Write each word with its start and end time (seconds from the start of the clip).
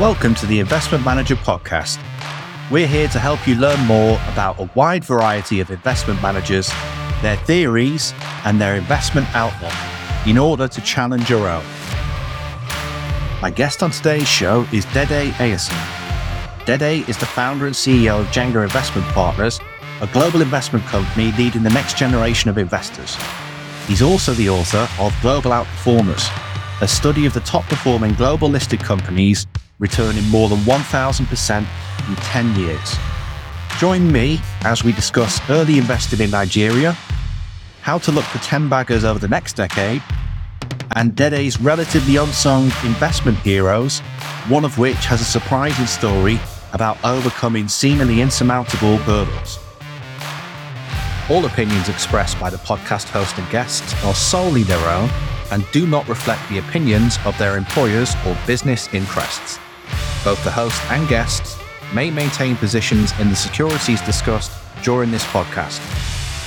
Welcome 0.00 0.34
to 0.36 0.46
the 0.46 0.60
Investment 0.60 1.04
Manager 1.04 1.36
Podcast. 1.36 2.02
We're 2.70 2.86
here 2.86 3.06
to 3.08 3.18
help 3.18 3.46
you 3.46 3.54
learn 3.56 3.78
more 3.84 4.18
about 4.32 4.58
a 4.58 4.70
wide 4.74 5.04
variety 5.04 5.60
of 5.60 5.70
investment 5.70 6.22
managers, 6.22 6.72
their 7.20 7.36
theories, 7.44 8.14
and 8.46 8.58
their 8.58 8.76
investment 8.76 9.26
outlook 9.36 9.74
in 10.26 10.38
order 10.38 10.68
to 10.68 10.80
challenge 10.80 11.28
your 11.28 11.46
own. 11.46 11.62
My 13.42 13.52
guest 13.54 13.82
on 13.82 13.90
today's 13.90 14.26
show 14.26 14.66
is 14.72 14.86
Dede 14.86 15.34
Eyesan. 15.34 15.76
Dede 16.64 17.06
is 17.06 17.18
the 17.18 17.26
founder 17.26 17.66
and 17.66 17.74
CEO 17.74 18.20
of 18.20 18.26
Jenga 18.28 18.62
Investment 18.62 19.06
Partners, 19.08 19.60
a 20.00 20.06
global 20.06 20.40
investment 20.40 20.82
company 20.86 21.30
leading 21.32 21.62
the 21.62 21.68
next 21.68 21.98
generation 21.98 22.48
of 22.48 22.56
investors. 22.56 23.18
He's 23.86 24.00
also 24.00 24.32
the 24.32 24.48
author 24.48 24.88
of 24.98 25.14
Global 25.20 25.50
Outperformers, 25.50 26.26
a 26.80 26.88
study 26.88 27.26
of 27.26 27.34
the 27.34 27.40
top 27.40 27.64
performing 27.64 28.14
global 28.14 28.48
listed 28.48 28.80
companies 28.80 29.46
returning 29.80 30.24
more 30.28 30.48
than 30.48 30.58
1,000% 30.60 31.58
in 32.08 32.16
10 32.16 32.54
years. 32.56 32.96
Join 33.78 34.12
me 34.12 34.38
as 34.62 34.84
we 34.84 34.92
discuss 34.92 35.40
early 35.50 35.78
investing 35.78 36.20
in 36.20 36.30
Nigeria, 36.30 36.92
how 37.80 37.98
to 37.98 38.12
look 38.12 38.24
for 38.26 38.38
10 38.38 38.68
baggers 38.68 39.04
over 39.04 39.18
the 39.18 39.26
next 39.26 39.54
decade, 39.54 40.02
and 40.96 41.16
Dede's 41.16 41.60
relatively 41.60 42.16
unsung 42.16 42.64
investment 42.84 43.38
heroes, 43.38 44.00
one 44.48 44.64
of 44.64 44.76
which 44.78 45.06
has 45.06 45.22
a 45.22 45.24
surprising 45.24 45.86
story 45.86 46.38
about 46.72 47.02
overcoming 47.04 47.66
seemingly 47.68 48.20
insurmountable 48.20 48.98
hurdles. 48.98 49.58
All 51.30 51.46
opinions 51.46 51.88
expressed 51.88 52.38
by 52.38 52.50
the 52.50 52.58
podcast 52.58 53.08
host 53.08 53.38
and 53.38 53.48
guests 53.50 53.94
are 54.04 54.14
solely 54.14 54.62
their 54.62 54.84
own 54.88 55.08
and 55.52 55.64
do 55.72 55.86
not 55.86 56.06
reflect 56.08 56.46
the 56.48 56.58
opinions 56.58 57.18
of 57.24 57.36
their 57.38 57.56
employers 57.56 58.14
or 58.26 58.36
business 58.46 58.92
interests. 58.92 59.58
Both 60.22 60.44
the 60.44 60.50
host 60.50 60.82
and 60.90 61.08
guests 61.08 61.56
may 61.94 62.10
maintain 62.10 62.54
positions 62.56 63.18
in 63.18 63.30
the 63.30 63.36
securities 63.36 64.02
discussed 64.02 64.52
during 64.82 65.10
this 65.10 65.24
podcast. 65.24 65.80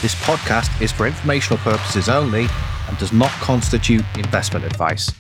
This 0.02 0.14
podcast 0.16 0.80
is 0.80 0.92
for 0.92 1.08
informational 1.08 1.58
purposes 1.58 2.08
only 2.08 2.48
and 2.88 2.98
does 3.00 3.12
not 3.12 3.32
constitute 3.32 4.06
investment 4.16 4.64
advice. 4.64 5.12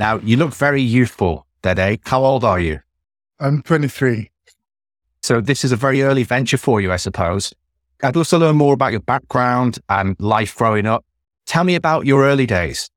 Now, 0.00 0.18
you 0.18 0.36
look 0.36 0.52
very 0.52 0.82
youthful, 0.82 1.46
Dede. 1.62 2.00
How 2.04 2.24
old 2.24 2.42
are 2.42 2.58
you? 2.58 2.80
I'm 3.38 3.62
23. 3.62 4.30
So, 5.22 5.40
this 5.40 5.64
is 5.64 5.70
a 5.70 5.76
very 5.76 6.02
early 6.02 6.24
venture 6.24 6.58
for 6.58 6.80
you, 6.80 6.90
I 6.90 6.96
suppose. 6.96 7.54
I'd 8.02 8.16
also 8.16 8.36
learn 8.36 8.56
more 8.56 8.74
about 8.74 8.90
your 8.90 9.00
background 9.00 9.78
and 9.88 10.16
life 10.18 10.56
growing 10.56 10.86
up. 10.86 11.04
Tell 11.46 11.62
me 11.62 11.76
about 11.76 12.04
your 12.04 12.24
early 12.24 12.46
days. 12.46 12.90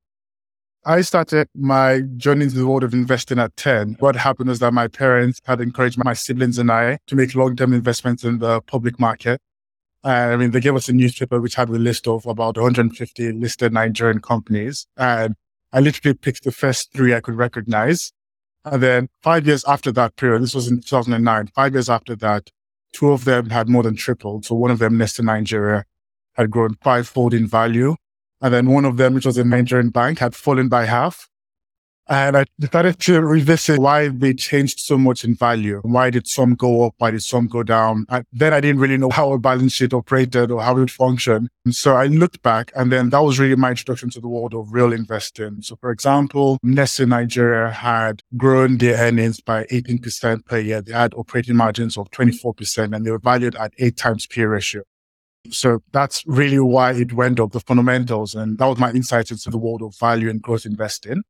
I 0.88 1.02
started 1.02 1.50
my 1.56 2.02
journey 2.16 2.44
into 2.44 2.58
the 2.58 2.68
world 2.68 2.84
of 2.84 2.94
investing 2.94 3.40
at 3.40 3.58
10. 3.58 3.96
What 4.00 4.16
happened 4.16 4.50
was 4.50 4.60
that 4.60 4.72
my 4.72 4.88
parents 4.88 5.42
had 5.44 5.60
encouraged 5.60 5.98
my 6.04 6.14
siblings 6.14 6.60
and 6.60 6.72
I 6.72 7.00
to 7.08 7.16
make 7.16 7.34
long 7.34 7.56
term 7.56 7.74
investments 7.74 8.24
in 8.24 8.38
the 8.38 8.62
public 8.62 9.00
market. 9.00 9.42
And 10.04 10.34
I 10.34 10.36
mean, 10.36 10.52
they 10.52 10.60
gave 10.60 10.76
us 10.76 10.88
a 10.88 10.94
newspaper 10.94 11.42
which 11.42 11.56
had 11.56 11.70
a 11.70 11.72
list 11.72 12.08
of 12.08 12.28
about 12.28 12.58
150 12.58 13.32
listed 13.32 13.74
Nigerian 13.74 14.22
companies. 14.22 14.86
And 14.96 15.34
I 15.74 15.80
literally 15.80 16.14
picked 16.14 16.44
the 16.44 16.52
first 16.52 16.94
three 16.94 17.16
I 17.16 17.20
could 17.20 17.36
recognize. 17.36 18.14
And 18.64 18.84
then 18.84 19.10
five 19.24 19.48
years 19.48 19.66
after 19.66 19.92
that 19.94 20.16
period, 20.18 20.44
this 20.44 20.54
was 20.54 20.68
in 20.68 20.82
2009, 20.82 21.48
five 21.56 21.74
years 21.74 21.90
after 21.90 22.16
that, 22.18 22.52
two 22.94 23.10
of 23.10 23.26
them 23.26 23.50
had 23.50 23.68
more 23.70 23.82
than 23.82 23.96
tripled. 23.96 24.46
So 24.46 24.54
one 24.54 24.70
of 24.70 24.78
them, 24.78 25.00
Nestle 25.00 25.26
Nigeria, 25.26 25.86
had 26.34 26.52
grown 26.52 26.76
fivefold 26.84 27.34
in 27.34 27.48
value. 27.48 27.96
And 28.42 28.54
then 28.54 28.70
one 28.70 28.86
of 28.86 28.98
them, 28.98 29.14
which 29.14 29.26
was 29.26 29.38
a 29.38 29.44
Nigerian 29.44 29.90
bank, 29.90 30.20
had 30.20 30.36
fallen 30.36 30.70
by 30.70 30.86
half. 30.86 31.30
And 32.08 32.38
I 32.38 32.46
decided 32.60 33.00
to 33.00 33.22
revisit 33.22 33.80
why 33.80 34.10
they 34.10 34.36
changed 34.36 34.80
so 34.80 34.96
much 34.96 35.24
in 35.24 35.34
value. 35.34 35.82
Why 35.84 36.12
did 36.12 36.28
some 36.28 36.54
go 36.54 36.86
up? 36.86 36.94
Why 37.00 37.10
did 37.10 37.24
some 37.24 37.48
go 37.48 37.64
down? 37.64 38.06
And 38.10 38.24
then 38.32 38.54
I 38.54 38.60
didn't 38.60 38.80
really 38.80 38.98
know 38.98 39.10
how 39.10 39.32
a 39.32 39.40
balance 39.40 39.74
sheet 39.74 39.92
operated 39.92 40.52
or 40.52 40.62
how 40.62 40.78
it 40.78 40.92
functioned. 40.92 41.50
And 41.66 41.76
so 41.76 41.96
I 41.96 42.06
looked 42.06 42.44
back 42.44 42.72
and 42.76 42.92
then 42.92 43.10
that 43.10 43.24
was 43.24 43.40
really 43.40 43.56
my 43.56 43.72
introduction 43.72 44.12
to 44.12 44.22
the 44.22 44.28
world 44.28 44.54
of 44.54 44.72
real 44.72 44.94
investing. 44.94 45.64
So 45.64 45.78
for 45.78 45.90
example, 45.90 46.60
Nestle 46.62 47.08
Nigeria 47.08 47.72
had 47.72 48.22
grown 48.38 48.78
their 48.78 48.98
earnings 48.98 49.42
by 49.42 49.64
18% 49.66 50.46
per 50.46 50.60
year. 50.60 50.84
They 50.84 50.94
had 50.94 51.16
operating 51.16 51.56
margins 51.56 51.98
of 51.98 52.12
24% 52.12 52.96
and 52.96 53.04
they 53.04 53.10
were 53.10 53.18
valued 53.18 53.56
at 53.56 53.74
eight 53.80 53.98
times 53.98 54.28
P 54.28 54.44
ratio. 54.44 54.84
So 55.52 55.80
that's 55.92 56.24
really 56.26 56.60
why 56.60 56.94
it 56.94 57.14
went 57.14 57.40
up, 57.40 57.52
the 57.52 57.60
fundamentals. 57.60 58.36
And 58.36 58.58
that 58.58 58.66
was 58.66 58.78
my 58.78 58.92
insight 58.92 59.32
into 59.32 59.50
the 59.50 59.58
world 59.58 59.82
of 59.82 59.98
value 59.98 60.30
and 60.30 60.42
growth 60.42 60.66
investing. 60.66 61.24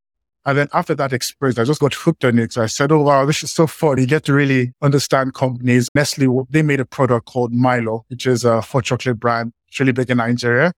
And 0.45 0.57
then 0.59 0.67
after 0.73 0.93
that 0.95 1.11
experience, 1.11 1.57
I 1.57 1.63
just 1.63 1.81
got 1.81 1.93
hooked 1.95 2.23
on 2.23 2.37
it. 2.37 2.53
So 2.53 2.61
I 2.61 2.67
said, 2.67 2.91
Oh, 2.91 3.01
wow, 3.01 3.25
this 3.25 3.43
is 3.43 3.51
so 3.51 3.65
fun. 3.65 3.97
You 3.97 4.05
get 4.05 4.25
to 4.25 4.33
really 4.33 4.73
understand 4.81 5.33
companies. 5.33 5.89
Nestle, 5.95 6.47
they 6.51 6.61
made 6.61 6.79
a 6.79 6.85
product 6.85 7.25
called 7.25 7.51
Milo, 7.51 8.05
which 8.09 8.27
is 8.27 8.45
a 8.45 8.61
hot 8.61 8.83
chocolate 8.83 9.19
brand, 9.19 9.53
it's 9.67 9.79
really 9.79 9.91
big 9.91 10.09
in 10.11 10.17
Nigeria. 10.17 10.71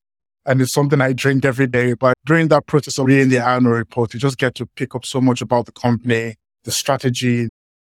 And 0.45 0.61
it's 0.61 0.71
something 0.71 1.01
I 1.01 1.11
drink 1.11 1.43
every 1.43 1.67
day. 1.67 1.93
But 1.93 2.13
during 2.25 2.47
that 2.47 2.67
process 2.67 2.97
of 2.97 3.07
reading 3.07 3.27
the 3.27 3.45
annual 3.45 3.73
report, 3.73 4.13
you 4.13 4.19
just 4.19 4.37
get 4.37 4.55
to 4.55 4.65
pick 4.65 4.95
up 4.95 5.05
so 5.05 5.19
much 5.19 5.41
about 5.41 5.65
the 5.65 5.73
company, 5.73 6.35
the 6.63 6.71
strategy, 6.71 7.49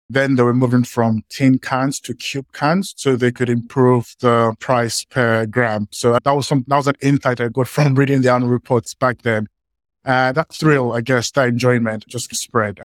then 0.09 0.35
they 0.35 0.43
were 0.43 0.53
moving 0.53 0.83
from 0.83 1.23
tin 1.29 1.59
cans 1.59 1.99
to 2.01 2.13
cube 2.13 2.51
cans 2.53 2.93
so 2.97 3.15
they 3.15 3.31
could 3.31 3.49
improve 3.49 4.15
the 4.21 4.55
price 4.59 5.03
per 5.03 5.45
gram. 5.45 5.87
So 5.91 6.17
that 6.23 6.31
was 6.31 6.47
some, 6.47 6.63
that 6.67 6.77
was 6.77 6.87
an 6.87 6.95
insight 7.01 7.41
I 7.41 7.49
got 7.49 7.67
from 7.75 7.95
reading 7.95 8.21
the 8.21 8.31
annual 8.31 8.49
reports 8.49 8.93
back 8.93 9.21
then. 9.23 9.47
Uh, 10.05 10.31
that 10.31 10.53
thrill, 10.53 10.93
I 10.93 11.01
guess, 11.01 11.31
that 11.31 11.49
enjoyment 11.49 12.07
just 12.07 12.33
spread. 12.35 12.81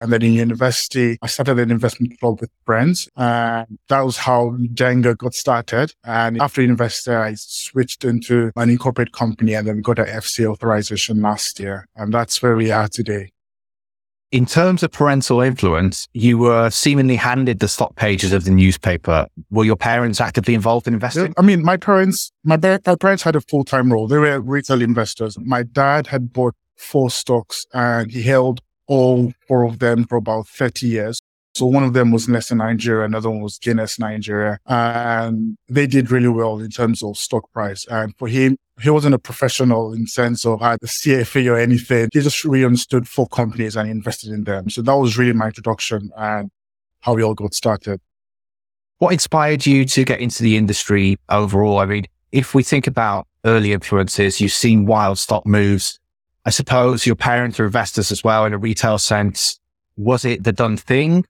And 0.00 0.12
then 0.12 0.22
in 0.22 0.34
university, 0.34 1.18
I 1.22 1.26
started 1.26 1.58
an 1.58 1.72
investment 1.72 2.20
club 2.20 2.40
with 2.40 2.50
friends. 2.64 3.08
And 3.16 3.78
that 3.88 4.00
was 4.02 4.18
how 4.18 4.56
Jenga 4.74 5.16
got 5.16 5.34
started. 5.34 5.92
And 6.04 6.40
after 6.40 6.62
university, 6.62 7.10
I 7.10 7.34
switched 7.34 8.04
into 8.04 8.52
an 8.54 8.70
incorporated 8.70 9.12
company 9.12 9.54
and 9.54 9.66
then 9.66 9.80
got 9.80 9.98
an 9.98 10.06
FC 10.06 10.44
authorization 10.44 11.20
last 11.22 11.58
year. 11.58 11.88
And 11.96 12.12
that's 12.14 12.40
where 12.42 12.54
we 12.54 12.70
are 12.70 12.86
today 12.86 13.32
in 14.30 14.44
terms 14.44 14.82
of 14.82 14.92
parental 14.92 15.40
influence, 15.40 16.06
you 16.12 16.36
were 16.38 16.70
seemingly 16.70 17.16
handed 17.16 17.60
the 17.60 17.68
stock 17.68 17.96
pages 17.96 18.32
of 18.32 18.44
the 18.44 18.50
newspaper. 18.50 19.26
Were 19.50 19.64
your 19.64 19.76
parents 19.76 20.20
actively 20.20 20.54
involved 20.54 20.86
in 20.86 20.94
investing? 20.94 21.32
I 21.38 21.42
mean, 21.42 21.64
my 21.64 21.76
parents, 21.76 22.30
my, 22.44 22.56
my 22.56 22.96
parents 22.96 23.22
had 23.22 23.36
a 23.36 23.40
full 23.40 23.64
time 23.64 23.92
role. 23.92 24.06
They 24.06 24.18
were 24.18 24.40
retail 24.40 24.82
investors. 24.82 25.36
My 25.40 25.62
dad 25.62 26.08
had 26.08 26.32
bought 26.32 26.54
four 26.76 27.10
stocks 27.10 27.64
and 27.72 28.10
he 28.10 28.22
held 28.22 28.60
all 28.86 29.32
four 29.46 29.64
of 29.64 29.78
them 29.78 30.04
for 30.04 30.16
about 30.16 30.46
30 30.48 30.86
years. 30.86 31.20
So 31.58 31.66
one 31.66 31.82
of 31.82 31.92
them 31.92 32.12
was 32.12 32.28
Nestle 32.28 32.56
Nigeria, 32.56 33.04
another 33.04 33.28
one 33.28 33.40
was 33.40 33.58
Guinness 33.58 33.98
Nigeria, 33.98 34.60
and 34.66 35.58
they 35.68 35.88
did 35.88 36.08
really 36.08 36.28
well 36.28 36.60
in 36.60 36.70
terms 36.70 37.02
of 37.02 37.16
stock 37.16 37.50
price. 37.52 37.84
And 37.90 38.14
for 38.16 38.28
him, 38.28 38.58
he 38.80 38.90
wasn't 38.90 39.16
a 39.16 39.18
professional 39.18 39.92
in 39.92 40.06
sense 40.06 40.46
of 40.46 40.60
had 40.60 40.78
the 40.80 40.86
CFA 40.86 41.50
or 41.50 41.58
anything. 41.58 42.10
He 42.12 42.20
just 42.20 42.44
really 42.44 42.64
understood 42.64 43.08
four 43.08 43.26
companies 43.26 43.74
and 43.74 43.90
invested 43.90 44.30
in 44.30 44.44
them. 44.44 44.70
So 44.70 44.82
that 44.82 44.94
was 44.94 45.18
really 45.18 45.32
my 45.32 45.46
introduction 45.46 46.12
and 46.16 46.48
how 47.00 47.14
we 47.14 47.24
all 47.24 47.34
got 47.34 47.54
started. 47.54 48.00
What 48.98 49.12
inspired 49.12 49.66
you 49.66 49.84
to 49.84 50.04
get 50.04 50.20
into 50.20 50.44
the 50.44 50.56
industry 50.56 51.18
overall? 51.28 51.80
I 51.80 51.86
mean, 51.86 52.04
if 52.30 52.54
we 52.54 52.62
think 52.62 52.86
about 52.86 53.26
early 53.44 53.72
influences, 53.72 54.40
you've 54.40 54.52
seen 54.52 54.86
wild 54.86 55.18
stock 55.18 55.44
moves. 55.44 55.98
I 56.44 56.50
suppose 56.50 57.04
your 57.04 57.16
parents 57.16 57.58
are 57.58 57.64
investors 57.64 58.12
as 58.12 58.22
well 58.22 58.44
in 58.44 58.52
a 58.52 58.58
retail 58.58 58.98
sense. 58.98 59.58
Was 59.96 60.24
it 60.24 60.44
the 60.44 60.52
done 60.52 60.76
thing 60.76 61.24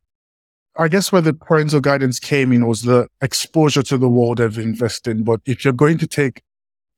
I 0.81 0.87
guess 0.87 1.11
where 1.11 1.21
the 1.21 1.35
parental 1.35 1.81
guidance 1.81 2.21
came 2.21 2.53
in 2.53 2.65
was 2.69 2.83
the 2.83 3.09
exposure 3.21 3.83
to 3.83 3.99
the 3.99 4.09
world 4.09 4.39
of 4.39 4.59
investing. 4.59 5.25
But 5.25 5.41
if 5.45 5.65
you're 5.65 5.73
going 5.73 5.99
to 5.99 6.07
take 6.07 6.43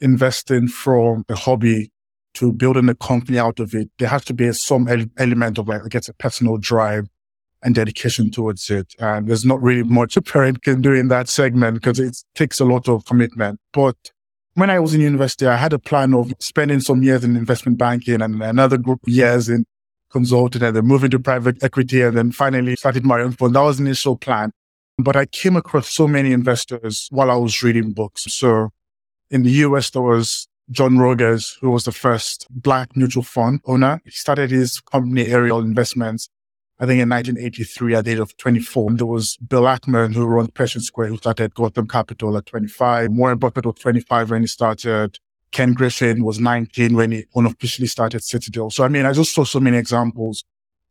investing 0.02 0.68
from 0.68 1.24
a 1.30 1.34
hobby 1.34 1.90
to 2.34 2.52
building 2.52 2.90
a 2.90 2.94
company 2.94 3.38
out 3.38 3.58
of 3.58 3.74
it, 3.74 3.90
there 3.98 4.08
has 4.08 4.26
to 4.26 4.34
be 4.34 4.52
some 4.52 4.86
element 5.16 5.56
of 5.56 5.66
like, 5.66 5.82
I 5.82 5.88
guess, 5.88 6.10
a 6.10 6.14
personal 6.14 6.58
drive 6.58 7.08
and 7.62 7.74
dedication 7.74 8.30
towards 8.30 8.68
it. 8.68 8.94
And 8.98 9.26
there's 9.26 9.46
not 9.46 9.62
really 9.62 9.82
much 9.82 10.14
a 10.18 10.22
parent 10.22 10.62
can 10.62 10.82
do 10.82 10.92
in 10.92 11.08
that 11.08 11.30
segment 11.30 11.74
because 11.74 11.98
it 11.98 12.18
takes 12.34 12.60
a 12.60 12.66
lot 12.66 12.86
of 12.86 13.06
commitment. 13.06 13.60
But 13.72 13.96
when 14.54 14.68
I 14.68 14.78
was 14.78 14.92
in 14.92 15.00
university, 15.00 15.46
I 15.46 15.56
had 15.56 15.72
a 15.72 15.78
plan 15.78 16.12
of 16.12 16.34
spending 16.38 16.80
some 16.80 17.02
years 17.02 17.24
in 17.24 17.34
investment 17.34 17.78
banking 17.78 18.20
and 18.20 18.42
another 18.42 18.76
group 18.76 19.00
of 19.06 19.08
years 19.12 19.48
in 19.48 19.64
consulting 20.10 20.62
and 20.62 20.76
then 20.76 20.86
moving 20.86 21.10
to 21.10 21.18
private 21.18 21.62
equity 21.62 22.02
and 22.02 22.16
then 22.16 22.32
finally 22.32 22.76
started 22.76 23.04
my 23.04 23.20
own 23.20 23.32
fund. 23.32 23.54
That 23.54 23.62
was 23.62 23.78
the 23.78 23.84
initial 23.84 24.16
plan. 24.16 24.52
But 24.98 25.16
I 25.16 25.26
came 25.26 25.56
across 25.56 25.90
so 25.90 26.06
many 26.06 26.32
investors 26.32 27.08
while 27.10 27.30
I 27.30 27.36
was 27.36 27.62
reading 27.62 27.92
books. 27.92 28.24
So 28.28 28.70
in 29.30 29.42
the 29.42 29.50
US, 29.50 29.90
there 29.90 30.02
was 30.02 30.48
John 30.70 30.98
Rogers, 30.98 31.56
who 31.60 31.70
was 31.70 31.84
the 31.84 31.92
first 31.92 32.46
black 32.50 32.96
mutual 32.96 33.22
fund 33.22 33.60
owner. 33.64 34.00
He 34.04 34.10
started 34.10 34.50
his 34.50 34.80
company 34.80 35.26
Ariel 35.26 35.60
Investments, 35.60 36.28
I 36.78 36.86
think 36.86 37.00
in 37.00 37.08
1983 37.08 37.94
at 37.94 38.04
the 38.04 38.12
age 38.12 38.18
of 38.18 38.36
24. 38.36 38.92
There 38.92 39.06
was 39.06 39.36
Bill 39.38 39.62
Ackman, 39.62 40.14
who 40.14 40.26
runs 40.26 40.50
Pershing 40.50 40.82
Square, 40.82 41.08
who 41.08 41.16
started 41.16 41.54
Gotham 41.54 41.88
Capital 41.88 42.36
at 42.36 42.46
25. 42.46 43.10
Warren 43.12 43.38
Buffett 43.38 43.66
was 43.66 43.76
25 43.80 44.30
when 44.30 44.42
he 44.42 44.46
started 44.46 45.18
Ken 45.52 45.72
Griffin 45.72 46.24
was 46.24 46.38
19 46.38 46.94
when 46.94 47.12
he 47.12 47.24
unofficially 47.34 47.88
started 47.88 48.22
Citadel. 48.22 48.70
So, 48.70 48.84
I 48.84 48.88
mean, 48.88 49.06
I 49.06 49.12
just 49.12 49.34
saw 49.34 49.44
so 49.44 49.60
many 49.60 49.76
examples 49.76 50.44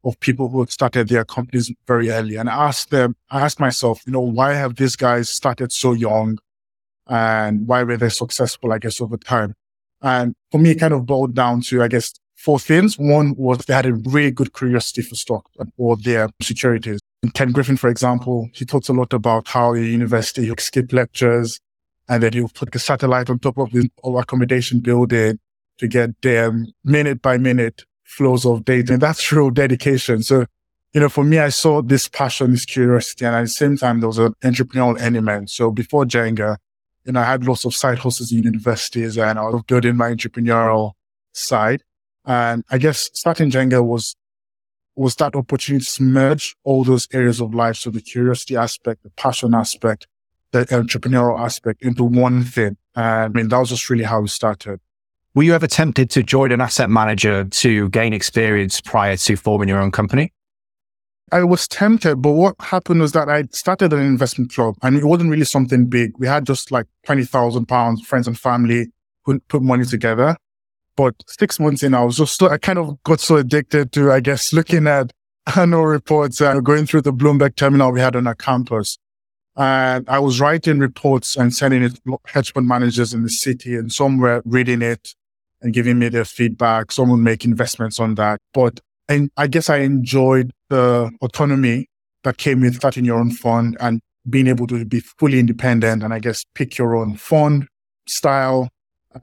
of 0.03 0.19
people 0.19 0.49
who 0.49 0.59
had 0.61 0.71
started 0.71 1.07
their 1.07 1.25
companies 1.25 1.71
very 1.87 2.09
early. 2.09 2.35
And 2.35 2.49
I 2.49 2.67
asked 2.67 2.89
them, 2.89 3.15
I 3.29 3.41
asked 3.41 3.59
myself, 3.59 4.01
you 4.05 4.13
know, 4.13 4.21
why 4.21 4.53
have 4.53 4.75
these 4.75 4.95
guys 4.95 5.29
started 5.29 5.71
so 5.71 5.93
young 5.93 6.39
and 7.07 7.67
why 7.67 7.83
were 7.83 7.97
they 7.97 8.09
successful, 8.09 8.71
I 8.71 8.79
guess, 8.79 9.01
over 9.01 9.17
time? 9.17 9.55
And 10.01 10.33
for 10.51 10.59
me, 10.59 10.71
it 10.71 10.79
kind 10.79 10.93
of 10.93 11.05
boiled 11.05 11.35
down 11.35 11.61
to, 11.63 11.83
I 11.83 11.87
guess, 11.89 12.13
four 12.35 12.59
things. 12.59 12.97
One 12.97 13.35
was 13.37 13.59
they 13.59 13.73
had 13.73 13.85
a 13.85 13.93
really 13.93 14.31
good 14.31 14.53
curiosity 14.53 15.01
for 15.01 15.15
stock 15.15 15.49
or 15.77 15.97
their 15.97 16.29
securities. 16.41 16.99
Ken 17.33 17.51
Griffin, 17.51 17.75
for 17.75 17.89
example, 17.89 18.49
he 18.53 18.63
talks 18.63 18.87
a 18.87 18.93
lot 18.93 19.11
about 19.11 19.49
how 19.49 19.73
at 19.73 19.81
university 19.81 20.45
he 20.45 20.53
skip 20.57 20.93
lectures 20.93 21.59
and 22.09 22.23
then 22.23 22.33
he'll 22.33 22.49
put 22.49 22.75
a 22.75 22.79
satellite 22.79 23.29
on 23.29 23.39
top 23.39 23.57
of 23.59 23.71
the 23.71 23.89
accommodation 24.03 24.79
building 24.79 25.39
to 25.77 25.87
get 25.87 26.19
them 26.21 26.49
um, 26.49 26.73
minute 26.83 27.21
by 27.21 27.37
minute 27.37 27.85
flows 28.03 28.45
of 28.45 28.65
data. 28.65 28.93
And 28.93 29.01
that's 29.01 29.31
real 29.31 29.51
dedication. 29.51 30.23
So, 30.23 30.45
you 30.93 30.99
know, 30.99 31.07
for 31.07 31.23
me, 31.23 31.37
I 31.37 31.49
saw 31.49 31.83
this 31.83 32.09
passion, 32.09 32.51
this 32.51 32.65
curiosity, 32.65 33.25
and 33.25 33.35
at 33.35 33.41
the 33.43 33.47
same 33.47 33.77
time, 33.77 33.99
there 33.99 34.09
was 34.09 34.17
an 34.17 34.33
entrepreneurial 34.43 34.99
element. 34.99 35.51
So 35.51 35.71
before 35.71 36.03
Jenga, 36.05 36.57
you 37.05 37.13
know, 37.13 37.21
I 37.21 37.25
had 37.25 37.45
lots 37.45 37.63
of 37.63 37.75
side 37.75 37.99
hustles 37.99 38.31
in 38.31 38.43
universities 38.43 39.17
and 39.17 39.37
I 39.37 39.43
was 39.43 39.63
building 39.67 39.95
my 39.95 40.11
entrepreneurial 40.11 40.93
side. 41.31 41.83
And 42.25 42.63
I 42.69 42.79
guess 42.79 43.09
starting 43.13 43.51
Jenga 43.51 43.85
was 43.85 44.15
was 44.95 45.15
that 45.15 45.33
opportunity 45.33 45.85
to 45.85 46.03
merge 46.03 46.57
all 46.65 46.83
those 46.83 47.07
areas 47.13 47.39
of 47.39 47.53
life. 47.53 47.77
So 47.77 47.89
the 47.89 48.01
curiosity 48.01 48.57
aspect, 48.57 49.03
the 49.03 49.09
passion 49.11 49.53
aspect, 49.53 50.07
the 50.51 50.65
entrepreneurial 50.65 51.39
aspect 51.39 51.81
into 51.81 52.03
one 52.03 52.43
thing. 52.43 52.77
And 52.95 53.05
I 53.05 53.27
mean, 53.27 53.47
that 53.49 53.57
was 53.57 53.69
just 53.69 53.89
really 53.89 54.03
how 54.03 54.21
we 54.21 54.27
started. 54.27 54.79
Were 55.35 55.43
you 55.43 55.53
ever 55.53 55.67
tempted 55.67 56.09
to 56.11 56.23
join 56.23 56.51
an 56.51 56.59
asset 56.59 56.89
manager 56.89 57.45
to 57.45 57.89
gain 57.89 58.13
experience 58.13 58.81
prior 58.81 59.15
to 59.15 59.35
forming 59.35 59.69
your 59.69 59.79
own 59.79 59.91
company? 59.91 60.33
I 61.31 61.43
was 61.43 61.67
tempted, 61.67 62.17
but 62.17 62.31
what 62.31 62.55
happened 62.59 63.01
was 63.01 63.11
that 63.11 63.29
I 63.29 63.43
started 63.51 63.93
an 63.93 63.99
investment 63.99 64.51
club 64.51 64.75
and 64.81 64.97
it 64.97 65.05
wasn't 65.05 65.29
really 65.29 65.45
something 65.45 65.85
big. 65.85 66.13
We 66.17 66.25
had 66.25 66.45
just 66.45 66.71
like 66.71 66.87
20,000 67.05 67.67
pounds, 67.67 68.01
friends 68.01 68.27
and 68.27 68.37
family 68.37 68.87
who 69.25 69.39
put 69.41 69.61
money 69.61 69.85
together. 69.85 70.35
But 70.95 71.15
six 71.27 71.59
months 71.59 71.83
in, 71.83 71.93
I 71.93 72.03
was 72.03 72.17
just, 72.17 72.41
I 72.41 72.57
kind 72.57 72.79
of 72.79 73.01
got 73.03 73.19
so 73.19 73.37
addicted 73.37 73.91
to, 73.93 74.11
I 74.11 74.19
guess, 74.19 74.51
looking 74.51 74.87
at 74.87 75.13
annual 75.55 75.85
reports 75.85 76.41
and 76.41 76.65
going 76.65 76.87
through 76.87 77.01
the 77.03 77.13
Bloomberg 77.13 77.55
terminal 77.55 77.91
we 77.91 77.99
had 78.01 78.15
on 78.15 78.27
our 78.27 78.35
campus. 78.35 78.97
And 79.59 80.09
I 80.09 80.19
was 80.19 80.39
writing 80.39 80.79
reports 80.79 81.35
and 81.35 81.53
sending 81.53 81.83
it 81.83 81.99
to 82.05 82.17
hedge 82.25 82.53
fund 82.53 82.67
managers 82.67 83.13
in 83.13 83.23
the 83.23 83.29
city 83.29 83.75
and 83.75 83.91
some 83.91 84.17
were 84.17 84.41
reading 84.45 84.81
it 84.81 85.13
and 85.61 85.73
giving 85.73 85.99
me 85.99 86.07
their 86.07 86.23
feedback. 86.23 86.93
Some 86.93 87.09
would 87.09 87.17
make 87.17 87.43
investments 87.43 87.99
on 87.99 88.15
that. 88.15 88.39
But 88.53 88.79
I, 89.09 89.29
I 89.35 89.47
guess 89.47 89.69
I 89.69 89.79
enjoyed 89.79 90.51
the 90.69 91.11
autonomy 91.21 91.87
that 92.23 92.37
came 92.37 92.61
with 92.61 92.75
starting 92.75 93.03
your 93.03 93.19
own 93.19 93.31
fund 93.31 93.75
and 93.81 93.99
being 94.29 94.47
able 94.47 94.67
to 94.67 94.85
be 94.85 95.01
fully 95.01 95.39
independent 95.39 96.03
and 96.03 96.13
I 96.13 96.19
guess 96.19 96.45
pick 96.55 96.77
your 96.77 96.95
own 96.95 97.17
fund 97.17 97.67
style, 98.07 98.69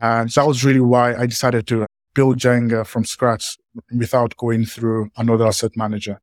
and 0.01 0.31
that 0.31 0.47
was 0.47 0.65
really 0.65 0.81
why 0.81 1.15
I 1.15 1.27
decided 1.27 1.67
to 1.69 1.87
build 2.15 2.39
Jenga 2.39 2.87
from 2.87 3.05
scratch 3.05 3.57
without 3.97 4.37
going 4.37 4.65
through 4.65 5.11
another 5.17 5.47
asset 5.47 5.73
manager. 5.77 6.21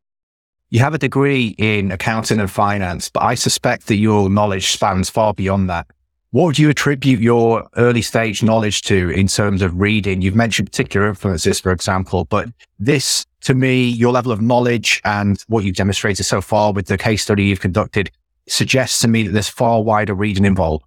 You 0.73 0.79
have 0.79 0.95
a 0.95 0.97
degree 0.97 1.53
in 1.59 1.91
accounting 1.91 2.39
and 2.39 2.49
finance, 2.49 3.07
but 3.07 3.21
I 3.21 3.35
suspect 3.35 3.85
that 3.85 3.97
your 3.97 4.27
knowledge 4.27 4.71
spans 4.71 5.07
far 5.07 5.31
beyond 5.31 5.69
that. 5.69 5.85
What 6.31 6.45
would 6.45 6.57
you 6.57 6.71
attribute 6.71 7.19
your 7.19 7.69
early 7.77 8.01
stage 8.01 8.41
knowledge 8.41 8.81
to 8.83 9.11
in 9.11 9.27
terms 9.27 9.61
of 9.61 9.79
reading? 9.79 10.23
You've 10.23 10.35
mentioned 10.35 10.71
particular 10.71 11.07
influences, 11.07 11.59
for 11.59 11.71
example, 11.71 12.25
but 12.25 12.49
this 12.79 13.23
to 13.41 13.53
me, 13.53 13.87
your 13.87 14.11
level 14.11 14.31
of 14.31 14.41
knowledge 14.41 14.99
and 15.05 15.39
what 15.47 15.63
you've 15.63 15.75
demonstrated 15.75 16.25
so 16.25 16.41
far 16.41 16.73
with 16.73 16.87
the 16.87 16.97
case 16.97 17.21
study 17.21 17.43
you've 17.43 17.59
conducted 17.61 18.09
suggests 18.47 18.99
to 19.01 19.07
me 19.07 19.21
that 19.27 19.33
there's 19.33 19.49
far 19.49 19.83
wider 19.83 20.15
reading 20.15 20.43
involved. 20.43 20.85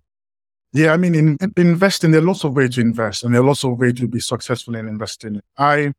Yeah, 0.73 0.95
I 0.95 0.97
mean, 0.97 1.15
in, 1.15 1.39
in, 1.41 1.53
investing, 1.57 2.11
there 2.11 2.21
are 2.21 2.25
lots 2.25 2.43
of 2.43 2.57
ways 2.57 2.75
to 2.75 2.81
invest 2.81 3.23
and 3.23 3.33
there 3.33 3.41
are 3.41 3.47
lots 3.47 3.63
of 3.63 3.79
ways 3.79 3.95
to 4.01 4.09
be 4.09 4.19
successful 4.19 4.75
in 4.75 4.89
investing. 4.89 5.41
I 5.57 5.93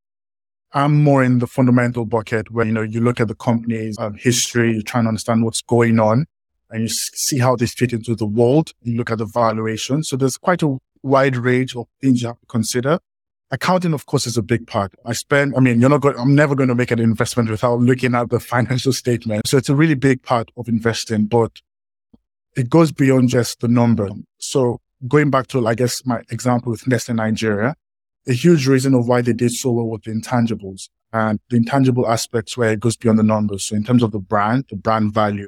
am 0.74 1.04
more 1.04 1.24
in 1.24 1.40
the 1.40 1.48
fundamental 1.48 2.06
bucket 2.06 2.52
where, 2.52 2.66
you 2.66 2.72
know, 2.72 2.82
you 2.82 3.02
look 3.02 3.20
at 3.20 3.28
the 3.28 3.36
company's 3.36 3.98
um, 4.00 4.16
history, 4.16 4.74
you 4.74 4.82
try 4.82 5.00
and 5.00 5.08
understand 5.08 5.44
what's 5.44 5.62
going 5.62 6.00
on 6.00 6.26
and 6.70 6.84
you 6.84 6.90
see 6.90 7.40
how 7.40 7.56
they 7.56 7.66
fit 7.66 7.94
into 7.94 8.16
the 8.16 8.26
world. 8.26 8.74
You 8.82 8.98
look 8.98 9.12
at 9.12 9.18
the 9.18 9.26
valuation. 9.26 10.04
So 10.04 10.18
there's 10.18 10.38
quite 10.38 10.62
a 10.62 10.78
wide 11.04 11.38
range 11.38 11.76
of 11.76 11.88
things 12.02 12.22
you 12.22 12.28
have 12.28 12.40
to 12.40 12.46
consider. 12.48 13.00
Accounting, 13.50 13.94
of 13.94 14.06
course, 14.06 14.28
is 14.28 14.38
a 14.38 14.42
big 14.42 14.68
part. 14.68 14.94
I 15.06 15.14
spend, 15.14 15.54
I 15.56 15.62
mean, 15.62 15.80
you're 15.80 15.90
not 15.90 16.02
going, 16.02 16.18
I'm 16.18 16.36
never 16.36 16.54
going 16.54 16.68
to 16.68 16.76
make 16.76 16.92
an 16.92 17.00
investment 17.00 17.50
without 17.50 17.80
looking 17.80 18.14
at 18.14 18.30
the 18.30 18.40
financial 18.42 18.92
statement. 18.92 19.48
So 19.48 19.58
it's 19.58 19.70
a 19.70 19.76
really 19.76 19.96
big 19.96 20.22
part 20.22 20.52
of 20.58 20.68
investing, 20.68 21.26
but 21.26 21.62
it 22.58 22.70
goes 22.70 22.92
beyond 22.92 23.30
just 23.30 23.62
the 23.62 23.70
number. 23.70 24.10
So 24.38 24.82
going 25.08 25.30
back 25.30 25.48
to, 25.48 25.66
I 25.66 25.76
guess, 25.76 26.06
my 26.06 26.22
example 26.30 26.72
with 26.72 26.88
Nestle 26.88 27.16
Nigeria, 27.16 27.76
a 28.28 28.34
huge 28.34 28.68
reason 28.68 28.94
of 28.94 29.08
why 29.08 29.22
they 29.22 29.34
did 29.34 29.52
so 29.52 29.72
well 29.72 29.88
with 29.88 30.04
the 30.04 30.12
intangibles 30.12 30.90
and 31.14 31.40
the 31.50 31.58
intangible 31.58 32.08
aspects 32.08 32.58
where 32.58 32.72
it 32.72 32.80
goes 32.80 32.98
beyond 32.98 33.18
the 33.18 33.24
numbers. 33.24 33.66
So 33.66 33.76
in 33.76 33.84
terms 33.84 34.04
of 34.04 34.12
the 34.12 34.20
brand, 34.20 34.66
the 34.70 34.76
brand 34.76 35.14
value, 35.14 35.48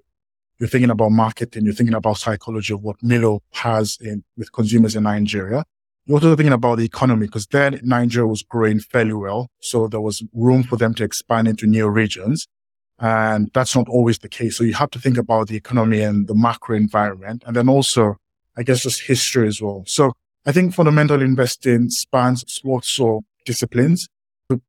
you're 0.59 0.69
thinking 0.69 0.89
about 0.89 1.11
marketing, 1.11 1.65
you're 1.65 1.73
thinking 1.73 1.95
about 1.95 2.17
psychology 2.17 2.73
of 2.73 2.81
what 2.81 2.95
Milo 3.01 3.41
has 3.53 3.97
in 4.01 4.23
with 4.37 4.51
consumers 4.51 4.95
in 4.95 5.03
Nigeria. 5.03 5.63
You're 6.05 6.15
also 6.15 6.35
thinking 6.35 6.53
about 6.53 6.77
the 6.77 6.85
economy 6.85 7.27
because 7.27 7.47
then 7.47 7.79
Nigeria 7.83 8.27
was 8.27 8.43
growing 8.43 8.79
fairly 8.79 9.13
well. 9.13 9.49
So 9.59 9.87
there 9.87 10.01
was 10.01 10.23
room 10.33 10.63
for 10.63 10.75
them 10.75 10.93
to 10.95 11.03
expand 11.03 11.47
into 11.47 11.67
new 11.67 11.87
regions. 11.87 12.47
And 12.99 13.49
that's 13.53 13.75
not 13.75 13.87
always 13.87 14.19
the 14.19 14.27
case. 14.27 14.57
So 14.57 14.63
you 14.63 14.73
have 14.73 14.89
to 14.91 14.99
think 14.99 15.17
about 15.17 15.47
the 15.47 15.55
economy 15.55 16.01
and 16.01 16.27
the 16.27 16.35
macro 16.35 16.75
environment. 16.75 17.43
And 17.45 17.55
then 17.55 17.69
also, 17.69 18.17
I 18.57 18.63
guess, 18.63 18.83
just 18.83 19.03
history 19.03 19.47
as 19.47 19.61
well. 19.61 19.83
So 19.87 20.13
I 20.45 20.51
think 20.51 20.73
fundamental 20.73 21.21
investing 21.21 21.89
spans 21.89 22.61
lots 22.63 22.99
of 22.99 23.23
disciplines. 23.45 24.07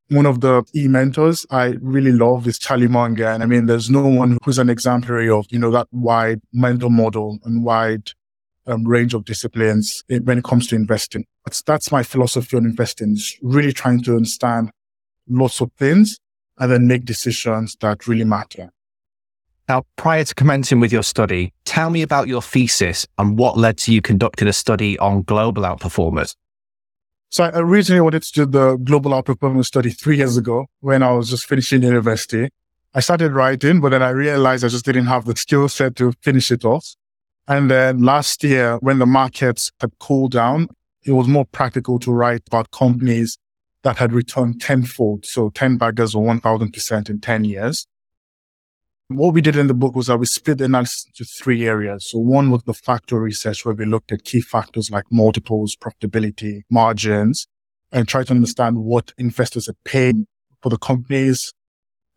One 0.09 0.27
of 0.27 0.41
the 0.41 0.63
e-mentors 0.75 1.45
I 1.49 1.75
really 1.81 2.11
love 2.11 2.45
is 2.45 2.59
Charlie 2.59 2.87
Munger. 2.87 3.27
And 3.27 3.41
I 3.41 3.45
mean, 3.47 3.65
there's 3.65 3.89
no 3.89 4.05
one 4.05 4.37
who's 4.43 4.59
an 4.59 4.69
exemplary 4.69 5.29
of, 5.29 5.47
you 5.49 5.57
know, 5.57 5.71
that 5.71 5.87
wide 5.91 6.41
mental 6.53 6.89
model 6.89 7.39
and 7.45 7.63
wide 7.63 8.11
um, 8.67 8.87
range 8.87 9.13
of 9.13 9.25
disciplines 9.25 10.03
when 10.07 10.37
it 10.37 10.43
comes 10.43 10.67
to 10.67 10.75
investing. 10.75 11.25
That's, 11.45 11.63
that's 11.63 11.91
my 11.91 12.03
philosophy 12.03 12.57
on 12.57 12.65
investing 12.65 13.13
is 13.13 13.37
really 13.41 13.73
trying 13.73 14.03
to 14.03 14.15
understand 14.15 14.71
lots 15.27 15.61
of 15.61 15.71
things 15.79 16.19
and 16.59 16.71
then 16.71 16.85
make 16.85 17.05
decisions 17.05 17.75
that 17.81 18.07
really 18.07 18.25
matter. 18.25 18.71
Now, 19.71 19.85
prior 19.95 20.25
to 20.25 20.35
commencing 20.35 20.81
with 20.81 20.91
your 20.91 21.01
study, 21.01 21.53
tell 21.63 21.89
me 21.89 22.01
about 22.01 22.27
your 22.27 22.41
thesis 22.41 23.07
and 23.17 23.37
what 23.37 23.57
led 23.57 23.77
to 23.77 23.93
you 23.93 24.01
conducting 24.01 24.49
a 24.49 24.51
study 24.51 24.99
on 24.99 25.21
global 25.21 25.63
outperformers. 25.63 26.35
So 27.29 27.45
I 27.45 27.51
originally 27.53 28.01
wanted 28.01 28.23
to 28.23 28.31
do 28.33 28.45
the 28.45 28.75
global 28.75 29.11
outperformance 29.11 29.67
study 29.67 29.91
three 29.91 30.17
years 30.17 30.35
ago 30.35 30.65
when 30.81 31.01
I 31.01 31.13
was 31.13 31.29
just 31.29 31.45
finishing 31.45 31.83
university. 31.83 32.49
I 32.93 32.99
started 32.99 33.31
writing, 33.31 33.79
but 33.79 33.91
then 33.91 34.03
I 34.03 34.09
realized 34.09 34.65
I 34.65 34.67
just 34.67 34.83
didn't 34.83 35.05
have 35.05 35.23
the 35.23 35.37
skill 35.37 35.69
set 35.69 35.95
to 35.95 36.11
finish 36.21 36.51
it 36.51 36.65
off. 36.65 36.85
And 37.47 37.71
then 37.71 38.03
last 38.03 38.43
year, 38.43 38.77
when 38.81 38.99
the 38.99 39.05
markets 39.05 39.71
had 39.79 39.97
cooled 39.99 40.33
down, 40.33 40.67
it 41.05 41.13
was 41.13 41.29
more 41.29 41.45
practical 41.45 41.97
to 41.99 42.11
write 42.11 42.41
about 42.47 42.71
companies 42.71 43.37
that 43.83 43.99
had 43.99 44.11
returned 44.11 44.59
tenfold. 44.59 45.25
So 45.25 45.49
10 45.49 45.77
baggers 45.77 46.13
or 46.13 46.25
1000% 46.25 47.09
in 47.09 47.21
10 47.21 47.45
years. 47.45 47.87
What 49.13 49.33
we 49.33 49.41
did 49.41 49.55
in 49.55 49.67
the 49.67 49.73
book 49.73 49.95
was 49.95 50.07
that 50.07 50.17
we 50.17 50.25
split 50.25 50.59
the 50.59 50.65
analysis 50.65 51.05
into 51.07 51.25
three 51.25 51.67
areas. 51.67 52.09
So 52.09 52.19
one 52.19 52.49
was 52.49 52.63
the 52.63 52.73
factor 52.73 53.19
research 53.19 53.65
where 53.65 53.75
we 53.75 53.85
looked 53.85 54.11
at 54.11 54.23
key 54.23 54.41
factors 54.41 54.89
like 54.89 55.05
multiples, 55.11 55.75
profitability, 55.75 56.61
margins, 56.69 57.47
and 57.91 58.07
tried 58.07 58.27
to 58.27 58.33
understand 58.33 58.77
what 58.77 59.13
investors 59.17 59.67
had 59.67 59.75
paid 59.83 60.15
for 60.61 60.69
the 60.69 60.77
companies. 60.77 61.53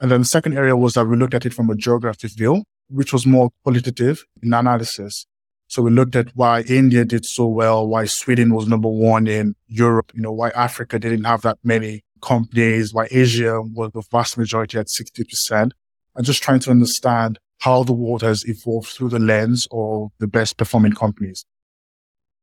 And 0.01 0.11
then 0.11 0.21
the 0.21 0.27
second 0.27 0.57
area 0.57 0.77
was 0.77 0.95
that 0.95 1.07
we 1.07 1.17
looked 1.17 1.35
at 1.35 1.45
it 1.45 1.53
from 1.53 1.69
a 1.69 1.75
geographic 1.75 2.31
view, 2.33 2.65
which 2.89 3.13
was 3.13 3.27
more 3.27 3.51
qualitative 3.65 4.25
in 4.43 4.53
analysis. 4.55 5.27
So 5.67 5.83
we 5.83 5.91
looked 5.91 6.15
at 6.15 6.29
why 6.35 6.61
India 6.63 7.05
did 7.05 7.25
so 7.25 7.47
well, 7.47 7.87
why 7.87 8.05
Sweden 8.05 8.55
was 8.55 8.69
number 8.69 8.89
one 8.89 9.27
in 9.27 9.55
Europe, 9.67 10.13
you 10.15 10.23
know, 10.23 10.33
why 10.33 10.51
Africa 10.51 10.99
didn't 10.99 11.25
have 11.25 11.43
that 11.43 11.59
many 11.65 12.03
companies, 12.23 12.95
why 12.95 13.09
Asia 13.11 13.61
was 13.61 13.91
the 13.93 14.03
vast 14.11 14.39
majority 14.39 14.79
at 14.79 14.87
60%, 14.87 15.73
and 16.17 16.25
just 16.25 16.43
trying 16.43 16.61
to 16.61 16.71
understand 16.71 17.39
how 17.59 17.83
the 17.83 17.93
world 17.93 18.23
has 18.23 18.47
evolved 18.47 18.89
through 18.89 19.09
the 19.09 19.19
lens 19.19 19.67
of 19.71 20.11
the 20.19 20.27
best 20.27 20.57
performing 20.57 20.93
companies. 20.93 21.45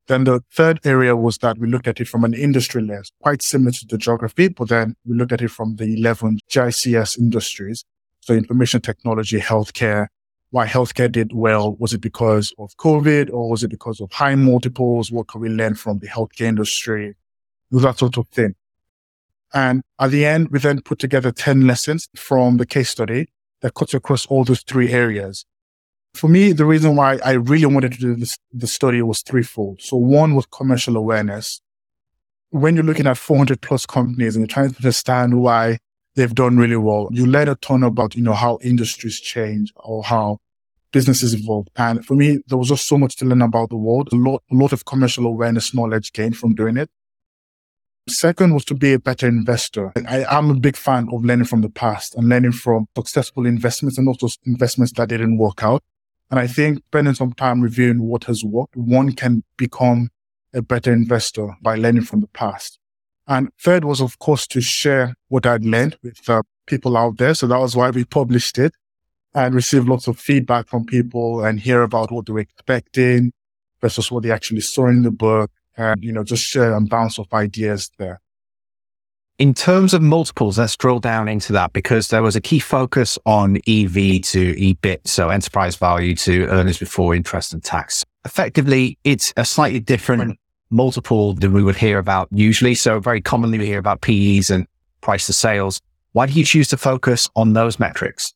Then 0.07 0.23
the 0.23 0.41
third 0.51 0.79
area 0.83 1.15
was 1.15 1.37
that 1.39 1.57
we 1.57 1.67
looked 1.67 1.87
at 1.87 2.01
it 2.01 2.07
from 2.07 2.23
an 2.23 2.33
industry 2.33 2.81
lens, 2.81 3.11
quite 3.21 3.41
similar 3.41 3.71
to 3.71 3.85
the 3.87 3.97
geography, 3.97 4.47
but 4.47 4.69
then 4.69 4.95
we 5.05 5.15
looked 5.15 5.31
at 5.31 5.41
it 5.41 5.51
from 5.51 5.75
the 5.75 5.95
11 5.95 6.39
GICS 6.49 7.19
industries. 7.19 7.85
So 8.21 8.33
information 8.33 8.81
technology, 8.81 9.39
healthcare, 9.39 10.07
why 10.49 10.67
healthcare 10.67 11.11
did 11.11 11.33
well. 11.33 11.75
Was 11.75 11.93
it 11.93 12.01
because 12.01 12.53
of 12.59 12.75
COVID 12.77 13.31
or 13.31 13.49
was 13.49 13.63
it 13.63 13.69
because 13.69 14.01
of 14.01 14.11
high 14.11 14.35
multiples? 14.35 15.11
What 15.11 15.27
can 15.27 15.41
we 15.41 15.49
learn 15.49 15.75
from 15.75 15.99
the 15.99 16.07
healthcare 16.07 16.47
industry? 16.47 17.15
that 17.71 17.99
sort 17.99 18.17
of 18.17 18.27
thing. 18.29 18.55
And 19.53 19.81
at 19.97 20.11
the 20.11 20.25
end, 20.25 20.49
we 20.49 20.59
then 20.59 20.81
put 20.81 20.99
together 20.99 21.31
10 21.31 21.67
lessons 21.67 22.09
from 22.15 22.57
the 22.57 22.65
case 22.65 22.89
study 22.89 23.29
that 23.61 23.73
cuts 23.73 23.93
across 23.93 24.25
all 24.25 24.43
those 24.43 24.61
three 24.61 24.91
areas. 24.91 25.45
For 26.13 26.27
me, 26.27 26.51
the 26.51 26.65
reason 26.65 26.95
why 26.95 27.19
I 27.23 27.33
really 27.33 27.65
wanted 27.65 27.93
to 27.93 27.99
do 27.99 28.15
this, 28.15 28.37
the 28.51 28.67
study 28.67 29.01
was 29.01 29.21
threefold. 29.21 29.81
So 29.81 29.95
one 29.97 30.35
was 30.35 30.45
commercial 30.47 30.97
awareness. 30.97 31.61
When 32.49 32.75
you're 32.75 32.83
looking 32.83 33.07
at 33.07 33.17
400 33.17 33.61
plus 33.61 33.85
companies 33.85 34.35
and 34.35 34.43
you're 34.43 34.53
trying 34.53 34.71
to 34.71 34.77
understand 34.77 35.41
why 35.41 35.77
they've 36.15 36.35
done 36.35 36.57
really 36.57 36.75
well, 36.75 37.07
you 37.11 37.25
learn 37.25 37.47
a 37.47 37.55
ton 37.55 37.83
about, 37.83 38.15
you 38.15 38.23
know, 38.23 38.33
how 38.33 38.59
industries 38.61 39.21
change 39.21 39.71
or 39.77 40.03
how 40.03 40.39
businesses 40.91 41.33
evolve. 41.33 41.67
And 41.77 42.05
for 42.05 42.15
me, 42.15 42.39
there 42.47 42.57
was 42.57 42.67
just 42.67 42.87
so 42.87 42.97
much 42.97 43.15
to 43.17 43.25
learn 43.25 43.41
about 43.41 43.69
the 43.69 43.77
world, 43.77 44.09
a 44.11 44.15
lot, 44.17 44.43
a 44.51 44.55
lot 44.55 44.73
of 44.73 44.83
commercial 44.83 45.25
awareness 45.25 45.73
knowledge 45.73 46.11
gained 46.11 46.35
from 46.35 46.53
doing 46.53 46.75
it. 46.75 46.89
Second 48.11 48.53
was 48.53 48.65
to 48.65 48.75
be 48.75 48.93
a 48.93 48.99
better 48.99 49.27
investor. 49.27 49.91
I 50.07 50.25
am 50.29 50.49
a 50.49 50.55
big 50.55 50.75
fan 50.75 51.07
of 51.11 51.23
learning 51.23 51.45
from 51.45 51.61
the 51.61 51.69
past 51.69 52.15
and 52.15 52.27
learning 52.27 52.51
from 52.51 52.87
successful 52.95 53.45
investments 53.45 53.97
and 53.97 54.07
also 54.07 54.27
investments 54.45 54.93
that 54.93 55.09
didn't 55.09 55.37
work 55.37 55.63
out. 55.63 55.83
And 56.29 56.39
I 56.39 56.47
think 56.47 56.79
spending 56.87 57.13
some 57.13 57.33
time 57.33 57.61
reviewing 57.61 58.03
what 58.03 58.25
has 58.25 58.43
worked, 58.43 58.75
one 58.75 59.13
can 59.13 59.43
become 59.57 60.09
a 60.53 60.61
better 60.61 60.91
investor 60.91 61.55
by 61.61 61.75
learning 61.75 62.03
from 62.03 62.19
the 62.19 62.27
past. 62.27 62.79
And 63.27 63.49
third 63.59 63.85
was, 63.85 64.01
of 64.01 64.19
course, 64.19 64.45
to 64.47 64.61
share 64.61 65.15
what 65.29 65.45
I'd 65.45 65.63
learned 65.63 65.97
with 66.03 66.29
uh, 66.29 66.43
people 66.67 66.97
out 66.97 67.17
there. 67.17 67.33
So 67.33 67.47
that 67.47 67.59
was 67.59 67.75
why 67.75 67.89
we 67.91 68.03
published 68.03 68.57
it 68.57 68.73
and 69.33 69.55
received 69.55 69.87
lots 69.87 70.07
of 70.07 70.19
feedback 70.19 70.67
from 70.67 70.85
people 70.85 71.45
and 71.45 71.59
hear 71.59 71.81
about 71.81 72.11
what 72.11 72.25
they 72.25 72.33
were 72.33 72.39
expecting 72.39 73.31
versus 73.81 74.11
what 74.11 74.23
they 74.23 74.31
actually 74.31 74.61
saw 74.61 74.87
in 74.87 75.03
the 75.03 75.11
book 75.11 75.49
you 75.99 76.11
know, 76.11 76.23
just 76.23 76.43
share 76.43 76.75
and 76.75 76.89
bounce 76.89 77.19
off 77.19 77.33
ideas 77.33 77.89
there. 77.97 78.21
In 79.39 79.55
terms 79.55 79.95
of 79.95 80.03
multiples, 80.03 80.59
let's 80.59 80.77
drill 80.77 80.99
down 80.99 81.27
into 81.27 81.51
that 81.53 81.73
because 81.73 82.09
there 82.09 82.21
was 82.21 82.35
a 82.35 82.41
key 82.41 82.59
focus 82.59 83.17
on 83.25 83.57
EV 83.67 84.21
to 84.21 84.53
EBIT, 84.55 85.07
so 85.07 85.29
enterprise 85.29 85.75
value 85.75 86.15
to 86.17 86.45
earnings 86.45 86.77
before 86.77 87.15
interest 87.15 87.51
and 87.51 87.63
tax. 87.63 88.05
Effectively, 88.23 88.99
it's 89.03 89.33
a 89.37 89.45
slightly 89.45 89.79
different 89.79 90.37
multiple 90.69 91.33
than 91.33 91.53
we 91.53 91.63
would 91.63 91.75
hear 91.75 91.97
about 91.97 92.27
usually. 92.31 92.75
So 92.75 92.99
very 92.99 93.21
commonly 93.21 93.57
we 93.57 93.65
hear 93.65 93.79
about 93.79 94.01
PEs 94.01 94.51
and 94.51 94.67
price 95.01 95.25
to 95.25 95.33
sales. 95.33 95.81
Why 96.11 96.27
do 96.27 96.33
you 96.33 96.45
choose 96.45 96.67
to 96.69 96.77
focus 96.77 97.29
on 97.35 97.53
those 97.53 97.79
metrics? 97.79 98.33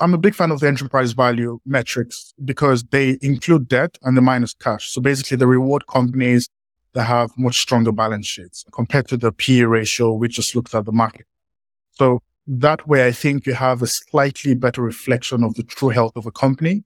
I'm 0.00 0.12
a 0.12 0.18
big 0.18 0.34
fan 0.34 0.50
of 0.50 0.60
the 0.60 0.66
enterprise 0.66 1.12
value 1.12 1.60
metrics 1.64 2.34
because 2.44 2.82
they 2.84 3.18
include 3.22 3.68
debt 3.68 3.96
and 4.02 4.16
the 4.16 4.20
minus 4.20 4.54
cash. 4.54 4.90
So 4.90 5.00
basically 5.00 5.36
the 5.36 5.46
reward 5.46 5.86
companies 5.86 6.48
that 6.94 7.04
have 7.04 7.30
much 7.38 7.60
stronger 7.60 7.92
balance 7.92 8.26
sheets 8.26 8.64
compared 8.72 9.08
to 9.08 9.16
the 9.16 9.32
PE 9.32 9.62
ratio, 9.62 10.12
which 10.12 10.36
just 10.36 10.54
looks 10.54 10.74
at 10.74 10.84
the 10.84 10.92
market. 10.92 11.26
So 11.92 12.20
that 12.46 12.86
way, 12.86 13.06
I 13.06 13.12
think 13.12 13.46
you 13.46 13.54
have 13.54 13.82
a 13.82 13.86
slightly 13.86 14.54
better 14.54 14.82
reflection 14.82 15.44
of 15.44 15.54
the 15.54 15.62
true 15.62 15.88
health 15.88 16.16
of 16.16 16.26
a 16.26 16.32
company. 16.32 16.84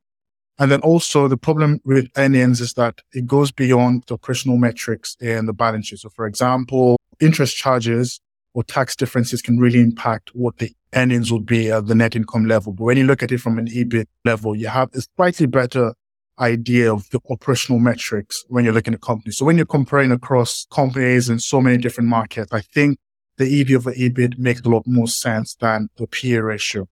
And 0.58 0.70
then 0.70 0.80
also 0.80 1.28
the 1.28 1.36
problem 1.36 1.80
with 1.84 2.08
earnings 2.16 2.60
is 2.60 2.74
that 2.74 3.00
it 3.12 3.26
goes 3.26 3.52
beyond 3.52 4.04
the 4.06 4.14
operational 4.14 4.58
metrics 4.58 5.16
in 5.20 5.46
the 5.46 5.52
balance 5.52 5.86
sheet. 5.86 6.00
So 6.00 6.10
for 6.10 6.26
example, 6.26 6.96
interest 7.20 7.56
charges 7.56 8.20
or 8.54 8.64
tax 8.64 8.96
differences 8.96 9.40
can 9.40 9.58
really 9.58 9.80
impact 9.80 10.30
what 10.34 10.58
the 10.58 10.72
earnings 10.94 11.32
would 11.32 11.46
be 11.46 11.70
at 11.70 11.86
the 11.86 11.94
net 11.94 12.16
income 12.16 12.46
level. 12.46 12.72
But 12.72 12.84
when 12.84 12.96
you 12.96 13.04
look 13.04 13.22
at 13.22 13.32
it 13.32 13.40
from 13.40 13.58
an 13.58 13.66
EBIT 13.66 14.06
level, 14.24 14.56
you 14.56 14.68
have 14.68 14.90
a 14.94 15.02
slightly 15.16 15.46
better 15.46 15.94
idea 16.40 16.92
of 16.92 17.08
the 17.10 17.20
operational 17.30 17.80
metrics 17.80 18.44
when 18.48 18.64
you're 18.64 18.74
looking 18.74 18.94
at 18.94 19.00
companies. 19.00 19.36
So 19.36 19.44
when 19.44 19.56
you're 19.56 19.66
comparing 19.66 20.12
across 20.12 20.66
companies 20.70 21.28
in 21.28 21.38
so 21.40 21.60
many 21.60 21.78
different 21.78 22.08
markets, 22.08 22.52
I 22.52 22.60
think 22.60 22.98
the 23.36 23.60
EV 23.60 23.76
over 23.76 23.92
EBIT 23.92 24.38
makes 24.38 24.60
a 24.62 24.68
lot 24.68 24.84
more 24.86 25.08
sense 25.08 25.54
than 25.54 25.88
the 25.96 26.06
PE 26.06 26.36
ratio. 26.36 26.88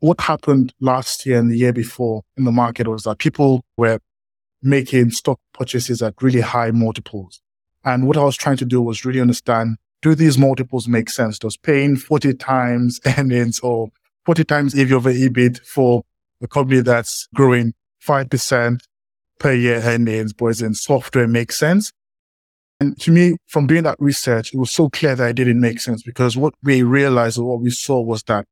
What 0.00 0.20
happened 0.20 0.72
last 0.80 1.26
year 1.26 1.38
and 1.38 1.50
the 1.50 1.58
year 1.58 1.72
before 1.72 2.22
in 2.36 2.44
the 2.44 2.52
market 2.52 2.86
was 2.86 3.02
that 3.02 3.18
people 3.18 3.64
were 3.76 3.98
making 4.62 5.10
stock 5.10 5.40
purchases 5.52 6.02
at 6.02 6.14
really 6.20 6.40
high 6.40 6.70
multiples. 6.70 7.40
And 7.84 8.06
what 8.06 8.16
I 8.16 8.24
was 8.24 8.36
trying 8.36 8.56
to 8.58 8.64
do 8.64 8.80
was 8.80 9.04
really 9.04 9.20
understand, 9.20 9.76
do 10.02 10.14
these 10.14 10.38
multiples 10.38 10.88
make 10.88 11.10
sense? 11.10 11.38
Does 11.38 11.56
paying 11.56 11.96
40 11.96 12.34
times 12.34 13.00
earnings 13.18 13.60
or 13.60 13.88
40 14.26 14.44
times 14.44 14.78
EV 14.78 14.92
over 14.92 15.12
EBIT 15.12 15.60
for 15.66 16.02
a 16.42 16.48
company 16.48 16.80
that's 16.80 17.28
growing 17.34 17.74
5% 18.06 18.80
per 19.38 19.52
year 19.52 19.80
earnings, 19.82 20.32
boys 20.32 20.62
in 20.62 20.74
software 20.74 21.28
makes 21.28 21.58
sense. 21.58 21.92
And 22.80 22.98
to 23.00 23.10
me, 23.10 23.36
from 23.46 23.66
doing 23.66 23.82
that 23.84 23.96
research, 23.98 24.54
it 24.54 24.58
was 24.58 24.70
so 24.70 24.88
clear 24.88 25.16
that 25.16 25.30
it 25.30 25.32
didn't 25.34 25.60
make 25.60 25.80
sense 25.80 26.02
because 26.02 26.36
what 26.36 26.54
we 26.62 26.82
realized 26.82 27.38
or 27.38 27.44
what 27.44 27.60
we 27.60 27.70
saw 27.70 28.00
was 28.00 28.22
that 28.24 28.44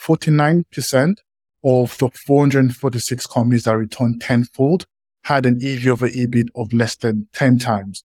49% 0.00 1.16
of 1.64 1.96
the 1.98 2.10
446 2.10 3.26
companies 3.26 3.64
that 3.64 3.76
returned 3.76 4.20
tenfold 4.20 4.84
had 5.24 5.46
an 5.46 5.60
EV 5.64 5.86
over 5.86 6.08
EBIT 6.08 6.48
of 6.54 6.72
less 6.72 6.96
than 6.96 7.28
10 7.32 7.58
times. 7.58 8.04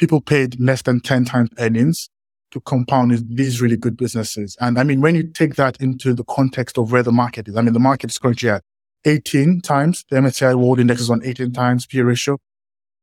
People 0.00 0.22
paid 0.22 0.58
less 0.58 0.80
than 0.80 1.00
10 1.00 1.26
times 1.26 1.50
earnings 1.58 2.08
to 2.52 2.60
compound 2.62 3.12
these 3.36 3.60
really 3.60 3.76
good 3.76 3.98
businesses. 3.98 4.56
And 4.58 4.78
I 4.78 4.82
mean, 4.82 5.02
when 5.02 5.14
you 5.14 5.24
take 5.24 5.56
that 5.56 5.76
into 5.78 6.14
the 6.14 6.24
context 6.24 6.78
of 6.78 6.90
where 6.90 7.02
the 7.02 7.12
market 7.12 7.48
is, 7.48 7.54
I 7.54 7.60
mean, 7.60 7.74
the 7.74 7.80
market 7.80 8.10
is 8.10 8.18
currently 8.18 8.48
at 8.48 8.64
18 9.04 9.60
times. 9.60 10.06
The 10.08 10.16
MSCI 10.16 10.54
World 10.54 10.80
Index 10.80 11.02
is 11.02 11.10
on 11.10 11.20
18 11.22 11.52
times 11.52 11.84
P 11.84 12.00
ratio. 12.00 12.38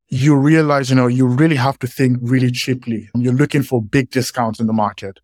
You 0.10 0.36
realize, 0.36 0.90
you 0.90 0.96
know, 0.96 1.06
you 1.06 1.28
really 1.28 1.56
have 1.56 1.78
to 1.80 1.88
think 1.88 2.18
really 2.20 2.50
cheaply. 2.50 3.10
You're 3.14 3.32
looking 3.34 3.62
for 3.62 3.80
big 3.80 4.10
discounts 4.10 4.60
in 4.60 4.66
the 4.66 4.74
market. 4.74 5.20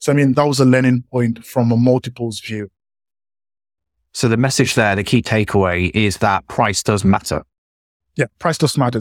So, 0.00 0.12
I 0.12 0.14
mean, 0.14 0.34
that 0.34 0.44
was 0.44 0.60
a 0.60 0.66
learning 0.66 1.04
point 1.10 1.46
from 1.46 1.72
a 1.72 1.76
multiples 1.78 2.40
view. 2.40 2.70
So 4.12 4.28
the 4.28 4.36
message 4.36 4.74
there, 4.74 4.94
the 4.94 5.04
key 5.04 5.22
takeaway 5.22 5.90
is 5.94 6.18
that 6.18 6.46
price 6.48 6.82
does 6.82 7.02
matter. 7.02 7.44
Yeah, 8.14 8.26
price 8.38 8.58
does 8.58 8.76
matter. 8.76 9.00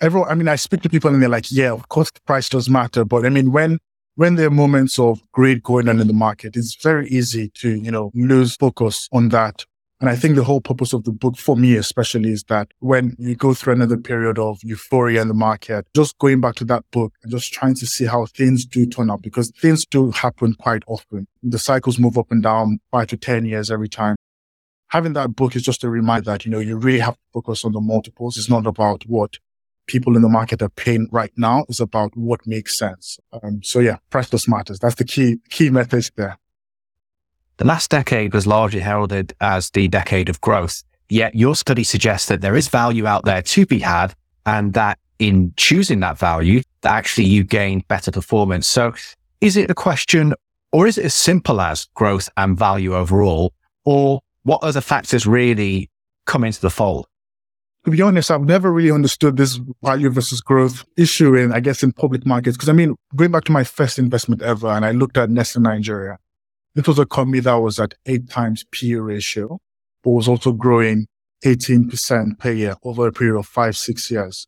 Everyone, 0.00 0.28
I 0.28 0.34
mean, 0.34 0.48
I 0.48 0.56
speak 0.56 0.82
to 0.82 0.88
people 0.88 1.12
and 1.12 1.20
they're 1.20 1.28
like, 1.28 1.50
yeah, 1.50 1.72
of 1.72 1.88
course, 1.88 2.10
price 2.26 2.48
does 2.48 2.68
matter. 2.68 3.04
But 3.04 3.26
I 3.26 3.30
mean, 3.30 3.52
when, 3.52 3.78
when 4.14 4.36
there 4.36 4.46
are 4.46 4.50
moments 4.50 4.98
of 4.98 5.20
greed 5.32 5.62
going 5.62 5.88
on 5.88 6.00
in 6.00 6.06
the 6.06 6.12
market, 6.12 6.56
it's 6.56 6.76
very 6.82 7.08
easy 7.08 7.50
to, 7.56 7.70
you 7.70 7.90
know, 7.90 8.10
lose 8.14 8.56
focus 8.56 9.08
on 9.12 9.30
that 9.30 9.64
and 10.00 10.08
I 10.08 10.14
think 10.14 10.36
the 10.36 10.44
whole 10.44 10.60
purpose 10.60 10.92
of 10.92 11.02
the 11.02 11.10
book 11.10 11.36
for 11.36 11.56
me, 11.56 11.74
especially 11.74 12.30
is 12.30 12.44
that 12.44 12.68
when 12.78 13.16
you 13.18 13.34
go 13.34 13.52
through 13.52 13.72
another 13.72 13.96
period 13.96 14.38
of 14.38 14.60
euphoria 14.62 15.20
in 15.20 15.26
the 15.26 15.34
market, 15.34 15.88
just 15.94 16.16
going 16.18 16.40
back 16.40 16.54
to 16.56 16.64
that 16.66 16.84
book 16.92 17.14
and 17.22 17.32
just 17.32 17.52
trying 17.52 17.74
to 17.74 17.86
see 17.86 18.04
how 18.04 18.26
things 18.26 18.64
do 18.64 18.86
turn 18.86 19.10
out 19.10 19.22
because 19.22 19.50
things 19.60 19.84
do 19.84 20.12
happen 20.12 20.54
quite 20.54 20.84
often. 20.86 21.26
The 21.42 21.58
cycles 21.58 21.98
move 21.98 22.16
up 22.16 22.30
and 22.30 22.42
down 22.42 22.78
five 22.92 23.08
to 23.08 23.16
10 23.16 23.46
years 23.46 23.72
every 23.72 23.88
time. 23.88 24.14
Having 24.90 25.14
that 25.14 25.34
book 25.34 25.56
is 25.56 25.62
just 25.62 25.82
a 25.82 25.90
reminder 25.90 26.30
that, 26.30 26.44
you 26.44 26.52
know, 26.52 26.60
you 26.60 26.76
really 26.76 27.00
have 27.00 27.14
to 27.14 27.20
focus 27.34 27.64
on 27.64 27.72
the 27.72 27.80
multiples. 27.80 28.38
It's 28.38 28.48
not 28.48 28.68
about 28.68 29.02
what 29.06 29.38
people 29.88 30.14
in 30.14 30.22
the 30.22 30.28
market 30.28 30.62
are 30.62 30.68
paying 30.68 31.08
right 31.10 31.32
now. 31.36 31.64
is 31.68 31.80
about 31.80 32.16
what 32.16 32.46
makes 32.46 32.78
sense. 32.78 33.18
Um, 33.32 33.60
so 33.64 33.80
yeah, 33.80 33.96
priceless 34.10 34.46
matters. 34.46 34.78
That's 34.78 34.94
the 34.94 35.04
key, 35.04 35.38
key 35.50 35.70
message 35.70 36.14
there. 36.14 36.38
The 37.56 37.64
last 37.64 37.90
decade 37.90 38.32
was 38.32 38.46
largely 38.46 38.78
heralded 38.78 39.34
as 39.40 39.70
the 39.70 39.88
decade 39.88 40.28
of 40.28 40.40
growth. 40.40 40.84
Yet 41.08 41.34
your 41.34 41.56
study 41.56 41.82
suggests 41.82 42.28
that 42.28 42.40
there 42.40 42.54
is 42.54 42.68
value 42.68 43.06
out 43.06 43.24
there 43.24 43.42
to 43.42 43.66
be 43.66 43.80
had 43.80 44.14
and 44.46 44.74
that 44.74 44.98
in 45.18 45.52
choosing 45.56 45.98
that 46.00 46.18
value, 46.18 46.62
that 46.82 46.92
actually 46.92 47.24
you 47.24 47.42
gain 47.42 47.82
better 47.88 48.12
performance. 48.12 48.68
So 48.68 48.92
is 49.40 49.56
it 49.56 49.70
a 49.70 49.74
question 49.74 50.34
or 50.70 50.86
is 50.86 50.98
it 50.98 51.06
as 51.06 51.14
simple 51.14 51.60
as 51.60 51.88
growth 51.94 52.28
and 52.36 52.56
value 52.56 52.94
overall? 52.94 53.52
Or 53.84 54.20
what 54.44 54.62
other 54.62 54.80
factors 54.80 55.26
really 55.26 55.90
come 56.26 56.44
into 56.44 56.60
the 56.60 56.70
fold? 56.70 57.06
To 57.88 57.96
be 57.96 58.02
honest, 58.02 58.30
I've 58.30 58.42
never 58.42 58.70
really 58.70 58.90
understood 58.90 59.38
this 59.38 59.58
value 59.82 60.10
versus 60.10 60.42
growth 60.42 60.84
issue 60.98 61.34
in, 61.34 61.52
I 61.52 61.60
guess, 61.60 61.82
in 61.82 61.92
public 61.92 62.26
markets. 62.26 62.54
Because 62.54 62.68
I 62.68 62.74
mean, 62.74 62.96
going 63.16 63.30
back 63.30 63.44
to 63.44 63.52
my 63.52 63.64
first 63.64 63.98
investment 63.98 64.42
ever, 64.42 64.68
and 64.68 64.84
I 64.84 64.90
looked 64.90 65.16
at 65.16 65.30
Nestle 65.30 65.62
Nigeria, 65.62 66.18
it 66.76 66.86
was 66.86 66.98
a 66.98 67.06
company 67.06 67.40
that 67.40 67.54
was 67.54 67.80
at 67.80 67.94
eight 68.04 68.28
times 68.28 68.66
P 68.72 68.94
ratio, 68.96 69.58
but 70.04 70.10
was 70.10 70.28
also 70.28 70.52
growing 70.52 71.06
18% 71.46 72.38
per 72.38 72.52
year 72.52 72.76
over 72.84 73.06
a 73.06 73.12
period 73.12 73.38
of 73.38 73.46
five, 73.46 73.74
six 73.74 74.10
years. 74.10 74.46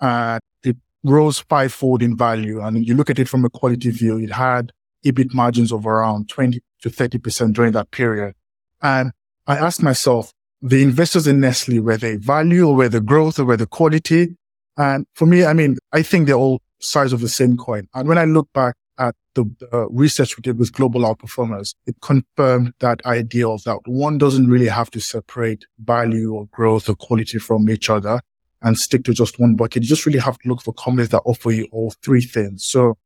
And 0.00 0.40
it 0.64 0.76
rose 1.04 1.38
fivefold 1.38 2.02
in 2.02 2.16
value. 2.16 2.60
And 2.60 2.84
you 2.84 2.96
look 2.96 3.08
at 3.08 3.20
it 3.20 3.28
from 3.28 3.44
a 3.44 3.50
quality 3.50 3.92
view, 3.92 4.18
it 4.18 4.32
had 4.32 4.72
EBIT 5.06 5.32
margins 5.32 5.70
of 5.70 5.86
around 5.86 6.28
20 6.28 6.60
to 6.82 6.90
30% 6.90 7.52
during 7.52 7.70
that 7.70 7.92
period. 7.92 8.34
And 8.82 9.12
I 9.46 9.58
asked 9.58 9.80
myself, 9.80 10.32
the 10.62 10.82
investors 10.82 11.26
in 11.26 11.40
Nestle, 11.40 11.80
were 11.80 11.96
they 11.96 12.16
value 12.16 12.68
or 12.68 12.76
were 12.76 12.88
they 12.88 13.00
growth 13.00 13.38
or 13.38 13.44
were 13.44 13.56
they 13.56 13.66
quality? 13.66 14.36
And 14.76 15.06
for 15.14 15.26
me, 15.26 15.44
I 15.44 15.52
mean, 15.52 15.78
I 15.92 16.02
think 16.02 16.26
they're 16.26 16.36
all 16.36 16.60
sides 16.80 17.12
of 17.12 17.20
the 17.20 17.28
same 17.28 17.56
coin. 17.56 17.88
And 17.94 18.08
when 18.08 18.18
I 18.18 18.24
look 18.24 18.48
back 18.52 18.76
at 18.98 19.14
the 19.34 19.44
uh, 19.72 19.88
research 19.88 20.36
we 20.36 20.42
did 20.42 20.58
with 20.58 20.72
global 20.72 21.02
outperformers, 21.02 21.74
it 21.86 21.96
confirmed 22.02 22.72
that 22.80 23.04
idea 23.06 23.48
of 23.48 23.64
that 23.64 23.80
one 23.86 24.18
doesn't 24.18 24.48
really 24.48 24.68
have 24.68 24.90
to 24.90 25.00
separate 25.00 25.64
value 25.78 26.34
or 26.34 26.46
growth 26.46 26.88
or 26.88 26.94
quality 26.94 27.38
from 27.38 27.68
each 27.68 27.88
other. 27.90 28.20
and 28.62 28.78
stick 28.78 29.04
to 29.04 29.12
just 29.14 29.38
one 29.38 29.54
bucket. 29.56 29.82
You 29.82 29.88
just 29.88 30.06
really 30.06 30.18
have 30.18 30.38
to 30.38 30.48
look 30.48 30.62
for 30.62 30.74
companies 30.74 31.08
that 31.10 31.22
offer 31.24 31.50
you 31.50 31.66
all 31.72 31.92
three 32.02 32.20
things. 32.20 32.64
So, 32.64 32.96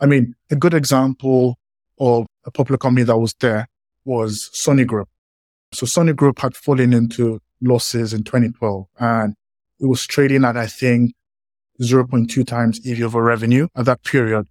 I 0.00 0.06
mean, 0.06 0.34
a 0.50 0.56
good 0.56 0.74
example 0.74 1.58
of 1.98 2.26
a 2.44 2.50
popular 2.50 2.78
company 2.78 3.04
that 3.04 3.16
was 3.18 3.34
there 3.40 3.68
was 4.04 4.50
Sony 4.54 4.86
Group. 4.86 5.08
So 5.72 5.86
Sony 5.86 6.14
Group 6.14 6.38
had 6.40 6.54
fallen 6.54 6.92
into 6.92 7.40
losses 7.60 8.12
in 8.12 8.24
2012 8.24 8.86
and 8.98 9.34
it 9.80 9.86
was 9.86 10.06
trading 10.06 10.44
at, 10.44 10.56
I 10.56 10.66
think, 10.66 11.14
0.2 11.80 12.46
times 12.46 12.80
EV 12.86 13.02
over 13.02 13.22
revenue 13.22 13.68
at 13.74 13.86
that 13.86 14.04
period. 14.04 14.46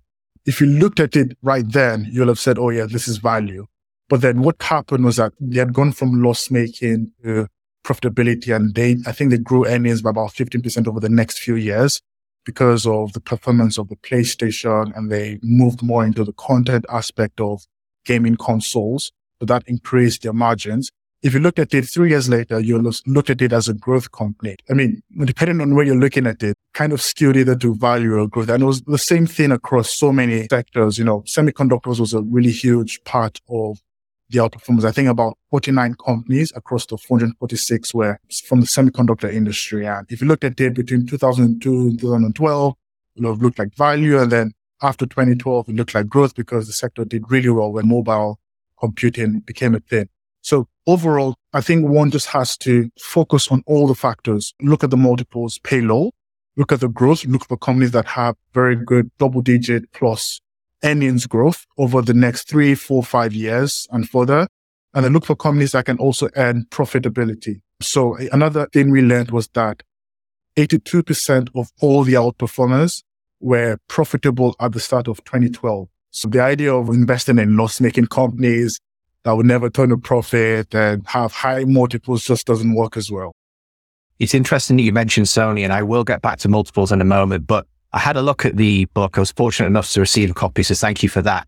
If 0.46 0.60
you 0.60 0.68
looked 0.68 1.00
at 1.00 1.16
it 1.16 1.38
right 1.42 1.70
then, 1.70 2.08
you'll 2.12 2.28
have 2.28 2.40
said, 2.40 2.58
Oh 2.58 2.70
yeah, 2.70 2.86
this 2.86 3.08
is 3.08 3.18
value. 3.18 3.68
But 4.10 4.22
then 4.22 4.42
what 4.42 4.62
happened 4.62 5.06
was 5.06 5.18
that 5.18 5.34
they 5.40 5.60
had 5.60 5.74
gone 5.74 5.92
from 5.92 6.22
loss 6.22 6.52
making 6.52 7.12
to 7.24 7.48
profitability 7.86 8.54
and 8.54 8.76
they, 8.76 8.98
I 9.06 9.12
think 9.12 9.32
they 9.32 9.38
grew 9.38 9.66
earnings 9.66 10.02
by 10.02 10.10
about 10.10 10.32
15% 10.32 10.88
over 10.88 11.00
the 11.00 11.10
next 11.10 11.40
few 11.40 11.56
years 11.56 12.02
because 12.46 12.86
of 12.88 13.14
the 13.14 13.22
performance 13.22 13.78
of 13.78 13.88
the 13.88 13.96
PlayStation 13.96 14.96
and 14.98 15.12
they 15.12 15.40
moved 15.44 15.84
more 15.84 16.04
into 16.04 16.24
the 16.24 16.34
content 16.34 16.86
aspect 16.90 17.40
of 17.40 17.66
gaming 18.06 18.36
consoles. 18.36 19.12
So 19.40 19.46
that 19.46 19.64
increased 19.68 20.24
their 20.24 20.34
margins. 20.34 20.92
If 21.24 21.36
you 21.36 21.40
look 21.40 21.60
at 21.60 21.72
it 21.74 21.86
three 21.86 22.10
years 22.10 22.30
later, 22.30 22.60
you'll 22.60 22.92
look 23.06 23.30
at 23.30 23.44
it 23.44 23.54
as 23.54 23.70
a 23.70 23.76
growth 23.76 24.12
company. 24.12 24.56
I 24.72 24.74
mean, 24.74 25.04
depending 25.24 25.62
on 25.62 25.76
where 25.76 25.86
you're 25.86 25.96
looking 25.96 26.26
at 26.26 26.42
it, 26.42 26.58
kind 26.74 26.92
of 26.92 27.02
skewed 27.02 27.38
either 27.38 27.56
to 27.58 27.76
value 27.76 28.16
or 28.18 28.28
growth. 28.28 28.50
And 28.50 28.64
it 28.64 28.66
was 28.66 28.82
the 28.82 28.98
same 28.98 29.28
thing 29.28 29.52
across 29.52 29.92
so 29.92 30.12
many 30.12 30.48
sectors. 30.50 30.98
You 30.98 31.06
know, 31.06 31.22
semiconductors 31.22 32.00
was 32.00 32.16
a 32.16 32.22
really 32.24 32.50
huge 32.52 33.04
part 33.04 33.40
of 33.50 33.80
the 34.30 34.40
outperformance. 34.40 34.84
I 34.84 34.92
think 34.92 35.10
about 35.10 35.38
49 35.52 35.96
companies 36.04 36.52
across 36.56 36.88
the 36.88 36.98
446 36.98 37.94
were 37.94 38.20
from 38.48 38.62
the 38.62 38.66
semiconductor 38.66 39.32
industry. 39.32 39.86
And 39.86 40.08
if 40.10 40.22
you 40.22 40.28
looked 40.28 40.44
at 40.44 40.60
it 40.60 40.74
between 40.74 41.06
2002 41.06 41.72
and 41.72 42.00
2012, 42.00 42.74
it 43.18 43.22
looked 43.22 43.60
like 43.60 43.76
value. 43.76 44.20
And 44.20 44.32
then 44.32 44.54
after 44.82 45.06
2012, 45.06 45.70
it 45.70 45.76
looked 45.76 45.94
like 45.94 46.08
growth 46.08 46.34
because 46.34 46.66
the 46.66 46.74
sector 46.74 47.06
did 47.06 47.30
really 47.30 47.50
well 47.50 47.72
when 47.72 47.88
mobile 47.88 48.40
computing 48.80 49.42
became 49.42 49.76
a 49.76 49.80
thing. 49.80 50.10
So 50.42 50.68
overall, 50.88 51.36
I 51.54 51.62
think 51.62 51.88
one 51.88 52.12
just 52.12 52.28
has 52.28 52.58
to 52.60 52.90
focus 53.00 53.50
on 53.50 53.64
all 53.68 53.88
the 53.88 53.96
factors, 53.96 54.54
look 54.62 54.84
at 54.84 54.90
the 54.90 54.98
multiples, 54.98 55.60
pay 55.60 55.82
low, 55.82 56.12
look 56.58 56.72
at 56.72 56.80
the 56.80 56.90
growth, 56.90 57.26
look 57.26 57.46
for 57.48 57.58
companies 57.58 57.92
that 57.92 58.06
have 58.06 58.36
very 58.54 58.76
good 58.76 59.12
double 59.18 59.42
digit 59.42 59.92
plus 59.94 60.42
earnings 60.84 61.28
growth 61.28 61.66
over 61.78 62.02
the 62.02 62.14
next 62.14 62.50
three, 62.50 62.76
four, 62.76 63.04
five 63.04 63.34
years 63.34 63.88
and 63.92 64.10
further. 64.10 64.48
And 64.94 65.06
then 65.06 65.14
look 65.14 65.26
for 65.26 65.36
companies 65.36 65.72
that 65.72 65.86
can 65.86 65.98
also 66.00 66.28
earn 66.36 66.66
profitability. 66.70 67.62
So 67.82 68.18
another 68.32 68.68
thing 68.74 68.92
we 68.92 69.02
learned 69.02 69.32
was 69.32 69.48
that 69.50 69.84
82% 70.58 71.50
of 71.56 71.72
all 71.80 72.04
the 72.04 72.14
outperformers 72.14 73.04
were 73.40 73.78
profitable 73.88 74.56
at 74.60 74.74
the 74.74 74.80
start 74.80 75.08
of 75.08 75.24
2012. 75.24 75.88
So 76.12 76.28
the 76.28 76.42
idea 76.42 76.74
of 76.74 76.90
investing 76.90 77.40
in 77.40 77.56
loss 77.56 77.80
making 77.80 78.08
companies 78.08 78.80
that 79.24 79.34
would 79.34 79.46
never 79.46 79.70
turn 79.70 79.92
a 79.92 79.98
profit 79.98 80.74
and 80.74 81.06
have 81.08 81.32
high 81.32 81.64
multiples 81.64 82.24
just 82.24 82.48
doesn't 82.48 82.74
work 82.74 82.98
as 82.98 83.12
well. 83.12 83.34
It's 84.20 84.34
interesting 84.34 84.78
that 84.78 84.84
you 84.84 84.92
mentioned 84.92 85.28
Sony 85.28 85.64
and 85.64 85.74
I 85.74 85.84
will 85.84 86.04
get 86.04 86.22
back 86.22 86.40
to 86.40 86.50
multiples 86.50 86.92
in 86.92 87.02
a 87.02 87.06
moment, 87.06 87.48
but 87.48 87.66
I 87.94 88.00
had 88.00 88.18
a 88.18 88.22
look 88.22 88.46
at 88.46 88.56
the 88.56 88.86
book. 88.86 89.18
I 89.18 89.22
was 89.22 89.32
fortunate 89.32 89.68
enough 89.68 89.92
to 89.92 90.00
receive 90.00 90.32
a 90.32 90.34
copy, 90.34 90.64
so 90.64 90.76
thank 90.76 91.04
you 91.04 91.10
for 91.10 91.22
that. 91.24 91.48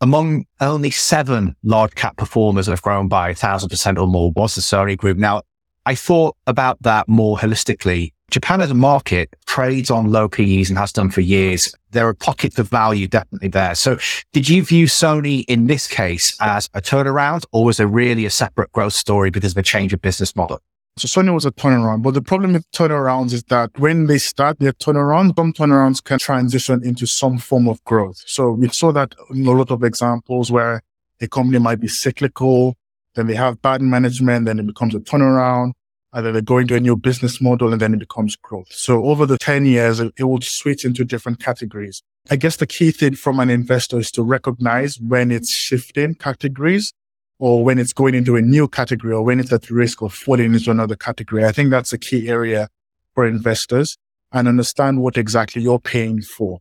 Among 0.00 0.46
only 0.60 0.90
seven 0.90 1.54
large 1.62 1.94
cap 1.94 2.16
performers 2.16 2.66
that 2.66 2.72
have 2.72 2.82
grown 2.82 3.08
by 3.08 3.30
a 3.30 3.34
thousand 3.34 3.68
percent 3.68 3.98
or 3.98 4.06
more 4.06 4.32
was 4.32 4.54
the 4.54 4.60
Sony 4.60 4.96
Group. 4.96 5.18
Now, 5.18 5.42
I 5.84 5.94
thought 5.94 6.36
about 6.46 6.82
that 6.82 7.08
more 7.08 7.36
holistically. 7.36 8.12
Japan 8.32 8.62
as 8.62 8.70
a 8.70 8.74
market 8.74 9.36
trades 9.44 9.90
on 9.90 10.10
low 10.10 10.26
PEs 10.26 10.70
and 10.70 10.78
has 10.78 10.90
done 10.90 11.10
for 11.10 11.20
years. 11.20 11.74
There 11.90 12.08
are 12.08 12.14
pockets 12.14 12.58
of 12.58 12.66
value 12.66 13.06
definitely 13.06 13.48
there. 13.48 13.74
So 13.74 13.98
did 14.32 14.48
you 14.48 14.64
view 14.64 14.86
Sony 14.86 15.44
in 15.48 15.66
this 15.66 15.86
case 15.86 16.34
as 16.40 16.70
a 16.72 16.80
turnaround 16.80 17.44
or 17.52 17.66
was 17.66 17.78
it 17.78 17.84
really 17.84 18.24
a 18.24 18.30
separate 18.30 18.72
growth 18.72 18.94
story 18.94 19.30
because 19.30 19.52
of 19.52 19.58
a 19.58 19.62
change 19.62 19.92
of 19.92 20.00
business 20.00 20.34
model? 20.34 20.60
So 20.96 21.08
Sony 21.08 21.34
was 21.34 21.44
a 21.44 21.52
turnaround, 21.52 22.02
but 22.02 22.14
the 22.14 22.22
problem 22.22 22.54
with 22.54 22.70
turnarounds 22.70 23.34
is 23.34 23.42
that 23.44 23.70
when 23.78 24.06
they 24.06 24.16
start 24.16 24.58
their 24.60 24.72
turnaround, 24.72 25.34
some 25.36 25.52
turnarounds 25.52 26.02
can 26.02 26.18
transition 26.18 26.82
into 26.82 27.06
some 27.06 27.36
form 27.36 27.68
of 27.68 27.84
growth. 27.84 28.22
So 28.26 28.52
we 28.52 28.70
saw 28.70 28.92
that 28.92 29.14
in 29.28 29.46
a 29.46 29.52
lot 29.52 29.70
of 29.70 29.84
examples 29.84 30.50
where 30.50 30.82
a 31.20 31.28
company 31.28 31.58
might 31.58 31.80
be 31.80 31.88
cyclical, 31.88 32.76
then 33.14 33.26
they 33.26 33.34
have 33.34 33.60
bad 33.60 33.82
management, 33.82 34.46
then 34.46 34.58
it 34.58 34.66
becomes 34.66 34.94
a 34.94 35.00
turnaround, 35.00 35.72
and 36.12 36.26
then 36.26 36.34
they 36.34 36.42
go 36.42 36.58
into 36.58 36.74
a 36.74 36.80
new 36.80 36.96
business 36.96 37.40
model 37.40 37.72
and 37.72 37.80
then 37.80 37.94
it 37.94 38.00
becomes 38.00 38.36
growth. 38.36 38.70
So 38.70 39.04
over 39.06 39.24
the 39.24 39.38
10 39.38 39.64
years, 39.64 39.98
it, 39.98 40.12
it 40.18 40.24
will 40.24 40.40
switch 40.42 40.84
into 40.84 41.04
different 41.04 41.40
categories. 41.40 42.02
I 42.30 42.36
guess 42.36 42.56
the 42.56 42.66
key 42.66 42.90
thing 42.90 43.14
from 43.14 43.40
an 43.40 43.50
investor 43.50 43.98
is 43.98 44.10
to 44.12 44.22
recognize 44.22 45.00
when 45.00 45.30
it's 45.30 45.50
shifting 45.50 46.14
categories 46.14 46.92
or 47.38 47.64
when 47.64 47.78
it's 47.78 47.92
going 47.92 48.14
into 48.14 48.36
a 48.36 48.42
new 48.42 48.68
category 48.68 49.14
or 49.14 49.22
when 49.22 49.40
it's 49.40 49.52
at 49.52 49.70
risk 49.70 50.02
of 50.02 50.12
falling 50.12 50.54
into 50.54 50.70
another 50.70 50.96
category. 50.96 51.44
I 51.44 51.52
think 51.52 51.70
that's 51.70 51.92
a 51.92 51.98
key 51.98 52.28
area 52.28 52.68
for 53.14 53.26
investors 53.26 53.96
and 54.32 54.46
understand 54.46 55.00
what 55.00 55.16
exactly 55.16 55.62
you're 55.62 55.80
paying 55.80 56.20
for. 56.20 56.60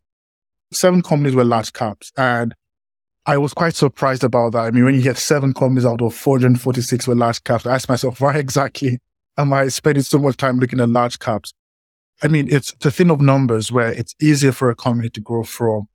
Seven 0.72 1.02
companies 1.02 1.36
were 1.36 1.44
large 1.44 1.74
caps 1.74 2.12
and 2.18 2.56
I 3.26 3.38
was 3.38 3.54
quite 3.54 3.76
surprised 3.76 4.24
about 4.24 4.54
that. 4.54 4.62
I 4.62 4.72
mean, 4.72 4.86
when 4.86 4.96
you 4.96 5.02
get 5.02 5.18
seven 5.18 5.54
companies 5.54 5.86
out 5.86 6.02
of 6.02 6.16
446 6.16 7.08
were 7.08 7.16
large 7.16 7.44
caps, 7.44 7.66
I 7.66 7.76
asked 7.76 7.90
myself, 7.90 8.20
why 8.22 8.38
exactly 8.38 9.00
am 9.38 9.54
I 9.54 9.68
spending 9.70 10.04
so 10.04 10.20
much 10.20 10.38
time 10.38 10.60
looking 10.60 10.80
at 10.80 10.90
large 10.90 11.20
caps? 11.20 11.54
I 12.24 12.28
mean, 12.28 12.48
it's 12.52 12.74
a 12.86 12.92
thing 12.92 13.10
of 13.10 13.20
numbers 13.20 13.72
where 13.72 13.92
it's 13.92 14.16
easier 14.22 14.52
for 14.52 14.70
a 14.70 14.76
company 14.76 15.10
to 15.10 15.22
grow 15.22 15.44
from 15.44 15.88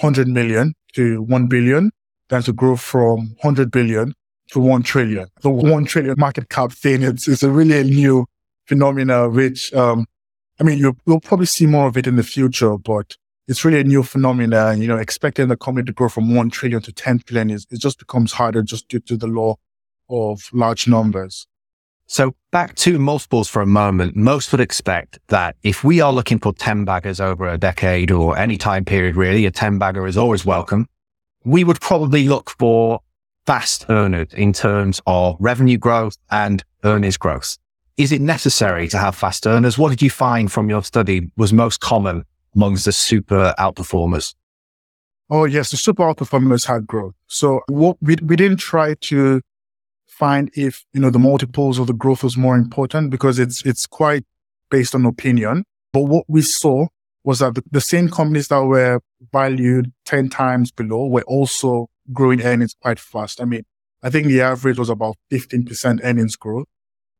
100 0.00 0.28
million 0.28 0.74
to 0.94 1.22
1 1.22 1.46
billion 1.46 1.92
than 2.28 2.42
to 2.42 2.52
grow 2.52 2.76
from 2.76 3.36
100 3.40 3.70
billion 3.70 4.14
to 4.52 4.60
1 4.60 4.82
trillion. 4.82 5.28
The 5.42 5.50
1 5.50 5.84
trillion 5.84 6.14
market 6.18 6.48
cap 6.48 6.72
thing, 6.72 7.02
it's, 7.02 7.28
it's 7.28 7.42
a 7.42 7.50
really 7.50 7.88
new 7.88 8.26
phenomena, 8.66 9.28
which, 9.28 9.72
um, 9.74 10.06
I 10.58 10.64
mean, 10.64 10.78
you, 10.78 10.96
will 11.06 11.20
probably 11.20 11.46
see 11.46 11.66
more 11.66 11.86
of 11.86 11.96
it 11.96 12.06
in 12.06 12.16
the 12.16 12.22
future, 12.22 12.76
but 12.76 13.16
it's 13.46 13.64
really 13.64 13.80
a 13.80 13.84
new 13.84 14.02
phenomena. 14.02 14.66
And, 14.66 14.82
you 14.82 14.88
know, 14.88 14.96
expecting 14.96 15.48
the 15.48 15.56
company 15.56 15.86
to 15.86 15.92
grow 15.92 16.08
from 16.08 16.34
1 16.34 16.50
trillion 16.50 16.82
to 16.82 16.92
10 16.92 17.20
trillion 17.20 17.50
is, 17.50 17.66
it 17.70 17.80
just 17.80 17.98
becomes 17.98 18.32
harder 18.32 18.62
just 18.62 18.88
due 18.88 19.00
to 19.00 19.16
the 19.16 19.26
law 19.28 19.56
of 20.08 20.48
large 20.52 20.88
numbers. 20.88 21.46
So 22.12 22.34
back 22.50 22.74
to 22.74 22.98
multiples 22.98 23.48
for 23.48 23.62
a 23.62 23.66
moment. 23.66 24.16
Most 24.16 24.50
would 24.50 24.60
expect 24.60 25.20
that 25.28 25.54
if 25.62 25.84
we 25.84 26.00
are 26.00 26.12
looking 26.12 26.40
for 26.40 26.52
10 26.52 26.84
baggers 26.84 27.20
over 27.20 27.46
a 27.46 27.56
decade 27.56 28.10
or 28.10 28.36
any 28.36 28.56
time 28.56 28.84
period, 28.84 29.14
really, 29.14 29.46
a 29.46 29.52
10 29.52 29.78
bagger 29.78 30.08
is 30.08 30.16
always 30.16 30.44
welcome. 30.44 30.88
We 31.44 31.62
would 31.62 31.80
probably 31.80 32.26
look 32.26 32.50
for 32.58 32.98
fast 33.46 33.86
earners 33.88 34.34
in 34.34 34.52
terms 34.52 35.00
of 35.06 35.36
revenue 35.38 35.78
growth 35.78 36.16
and 36.32 36.64
earnings 36.82 37.16
growth. 37.16 37.56
Is 37.96 38.10
it 38.10 38.20
necessary 38.20 38.88
to 38.88 38.98
have 38.98 39.14
fast 39.14 39.46
earners? 39.46 39.78
What 39.78 39.90
did 39.90 40.02
you 40.02 40.10
find 40.10 40.50
from 40.50 40.68
your 40.68 40.82
study 40.82 41.30
was 41.36 41.52
most 41.52 41.78
common 41.78 42.24
amongst 42.56 42.86
the 42.86 42.92
super 42.92 43.54
outperformers? 43.56 44.34
Oh, 45.30 45.44
yes, 45.44 45.70
the 45.70 45.76
super 45.76 46.02
outperformers 46.02 46.66
had 46.66 46.88
growth. 46.88 47.14
So 47.28 47.60
what 47.68 47.98
we, 48.00 48.16
we 48.20 48.34
didn't 48.34 48.56
try 48.56 48.94
to 48.94 49.42
find 50.20 50.50
if, 50.54 50.84
you 50.92 51.00
know, 51.00 51.08
the 51.08 51.18
multiples 51.18 51.78
or 51.78 51.86
the 51.86 51.94
growth 51.94 52.22
was 52.22 52.36
more 52.36 52.54
important 52.54 53.10
because 53.10 53.38
it's, 53.38 53.64
it's 53.64 53.86
quite 53.86 54.24
based 54.70 54.94
on 54.94 55.06
opinion. 55.06 55.64
But 55.94 56.02
what 56.02 56.26
we 56.28 56.42
saw 56.42 56.88
was 57.24 57.38
that 57.38 57.54
the, 57.54 57.64
the 57.70 57.80
same 57.80 58.10
companies 58.10 58.48
that 58.48 58.62
were 58.62 59.00
valued 59.32 59.92
10 60.04 60.28
times 60.28 60.70
below 60.72 61.06
were 61.06 61.22
also 61.22 61.88
growing 62.12 62.42
earnings 62.42 62.74
quite 62.82 63.00
fast. 63.00 63.40
I 63.40 63.46
mean, 63.46 63.62
I 64.02 64.10
think 64.10 64.26
the 64.26 64.42
average 64.42 64.78
was 64.78 64.90
about 64.90 65.16
15% 65.32 66.00
earnings 66.04 66.36
growth 66.36 66.66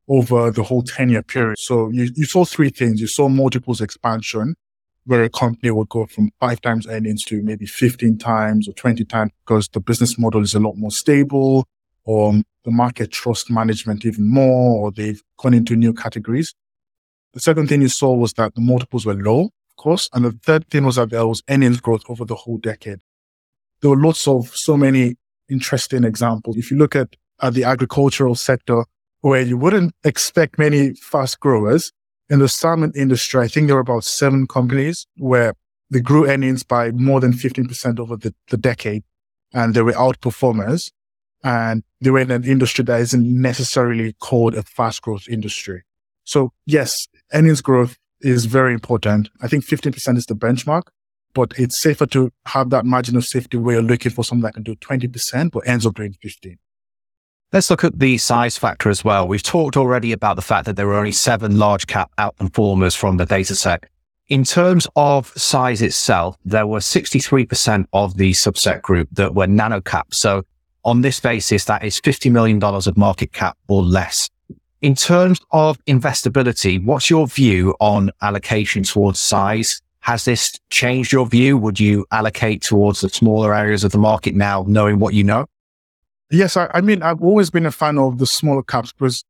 over 0.06 0.50
the 0.50 0.62
whole 0.62 0.82
10 0.82 1.08
year 1.08 1.22
period. 1.22 1.58
So 1.58 1.88
you, 1.88 2.10
you 2.14 2.26
saw 2.26 2.44
three 2.44 2.70
things. 2.70 3.00
You 3.00 3.06
saw 3.06 3.28
multiples 3.30 3.80
expansion 3.80 4.56
where 5.04 5.24
a 5.24 5.30
company 5.30 5.70
would 5.70 5.88
go 5.88 6.04
from 6.04 6.30
five 6.38 6.60
times 6.60 6.86
earnings 6.86 7.24
to 7.24 7.42
maybe 7.42 7.64
15 7.64 8.18
times 8.18 8.68
or 8.68 8.72
20 8.72 9.06
times 9.06 9.32
because 9.46 9.68
the 9.68 9.80
business 9.80 10.18
model 10.18 10.42
is 10.42 10.54
a 10.54 10.60
lot 10.60 10.76
more 10.76 10.90
stable 10.90 11.66
or 12.04 12.34
the 12.64 12.70
market 12.70 13.10
trust 13.10 13.50
management 13.50 14.04
even 14.04 14.28
more 14.28 14.80
or 14.80 14.90
they've 14.90 15.22
gone 15.38 15.54
into 15.54 15.76
new 15.76 15.92
categories. 15.92 16.54
The 17.32 17.40
second 17.40 17.68
thing 17.68 17.82
you 17.82 17.88
saw 17.88 18.14
was 18.14 18.32
that 18.34 18.54
the 18.54 18.60
multiples 18.60 19.06
were 19.06 19.14
low, 19.14 19.44
of 19.44 19.76
course. 19.76 20.08
And 20.12 20.24
the 20.24 20.32
third 20.32 20.68
thing 20.68 20.84
was 20.84 20.96
that 20.96 21.10
there 21.10 21.26
was 21.26 21.42
earnings 21.48 21.80
growth 21.80 22.02
over 22.08 22.24
the 22.24 22.34
whole 22.34 22.58
decade 22.58 23.00
there 23.80 23.90
were 23.90 23.96
lots 23.96 24.28
of 24.28 24.54
so 24.54 24.76
many 24.76 25.16
interesting 25.48 26.04
examples. 26.04 26.56
If 26.56 26.70
you 26.70 26.76
look 26.76 26.94
at, 26.94 27.16
at 27.40 27.54
the 27.54 27.64
agricultural 27.64 28.34
sector, 28.34 28.84
where 29.20 29.42
you 29.42 29.56
wouldn't 29.56 29.94
expect 30.04 30.58
many 30.58 30.94
fast 30.94 31.40
growers 31.40 31.92
in 32.28 32.38
the 32.38 32.48
salmon 32.48 32.92
industry, 32.94 33.42
I 33.42 33.48
think 33.48 33.66
there 33.66 33.76
were 33.76 33.82
about 33.82 34.04
seven 34.04 34.46
companies 34.46 35.06
where 35.16 35.54
they 35.90 36.00
grew 36.00 36.28
earnings 36.28 36.62
by 36.62 36.90
more 36.92 37.20
than 37.20 37.32
15% 37.32 37.98
over 37.98 38.16
the, 38.16 38.34
the 38.48 38.56
decade 38.56 39.02
and 39.52 39.74
they 39.74 39.82
were 39.82 39.92
outperformers 39.92 40.92
and 41.42 41.82
they 42.00 42.10
were 42.10 42.20
in 42.20 42.30
an 42.30 42.44
industry 42.44 42.84
that 42.84 43.00
isn't 43.00 43.40
necessarily 43.40 44.12
called 44.14 44.54
a 44.54 44.62
fast 44.62 45.02
growth 45.02 45.28
industry. 45.28 45.82
So 46.24 46.52
yes, 46.66 47.08
earnings 47.32 47.60
growth 47.60 47.96
is 48.20 48.44
very 48.44 48.74
important. 48.74 49.30
I 49.40 49.48
think 49.48 49.64
15% 49.64 50.16
is 50.16 50.26
the 50.26 50.34
benchmark, 50.34 50.82
but 51.34 51.52
it's 51.56 51.80
safer 51.80 52.06
to 52.06 52.30
have 52.46 52.70
that 52.70 52.84
margin 52.84 53.16
of 53.16 53.24
safety 53.24 53.56
where 53.56 53.76
you're 53.76 53.82
looking 53.82 54.12
for 54.12 54.24
something 54.24 54.42
that 54.42 54.54
can 54.54 54.62
do 54.62 54.76
20%, 54.76 55.50
but 55.52 55.66
ends 55.66 55.86
up 55.86 55.94
doing 55.94 56.14
15. 56.22 56.58
Let's 57.52 57.68
look 57.68 57.82
at 57.82 57.98
the 57.98 58.16
size 58.18 58.56
factor 58.56 58.90
as 58.90 59.04
well. 59.04 59.26
We've 59.26 59.42
talked 59.42 59.76
already 59.76 60.12
about 60.12 60.36
the 60.36 60.42
fact 60.42 60.66
that 60.66 60.76
there 60.76 60.86
were 60.86 60.94
only 60.94 61.10
seven 61.10 61.58
large 61.58 61.88
cap 61.88 62.12
outperformers 62.16 62.96
from 62.96 63.16
the 63.16 63.26
data 63.26 63.56
set. 63.56 63.84
In 64.28 64.44
terms 64.44 64.86
of 64.94 65.32
size 65.36 65.82
itself, 65.82 66.36
there 66.44 66.68
were 66.68 66.78
63% 66.78 67.86
of 67.92 68.16
the 68.16 68.30
subset 68.30 68.82
group 68.82 69.08
that 69.10 69.34
were 69.34 69.48
nano 69.48 69.80
cap. 69.80 70.14
So 70.14 70.44
on 70.84 71.02
this 71.02 71.20
basis, 71.20 71.64
that 71.66 71.84
is 71.84 72.00
$50 72.00 72.30
million 72.30 72.62
of 72.62 72.96
market 72.96 73.32
cap 73.32 73.56
or 73.68 73.82
less. 73.82 74.30
In 74.82 74.94
terms 74.94 75.40
of 75.50 75.82
investability, 75.84 76.82
what's 76.82 77.10
your 77.10 77.26
view 77.26 77.74
on 77.80 78.10
allocation 78.22 78.82
towards 78.82 79.20
size? 79.20 79.82
Has 80.00 80.24
this 80.24 80.58
changed 80.70 81.12
your 81.12 81.26
view? 81.26 81.58
Would 81.58 81.78
you 81.78 82.06
allocate 82.10 82.62
towards 82.62 83.02
the 83.02 83.10
smaller 83.10 83.54
areas 83.54 83.84
of 83.84 83.92
the 83.92 83.98
market 83.98 84.34
now, 84.34 84.64
knowing 84.66 84.98
what 84.98 85.12
you 85.12 85.22
know? 85.22 85.46
Yes, 86.30 86.56
I, 86.56 86.70
I 86.72 86.80
mean, 86.80 87.02
I've 87.02 87.22
always 87.22 87.50
been 87.50 87.66
a 87.66 87.72
fan 87.72 87.98
of 87.98 88.18
the 88.18 88.26
smaller 88.26 88.62
caps 88.62 88.92
because 88.92 89.24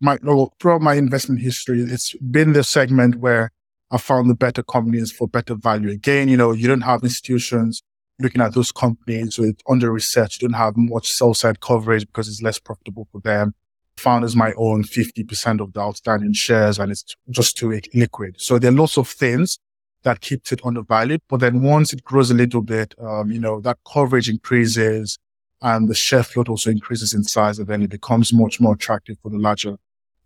my, 0.00 0.16
throughout 0.58 0.80
my 0.80 0.94
investment 0.94 1.42
history, 1.42 1.82
it's 1.82 2.14
been 2.14 2.54
the 2.54 2.64
segment 2.64 3.16
where 3.16 3.50
I 3.90 3.98
found 3.98 4.30
the 4.30 4.34
better 4.34 4.62
companies 4.62 5.12
for 5.12 5.28
better 5.28 5.54
value. 5.54 5.90
Again, 5.90 6.28
you 6.28 6.36
know, 6.36 6.52
you 6.52 6.66
don't 6.66 6.80
have 6.80 7.02
institutions 7.02 7.82
looking 8.18 8.40
at 8.40 8.54
those 8.54 8.72
companies 8.72 9.38
with 9.38 9.60
under 9.68 9.90
research. 9.90 10.38
Don't 10.38 10.52
have 10.52 10.76
much 10.76 11.08
sell 11.08 11.34
side 11.34 11.60
coverage 11.60 12.06
because 12.06 12.28
it's 12.28 12.42
less 12.42 12.58
profitable 12.58 13.08
for 13.10 13.20
them. 13.20 13.54
Founders 13.98 14.34
might 14.34 14.54
own 14.56 14.82
50% 14.82 15.60
of 15.60 15.72
the 15.72 15.80
outstanding 15.80 16.32
shares 16.32 16.78
and 16.78 16.90
it's 16.90 17.04
just 17.30 17.56
too 17.56 17.80
liquid. 17.94 18.36
So 18.38 18.58
there 18.58 18.70
are 18.70 18.74
lots 18.74 18.98
of 18.98 19.08
things 19.08 19.58
that 20.02 20.20
keeps 20.20 20.52
it 20.52 20.60
undervalued. 20.64 21.22
But 21.28 21.40
then 21.40 21.62
once 21.62 21.92
it 21.92 22.04
grows 22.04 22.30
a 22.30 22.34
little 22.34 22.62
bit, 22.62 22.94
um, 23.00 23.30
you 23.30 23.40
know, 23.40 23.60
that 23.60 23.78
coverage 23.90 24.28
increases 24.28 25.18
and 25.62 25.88
the 25.88 25.94
share 25.94 26.22
float 26.22 26.48
also 26.48 26.70
increases 26.70 27.14
in 27.14 27.24
size 27.24 27.58
and 27.58 27.68
then 27.68 27.82
it 27.82 27.90
becomes 27.90 28.32
much 28.32 28.60
more 28.60 28.74
attractive 28.74 29.16
for 29.22 29.30
the 29.30 29.38
larger 29.38 29.76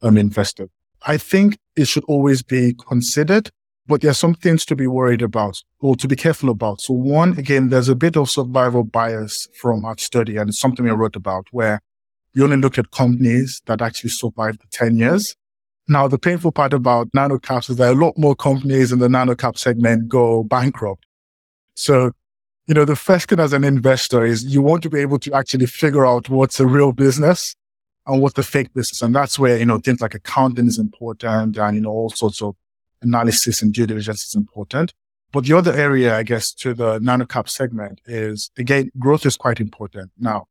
um, 0.02 0.16
investor. 0.16 0.68
I 1.06 1.16
think 1.16 1.58
it 1.76 1.86
should 1.86 2.04
always 2.04 2.42
be 2.42 2.74
considered, 2.74 3.50
but 3.88 4.00
there 4.00 4.10
are 4.10 4.14
some 4.14 4.34
things 4.34 4.64
to 4.66 4.76
be 4.76 4.86
worried 4.86 5.22
about 5.22 5.62
or 5.80 5.96
to 5.96 6.06
be 6.06 6.14
careful 6.14 6.50
about. 6.50 6.80
So 6.80 6.94
one, 6.94 7.38
again, 7.38 7.70
there's 7.70 7.88
a 7.88 7.96
bit 7.96 8.16
of 8.16 8.30
survival 8.30 8.84
bias 8.84 9.48
from 9.60 9.84
our 9.84 9.98
study 9.98 10.36
and 10.36 10.50
it's 10.50 10.60
something 10.60 10.88
I 10.88 10.92
wrote 10.92 11.16
about 11.16 11.46
where 11.50 11.80
you 12.34 12.44
only 12.44 12.58
look 12.58 12.78
at 12.78 12.90
companies 12.90 13.62
that 13.66 13.82
actually 13.82 14.10
survived 14.10 14.60
the 14.60 14.66
10 14.70 14.98
years. 14.98 15.34
Now, 15.88 16.06
the 16.06 16.18
painful 16.18 16.52
part 16.52 16.74
about 16.74 17.10
nanocaps 17.12 17.70
is 17.70 17.76
that 17.76 17.92
a 17.92 17.96
lot 17.96 18.18
more 18.18 18.36
companies 18.36 18.92
in 18.92 18.98
the 18.98 19.08
nano 19.08 19.34
cap 19.34 19.56
segment 19.56 20.08
go 20.08 20.44
bankrupt. 20.44 21.06
So 21.74 22.12
you 22.68 22.74
know, 22.74 22.84
the 22.84 22.96
first 22.96 23.30
thing 23.30 23.40
as 23.40 23.54
an 23.54 23.64
investor 23.64 24.26
is 24.26 24.44
you 24.44 24.60
want 24.60 24.82
to 24.82 24.90
be 24.90 25.00
able 25.00 25.18
to 25.20 25.32
actually 25.32 25.64
figure 25.64 26.04
out 26.04 26.28
what's 26.28 26.60
a 26.60 26.66
real 26.66 26.92
business 26.92 27.56
and 28.06 28.20
what's 28.20 28.34
the 28.34 28.42
fake 28.42 28.74
business. 28.74 29.00
And 29.00 29.14
that's 29.14 29.38
where, 29.38 29.56
you 29.56 29.64
know, 29.64 29.78
things 29.78 30.02
like 30.02 30.14
accounting 30.14 30.66
is 30.66 30.78
important 30.78 31.56
and, 31.56 31.74
you 31.74 31.80
know, 31.80 31.90
all 31.90 32.10
sorts 32.10 32.42
of 32.42 32.56
analysis 33.02 33.62
and 33.62 33.72
due 33.72 33.86
diligence 33.86 34.24
is 34.24 34.34
important. 34.34 34.92
But 35.30 35.44
the 35.44 35.54
other 35.54 35.72
area, 35.72 36.16
I 36.16 36.22
guess, 36.22 36.52
to 36.54 36.72
the 36.72 36.98
nano 37.00 37.26
cap 37.26 37.48
segment 37.48 38.00
is 38.06 38.50
again, 38.56 38.90
growth 38.98 39.26
is 39.26 39.36
quite 39.36 39.60
important. 39.60 40.10
Now, 40.18 40.46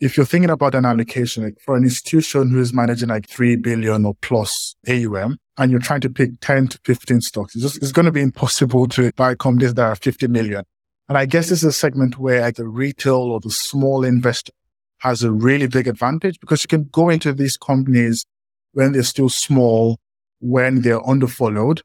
if 0.00 0.16
you're 0.16 0.26
thinking 0.26 0.50
about 0.50 0.74
an 0.74 0.84
allocation 0.84 1.44
like 1.44 1.60
for 1.60 1.76
an 1.76 1.84
institution 1.84 2.50
who 2.50 2.60
is 2.60 2.72
managing 2.72 3.08
like 3.08 3.28
3 3.28 3.56
billion 3.56 4.04
or 4.04 4.14
plus 4.20 4.74
AUM, 4.88 5.38
and 5.58 5.70
you're 5.70 5.80
trying 5.80 6.00
to 6.00 6.10
pick 6.10 6.30
10 6.40 6.68
to 6.68 6.80
15 6.84 7.20
stocks, 7.20 7.54
it's, 7.54 7.62
just, 7.62 7.76
it's 7.76 7.92
going 7.92 8.06
to 8.06 8.12
be 8.12 8.20
impossible 8.20 8.88
to 8.88 9.12
buy 9.12 9.36
companies 9.36 9.74
that 9.74 9.84
are 9.84 9.94
50 9.94 10.26
million. 10.26 10.64
And 11.08 11.16
I 11.16 11.26
guess 11.26 11.50
this 11.50 11.58
is 11.58 11.64
a 11.64 11.72
segment 11.72 12.18
where 12.18 12.40
like, 12.40 12.56
the 12.56 12.66
retail 12.66 13.14
or 13.14 13.38
the 13.38 13.50
small 13.50 14.02
investor 14.02 14.52
has 14.98 15.22
a 15.22 15.30
really 15.30 15.68
big 15.68 15.86
advantage 15.86 16.40
because 16.40 16.64
you 16.64 16.68
can 16.68 16.88
go 16.90 17.08
into 17.08 17.32
these 17.32 17.56
companies 17.56 18.24
when 18.72 18.92
they're 18.92 19.02
still 19.04 19.28
small, 19.28 19.98
when 20.42 20.82
they're 20.82 21.00
underfollowed, 21.00 21.80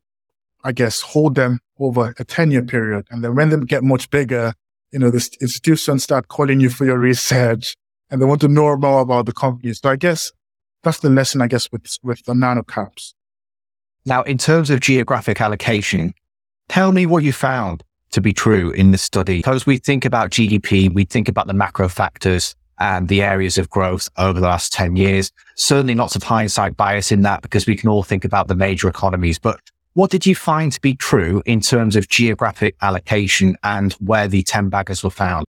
I 0.63 0.71
guess 0.71 1.01
hold 1.01 1.35
them 1.35 1.59
over 1.79 2.13
a 2.19 2.25
10 2.25 2.51
year 2.51 2.63
period. 2.63 3.07
And 3.09 3.23
then 3.23 3.35
when 3.35 3.49
they 3.49 3.57
get 3.65 3.83
much 3.83 4.09
bigger, 4.09 4.53
you 4.91 4.99
know, 4.99 5.11
the 5.11 5.37
institutions 5.39 6.03
start 6.03 6.27
calling 6.27 6.59
you 6.59 6.69
for 6.69 6.85
your 6.85 6.97
research 6.97 7.75
and 8.09 8.21
they 8.21 8.25
want 8.25 8.41
to 8.41 8.47
know 8.47 8.75
more 8.75 9.01
about 9.01 9.27
the 9.27 9.33
company. 9.33 9.73
So 9.73 9.89
I 9.89 9.95
guess 9.95 10.31
that's 10.83 10.99
the 10.99 11.09
lesson, 11.09 11.41
I 11.41 11.47
guess, 11.47 11.71
with, 11.71 11.97
with 12.03 12.23
the 12.25 12.33
nano 12.33 12.63
caps. 12.63 13.13
Now, 14.05 14.23
in 14.23 14.37
terms 14.37 14.69
of 14.69 14.79
geographic 14.79 15.39
allocation, 15.39 16.13
tell 16.69 16.91
me 16.91 17.05
what 17.05 17.23
you 17.23 17.33
found 17.33 17.83
to 18.11 18.21
be 18.21 18.33
true 18.33 18.71
in 18.71 18.91
this 18.91 19.01
study. 19.01 19.39
Because 19.39 19.65
we 19.65 19.77
think 19.77 20.05
about 20.05 20.31
GDP, 20.31 20.91
we 20.91 21.05
think 21.05 21.27
about 21.27 21.47
the 21.47 21.53
macro 21.53 21.89
factors 21.89 22.55
and 22.79 23.07
the 23.07 23.21
areas 23.21 23.57
of 23.57 23.69
growth 23.69 24.09
over 24.17 24.39
the 24.39 24.47
last 24.47 24.73
10 24.73 24.95
years. 24.95 25.31
Certainly 25.55 25.95
lots 25.95 26.15
of 26.15 26.23
hindsight 26.23 26.77
bias 26.77 27.11
in 27.11 27.21
that 27.21 27.41
because 27.41 27.65
we 27.65 27.75
can 27.75 27.89
all 27.89 28.03
think 28.03 28.25
about 28.25 28.47
the 28.47 28.55
major 28.55 28.87
economies. 28.87 29.39
But 29.39 29.59
what 29.93 30.11
did 30.11 30.25
you 30.25 30.35
find 30.35 30.71
to 30.71 30.81
be 30.81 30.93
true 30.93 31.41
in 31.45 31.59
terms 31.59 31.95
of 31.95 32.07
geographic 32.07 32.75
allocation 32.81 33.57
and 33.63 33.93
where 33.93 34.27
the 34.27 34.43
10 34.43 34.69
baggers 34.69 35.03
were 35.03 35.09
found? 35.09 35.45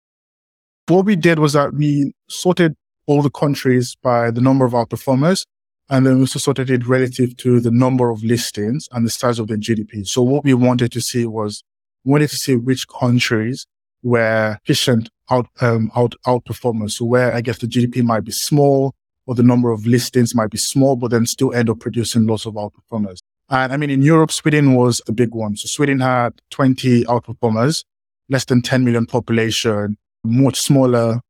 What 0.86 1.04
we 1.04 1.16
did 1.16 1.40
was 1.40 1.54
that 1.54 1.74
we 1.74 2.12
sorted 2.28 2.76
all 3.06 3.22
the 3.22 3.30
countries 3.30 3.96
by 4.02 4.30
the 4.30 4.40
number 4.40 4.64
of 4.64 4.72
outperformers. 4.72 5.46
And 5.88 6.04
then 6.04 6.16
we 6.16 6.20
also 6.22 6.38
sorted 6.38 6.70
it 6.70 6.86
relative 6.86 7.36
to 7.38 7.60
the 7.60 7.70
number 7.70 8.10
of 8.10 8.24
listings 8.24 8.88
and 8.90 9.06
the 9.06 9.10
size 9.10 9.38
of 9.38 9.46
the 9.46 9.54
GDP. 9.54 10.06
So 10.06 10.22
what 10.22 10.44
we 10.44 10.54
wanted 10.54 10.90
to 10.92 11.00
see 11.00 11.26
was 11.26 11.62
we 12.04 12.12
wanted 12.12 12.30
to 12.30 12.36
see 12.36 12.56
which 12.56 12.88
countries 12.88 13.66
were 14.02 14.58
efficient 14.62 15.10
out, 15.30 15.48
um, 15.60 15.90
out, 15.96 16.14
outperformers. 16.26 17.00
Where 17.00 17.34
I 17.34 17.40
guess 17.40 17.58
the 17.58 17.66
GDP 17.66 18.02
might 18.02 18.24
be 18.24 18.32
small 18.32 18.94
or 19.26 19.34
the 19.34 19.42
number 19.42 19.70
of 19.70 19.86
listings 19.86 20.34
might 20.34 20.50
be 20.50 20.58
small, 20.58 20.96
but 20.96 21.10
then 21.10 21.26
still 21.26 21.52
end 21.52 21.68
up 21.68 21.80
producing 21.80 22.26
lots 22.26 22.46
of 22.46 22.54
outperformers. 22.54 23.18
And 23.48 23.72
I 23.72 23.76
mean, 23.76 23.90
in 23.90 24.02
Europe, 24.02 24.32
Sweden 24.32 24.74
was 24.74 25.00
the 25.06 25.12
big 25.12 25.34
one. 25.34 25.56
So 25.56 25.66
Sweden 25.66 26.00
had 26.00 26.40
20 26.50 27.04
outperformers, 27.04 27.84
less 28.28 28.44
than 28.44 28.62
10 28.62 28.84
million 28.84 29.06
population, 29.06 29.96
much 30.24 30.60
smaller 30.60 31.20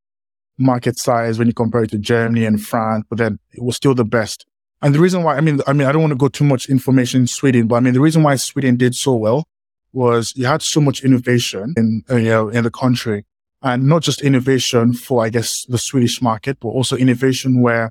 market 0.58 0.98
size 0.98 1.38
when 1.38 1.48
you 1.48 1.54
compare 1.54 1.82
it 1.82 1.90
to 1.90 1.98
Germany 1.98 2.46
and 2.46 2.62
France, 2.62 3.04
but 3.10 3.18
then 3.18 3.38
it 3.52 3.62
was 3.62 3.76
still 3.76 3.94
the 3.94 4.04
best. 4.04 4.46
And 4.82 4.94
the 4.94 5.00
reason 5.00 5.22
why, 5.22 5.36
I 5.36 5.40
mean, 5.40 5.60
I 5.66 5.72
mean, 5.72 5.86
I 5.86 5.92
don't 5.92 6.02
want 6.02 6.12
to 6.12 6.16
go 6.16 6.28
too 6.28 6.44
much 6.44 6.68
information 6.68 7.22
in 7.22 7.26
Sweden, 7.26 7.66
but 7.66 7.76
I 7.76 7.80
mean, 7.80 7.94
the 7.94 8.00
reason 8.00 8.22
why 8.22 8.36
Sweden 8.36 8.76
did 8.76 8.94
so 8.94 9.14
well 9.14 9.46
was 9.92 10.32
you 10.36 10.46
had 10.46 10.62
so 10.62 10.80
much 10.80 11.02
innovation 11.04 11.74
in, 11.76 12.02
uh, 12.10 12.16
you 12.16 12.28
know, 12.28 12.48
in 12.48 12.64
the 12.64 12.70
country 12.70 13.24
and 13.62 13.86
not 13.86 14.02
just 14.02 14.22
innovation 14.22 14.92
for, 14.92 15.24
I 15.24 15.28
guess, 15.30 15.64
the 15.64 15.78
Swedish 15.78 16.20
market, 16.20 16.58
but 16.60 16.68
also 16.68 16.96
innovation 16.96 17.62
where 17.62 17.90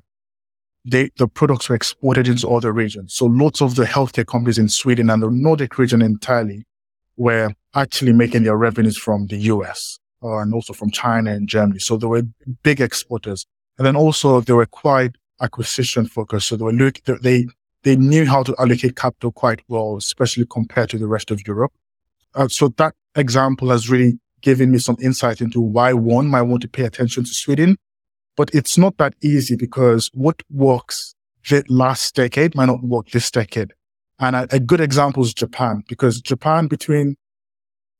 they, 0.84 1.10
the 1.16 1.26
products 1.26 1.68
were 1.68 1.74
exported 1.74 2.28
into 2.28 2.48
other 2.48 2.72
regions. 2.72 3.14
So 3.14 3.26
lots 3.26 3.60
of 3.60 3.74
the 3.74 3.84
healthcare 3.84 4.26
companies 4.26 4.58
in 4.58 4.68
Sweden 4.68 5.10
and 5.10 5.22
the 5.22 5.30
Nordic 5.30 5.78
region 5.78 6.00
entirely 6.00 6.64
were 7.16 7.52
actually 7.74 8.12
making 8.12 8.44
their 8.44 8.56
revenues 8.56 8.96
from 8.96 9.26
the 9.26 9.36
US 9.36 9.98
uh, 10.22 10.38
and 10.38 10.54
also 10.54 10.72
from 10.72 10.90
China 10.90 11.32
and 11.32 11.48
Germany. 11.48 11.80
So 11.80 11.96
they 11.96 12.06
were 12.06 12.22
big 12.62 12.80
exporters. 12.80 13.46
And 13.78 13.86
then 13.86 13.96
also 13.96 14.40
they 14.40 14.52
were 14.52 14.66
quite 14.66 15.16
acquisition 15.40 16.06
focused. 16.06 16.48
So 16.48 16.56
they 16.56 16.64
were 16.64 16.72
look, 16.72 17.00
they, 17.04 17.46
they 17.82 17.96
knew 17.96 18.26
how 18.26 18.42
to 18.44 18.54
allocate 18.58 18.96
capital 18.96 19.32
quite 19.32 19.60
well, 19.68 19.96
especially 19.96 20.46
compared 20.48 20.90
to 20.90 20.98
the 20.98 21.06
rest 21.06 21.30
of 21.30 21.46
Europe. 21.46 21.72
Uh, 22.36 22.48
so 22.48 22.68
that 22.76 22.94
example 23.16 23.70
has 23.70 23.90
really 23.90 24.18
given 24.42 24.70
me 24.70 24.78
some 24.78 24.96
insight 25.00 25.40
into 25.40 25.60
why 25.60 25.92
one 25.92 26.28
might 26.28 26.42
want 26.42 26.62
to 26.62 26.68
pay 26.68 26.84
attention 26.84 27.24
to 27.24 27.34
Sweden. 27.34 27.76
But 28.36 28.54
it's 28.54 28.76
not 28.76 28.98
that 28.98 29.14
easy 29.22 29.56
because 29.56 30.10
what 30.12 30.42
works 30.50 31.14
the 31.48 31.64
last 31.68 32.14
decade 32.14 32.54
might 32.54 32.66
not 32.66 32.82
work 32.82 33.10
this 33.10 33.30
decade. 33.30 33.72
And 34.18 34.36
a, 34.36 34.46
a 34.54 34.60
good 34.60 34.80
example 34.80 35.22
is 35.22 35.32
Japan, 35.32 35.82
because 35.88 36.20
Japan 36.20 36.66
between 36.66 37.16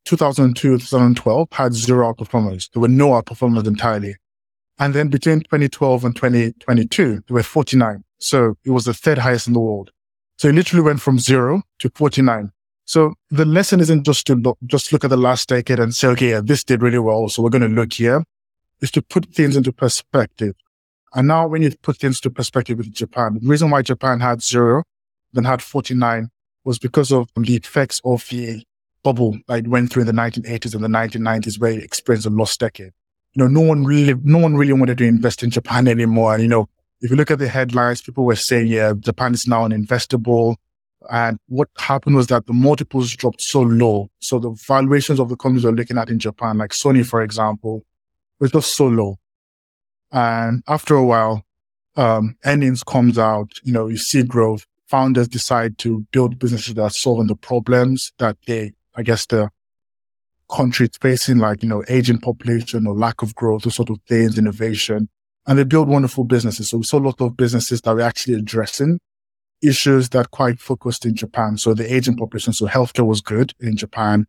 2002 0.05 0.79
2012 0.79 1.49
had 1.53 1.75
zero 1.75 2.12
outperformers. 2.12 2.70
There 2.72 2.81
were 2.81 2.88
no 2.88 3.09
outperformers 3.11 3.66
entirely. 3.66 4.16
And 4.79 4.94
then 4.94 5.09
between 5.09 5.40
2012 5.40 6.05
and 6.05 6.14
2022, 6.14 7.22
there 7.27 7.35
were 7.35 7.42
49. 7.42 8.05
So 8.18 8.57
it 8.64 8.70
was 8.70 8.85
the 8.85 8.94
third 8.94 9.18
highest 9.18 9.46
in 9.46 9.55
the 9.55 9.61
world. 9.61 9.90
So 10.38 10.49
it 10.49 10.55
literally 10.55 10.85
went 10.85 11.01
from 11.01 11.18
zero 11.18 11.62
to 11.81 11.90
49. 11.94 12.53
So 12.87 13.14
the 13.31 13.44
lesson 13.44 13.81
isn't 13.81 14.05
just 14.05 14.27
to 14.29 14.37
look, 14.37 14.59
just 14.64 14.92
look 14.92 15.05
at 15.05 15.11
the 15.11 15.16
last 15.16 15.49
decade 15.49 15.81
and 15.81 15.94
say, 15.94 16.09
okay, 16.09 16.31
yeah, 16.31 16.40
this 16.42 16.62
did 16.62 16.83
really 16.83 17.01
well. 17.01 17.29
So 17.29 17.42
we're 17.42 17.51
going 17.51 17.62
to 17.62 17.68
look 17.68 17.92
here 17.92 18.25
is 18.81 18.90
to 18.92 19.03
put 19.03 19.27
things 19.27 19.57
into 19.57 19.72
perspective. 19.72 20.55
And 21.14 21.29
now 21.29 21.49
when 21.49 21.62
you 21.62 21.72
put 21.83 21.99
things 21.99 22.18
into 22.18 22.31
perspective 22.31 22.79
with 22.79 22.92
Japan, 22.92 23.38
the 23.40 23.49
reason 23.49 23.70
why 23.70 23.83
Japan 23.83 24.20
had 24.20 24.42
zero, 24.42 24.85
then 25.33 25.44
had 25.44 25.62
49 25.62 26.29
was 26.64 26.79
because 26.79 27.11
of 27.11 27.29
the 27.37 27.57
effects 27.57 28.01
of 28.05 28.25
the 28.31 28.62
bubble 29.03 29.38
that 29.49 29.66
went 29.66 29.90
through 29.90 30.03
in 30.03 30.07
the 30.07 30.12
1980s 30.12 30.75
and 30.75 30.85
the 30.85 30.88
1990s 30.88 31.61
where 31.61 31.72
it 31.72 31.83
experienced 31.83 32.27
a 32.27 32.31
lost 32.31 32.61
decade. 32.61 32.92
You 33.33 33.42
know, 33.42 33.49
no 33.49 33.61
one 33.61 33.85
really, 33.85 34.14
no 34.22 34.38
one 34.38 34.57
really 34.57 34.72
wanted 34.72 34.99
to 34.99 35.05
invest 35.05 35.42
in 35.42 35.51
Japan 35.51 35.88
anymore. 35.88 36.35
And, 36.35 36.42
you 36.42 36.49
know, 36.49 36.68
if 37.01 37.11
you 37.11 37.16
look 37.16 37.31
at 37.31 37.38
the 37.38 37.49
headlines, 37.49 38.03
people 38.03 38.25
were 38.25 38.37
saying, 38.37 38.68
yeah, 38.68 38.92
Japan 38.99 39.35
is 39.35 39.46
now 39.46 39.66
uninvestable 39.66 40.57
And 41.11 41.38
what 41.49 41.69
happened 41.79 42.16
was 42.16 42.27
that 42.29 42.47
the 42.47 42.53
multiples 42.53 43.14
dropped 43.14 43.40
so 43.40 43.61
low. 43.61 44.09
So 44.21 44.38
the 44.38 44.57
valuations 44.66 45.21
of 45.21 45.29
the 45.29 45.37
companies 45.37 45.64
we're 45.64 45.73
looking 45.73 45.99
at 45.99 46.11
in 46.11 46.19
Japan, 46.19 46.59
like 46.59 46.71
Sony, 46.71 47.05
for 47.07 47.23
example, 47.23 47.85
was 48.40 48.53
just 48.53 48.77
so 48.77 48.87
low. 48.87 49.16
And 50.12 50.62
after 50.69 50.95
a 50.95 51.05
while, 51.05 51.45
um, 51.97 52.37
earnings 52.45 52.83
comes 52.83 53.19
out, 53.19 53.51
you 53.62 53.73
know, 53.73 53.88
you 53.88 53.97
see 53.97 54.23
growth. 54.23 54.66
Founders 54.88 55.29
decide 55.29 55.79
to 55.79 56.07
build 56.12 56.38
businesses 56.38 56.75
that 56.75 56.83
are 56.83 56.90
solving 56.90 57.27
the 57.27 57.37
problems 57.37 58.12
that 58.19 58.37
they, 58.47 58.73
I 58.95 59.03
guess, 59.03 59.27
the 59.27 59.51
country 60.49 60.87
is 60.87 60.97
facing, 61.01 61.38
like, 61.38 61.62
you 61.62 61.69
know, 61.69 61.83
aging 61.88 62.19
population 62.19 62.87
or 62.87 62.95
lack 62.95 63.23
of 63.23 63.35
growth, 63.35 63.62
those 63.62 63.75
sort 63.75 63.90
of 63.90 63.99
things, 64.09 64.38
innovation. 64.38 65.09
And 65.47 65.59
they 65.59 65.64
build 65.64 65.88
wonderful 65.88 66.25
businesses. 66.25 66.71
So 66.71 66.79
we 66.79 66.85
saw 66.85 66.99
a 66.99 67.01
lot 67.01 67.21
of 67.21 67.37
businesses 67.37 67.81
that 67.81 67.95
we're 67.95 68.03
actually 68.03 68.35
addressing 68.35 69.01
issues 69.62 70.11
that 70.11 70.31
quite 70.31 70.61
focused 70.61 71.07
in 71.07 71.14
Japan. 71.14 71.57
So 71.57 71.75
the 71.75 71.92
aging 71.92 72.16
population, 72.16 72.53
so 72.53 72.66
healthcare 72.66 73.07
was 73.07 73.21
good 73.21 73.53
in 73.61 73.77
Japan. 73.77 74.27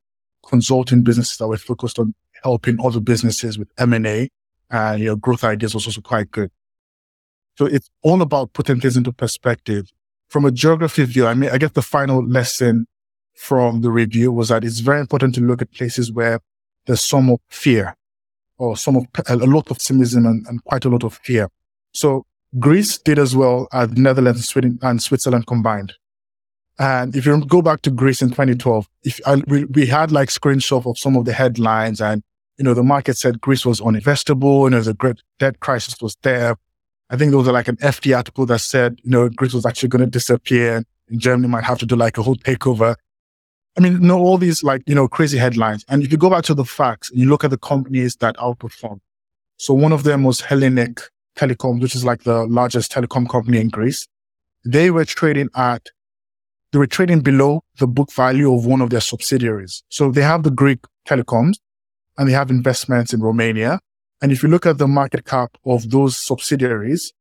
Consulting 0.48 1.04
businesses 1.04 1.38
that 1.38 1.48
were 1.48 1.58
focused 1.58 2.00
on 2.00 2.14
helping 2.44 2.78
other 2.84 3.00
businesses 3.00 3.58
with 3.58 3.70
M&A 3.78 4.30
and, 4.70 5.00
you 5.00 5.08
know, 5.08 5.16
growth 5.16 5.44
ideas 5.44 5.74
was 5.74 5.86
also 5.86 6.02
quite 6.02 6.32
good. 6.32 6.52
So 7.58 7.66
it's 7.66 7.90
all 8.04 8.22
about 8.22 8.54
putting 8.54 8.80
things 8.80 8.98
into 8.98 9.12
perspective. 9.12 9.92
From 10.30 10.46
a 10.46 10.52
geography 10.52 11.04
view, 11.06 11.26
I 11.26 11.34
mean, 11.34 11.50
I 11.50 11.58
guess 11.58 11.72
the 11.72 11.82
final 11.82 12.26
lesson 12.26 12.86
from 13.36 13.82
the 13.82 13.92
review 13.92 14.32
was 14.32 14.50
that 14.50 14.64
it's 14.64 14.80
very 14.80 15.00
important 15.00 15.36
to 15.36 15.42
look 15.42 15.62
at 15.62 15.72
places 15.72 16.12
where 16.12 16.40
there's 16.86 17.04
some 17.04 17.30
of 17.30 17.40
fear 17.50 17.96
or 18.58 18.76
some 18.76 18.96
of 18.96 19.06
a 19.28 19.36
lot 19.36 19.70
of 19.72 19.78
pessimism 19.78 20.26
and, 20.26 20.46
and 20.48 20.64
quite 20.64 20.86
a 20.86 20.90
lot 20.90 21.04
of 21.04 21.14
fear. 21.24 21.50
So 21.94 22.26
Greece 22.60 22.98
did 22.98 23.20
as 23.20 23.36
well 23.36 23.68
as 23.74 23.92
Netherlands 23.92 24.40
and 24.40 24.46
Sweden 24.46 24.80
and 24.82 25.02
Switzerland 25.02 25.48
combined. 25.48 25.94
And 26.80 27.16
if 27.16 27.26
you 27.26 27.44
go 27.46 27.62
back 27.62 27.82
to 27.82 27.92
Greece 27.92 28.22
in 28.22 28.30
2012, 28.30 28.88
if 29.04 29.20
I, 29.26 29.36
we, 29.48 29.66
we 29.66 29.88
had 29.88 30.12
like 30.12 30.30
screenshots 30.30 30.86
of 30.86 30.98
some 30.98 31.16
of 31.16 31.26
the 31.26 31.34
headlines 31.34 32.00
and, 32.00 32.22
you 32.58 32.64
know, 32.64 32.74
the 32.74 32.84
market 32.84 33.18
said 33.18 33.42
Greece 33.42 33.66
was 33.66 33.82
uninvestable, 33.82 34.66
you 34.66 34.70
know, 34.70 34.90
a 34.90 34.94
great 34.94 35.22
debt 35.40 35.60
crisis 35.60 35.96
was 36.02 36.16
there. 36.22 36.56
I 37.10 37.18
think 37.18 37.32
there 37.32 37.38
was 37.38 37.48
like 37.48 37.68
an 37.68 37.78
FT 37.78 38.16
article 38.16 38.46
that 38.48 38.60
said, 38.60 39.00
you 39.04 39.10
know, 39.10 39.30
Greece 39.30 39.54
was 39.54 39.66
actually 39.66 39.90
going 39.90 40.04
to 40.04 40.12
disappear 40.12 40.84
and 41.10 41.20
Germany 41.20 41.48
might 41.48 41.64
have 41.64 41.80
to 41.80 41.86
do 41.86 41.96
like 41.96 42.18
a 42.18 42.24
whole 42.24 42.36
takeover. 42.36 42.96
I 43.78 43.82
mean, 43.82 43.94
you 43.94 44.00
know, 44.00 44.20
all 44.20 44.38
these 44.38 44.64
like, 44.64 44.84
you 44.86 44.96
know, 44.96 45.08
crazy 45.08 45.38
headlines. 45.38 45.84
And 45.88 46.04
if 46.04 46.12
you 46.12 46.18
go 46.18 46.30
back 46.30 46.44
to 46.46 46.54
the 46.54 46.66
facts 46.66 47.10
and 47.10 47.20
you 47.20 47.28
look 47.28 47.44
at 47.44 47.50
the 47.50 47.58
companies 47.58 48.18
that 48.18 48.36
outperformed. 48.38 49.00
So 49.58 49.74
one 49.74 49.92
of 49.92 50.04
them 50.04 50.24
was 50.24 50.42
Hellenic 50.42 51.02
Telecom, 51.38 51.82
which 51.82 51.96
is 51.96 52.04
like 52.04 52.24
the 52.24 52.46
largest 52.46 52.92
telecom 52.92 53.30
company 53.30 53.60
in 53.60 53.70
Greece. 53.70 54.08
They 54.66 54.92
were 54.92 55.06
trading 55.06 55.50
at, 55.56 55.88
they 56.72 56.80
were 56.80 56.88
trading 56.88 57.22
below 57.22 57.64
the 57.80 57.88
book 57.88 58.12
value 58.12 58.54
of 58.54 58.66
one 58.66 58.82
of 58.82 58.90
their 58.90 59.02
subsidiaries. 59.02 59.84
So 59.90 60.12
they 60.12 60.24
have 60.24 60.44
the 60.44 60.52
Greek 60.52 60.80
telecoms 61.08 61.56
and 62.18 62.28
they 62.28 62.34
have 62.34 62.50
investments 62.50 63.14
in 63.14 63.22
Romania. 63.22 63.80
And 64.22 64.32
if 64.32 64.42
you 64.42 64.50
look 64.50 64.66
at 64.66 64.80
the 64.80 64.88
market 64.88 65.26
cap 65.26 65.58
of 65.66 65.90
those 65.92 66.18
subsidiaries, 66.18 67.14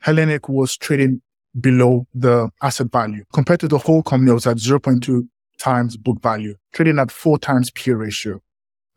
Hellenic 0.00 0.48
was 0.48 0.76
trading 0.76 1.20
below 1.58 2.06
the 2.14 2.50
asset 2.62 2.90
value 2.90 3.24
compared 3.32 3.60
to 3.60 3.68
the 3.68 3.78
whole 3.78 4.02
company 4.02 4.30
it 4.30 4.34
was 4.34 4.46
at 4.46 4.56
0.2 4.56 5.28
times 5.58 5.96
book 5.96 6.20
value, 6.22 6.56
trading 6.72 6.98
at 6.98 7.10
four 7.10 7.38
times 7.38 7.70
P 7.70 7.92
ratio. 7.92 8.40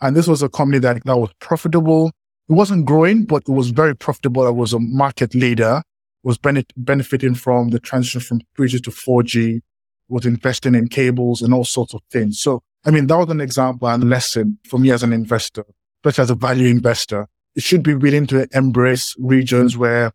And 0.01 0.15
this 0.15 0.27
was 0.27 0.41
a 0.41 0.49
company 0.49 0.79
that, 0.79 1.03
that 1.03 1.17
was 1.17 1.31
profitable. 1.39 2.11
It 2.47 2.53
wasn't 2.53 2.85
growing, 2.85 3.25
but 3.25 3.43
it 3.47 3.51
was 3.51 3.71
very 3.71 3.95
profitable. 3.95 4.47
It 4.47 4.55
was 4.55 4.73
a 4.73 4.79
market 4.79 5.33
leader, 5.33 5.81
was 6.23 6.37
benefiting 6.37 7.35
from 7.35 7.69
the 7.69 7.79
transition 7.79 8.21
from 8.21 8.41
3G 8.57 8.83
to 8.83 8.91
4G, 8.91 9.61
was 10.07 10.25
investing 10.25 10.75
in 10.75 10.87
cables 10.87 11.41
and 11.41 11.53
all 11.53 11.65
sorts 11.65 11.93
of 11.95 12.01
things. 12.11 12.39
So, 12.39 12.61
I 12.85 12.91
mean, 12.91 13.07
that 13.07 13.17
was 13.17 13.29
an 13.29 13.41
example 13.41 13.87
and 13.87 14.07
lesson 14.09 14.59
for 14.67 14.77
me 14.79 14.91
as 14.91 15.01
an 15.01 15.11
investor, 15.11 15.65
especially 15.99 16.21
as 16.21 16.29
a 16.29 16.35
value 16.35 16.67
investor. 16.67 17.27
It 17.55 17.63
should 17.63 17.81
be 17.81 17.95
willing 17.95 18.27
to 18.27 18.47
embrace 18.53 19.15
regions 19.17 19.75
where, 19.75 20.11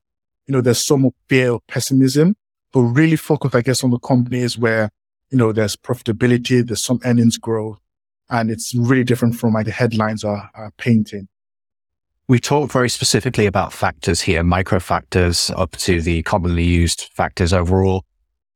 you 0.46 0.52
know, 0.52 0.60
there's 0.60 0.84
some 0.84 1.10
fear 1.28 1.50
or 1.50 1.60
pessimism, 1.66 2.36
but 2.72 2.80
really 2.82 3.16
focus, 3.16 3.54
I 3.54 3.62
guess, 3.62 3.82
on 3.82 3.90
the 3.90 3.98
companies 3.98 4.56
where, 4.56 4.90
you 5.30 5.38
know, 5.38 5.50
there's 5.50 5.74
profitability, 5.76 6.64
there's 6.64 6.84
some 6.84 7.00
earnings 7.04 7.38
growth, 7.38 7.80
and 8.28 8.50
it's 8.50 8.72
really 8.74 9.04
different 9.04 9.34
from 9.34 9.54
like 9.54 9.66
the 9.66 9.72
headlines 9.72 10.22
are, 10.22 10.50
are 10.54 10.72
painting. 10.78 11.26
We 12.30 12.38
talk 12.38 12.70
very 12.70 12.88
specifically 12.88 13.46
about 13.46 13.72
factors 13.72 14.20
here, 14.20 14.44
micro 14.44 14.78
factors 14.78 15.50
up 15.56 15.72
to 15.78 16.00
the 16.00 16.22
commonly 16.22 16.62
used 16.62 17.10
factors 17.12 17.52
overall. 17.52 18.04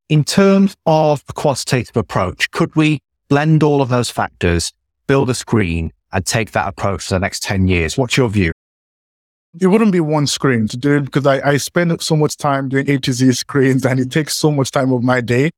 In 0.08 0.22
terms 0.22 0.76
of 0.86 1.26
the 1.26 1.32
quantitative 1.32 1.96
approach, 1.96 2.52
could 2.52 2.76
we 2.76 3.00
blend 3.28 3.64
all 3.64 3.82
of 3.82 3.88
those 3.88 4.10
factors, 4.10 4.72
build 5.08 5.28
a 5.28 5.34
screen 5.34 5.92
and 6.12 6.24
take 6.24 6.52
that 6.52 6.68
approach 6.68 7.02
for 7.02 7.14
the 7.14 7.18
next 7.18 7.42
10 7.42 7.66
years? 7.66 7.98
What's 7.98 8.16
your 8.16 8.28
view? 8.28 8.52
It 9.60 9.66
wouldn't 9.66 9.90
be 9.90 9.98
one 9.98 10.28
screen 10.28 10.68
to 10.68 10.76
do 10.76 10.98
it 10.98 11.06
because 11.06 11.26
I, 11.26 11.40
I 11.44 11.56
spend 11.56 12.00
so 12.00 12.14
much 12.14 12.36
time 12.36 12.68
doing 12.68 12.88
A 12.88 12.98
to 12.98 13.12
Z 13.12 13.32
screens 13.32 13.84
and 13.84 13.98
it 13.98 14.12
takes 14.12 14.36
so 14.36 14.52
much 14.52 14.70
time 14.70 14.92
of 14.92 15.02
my 15.02 15.20
day. 15.20 15.50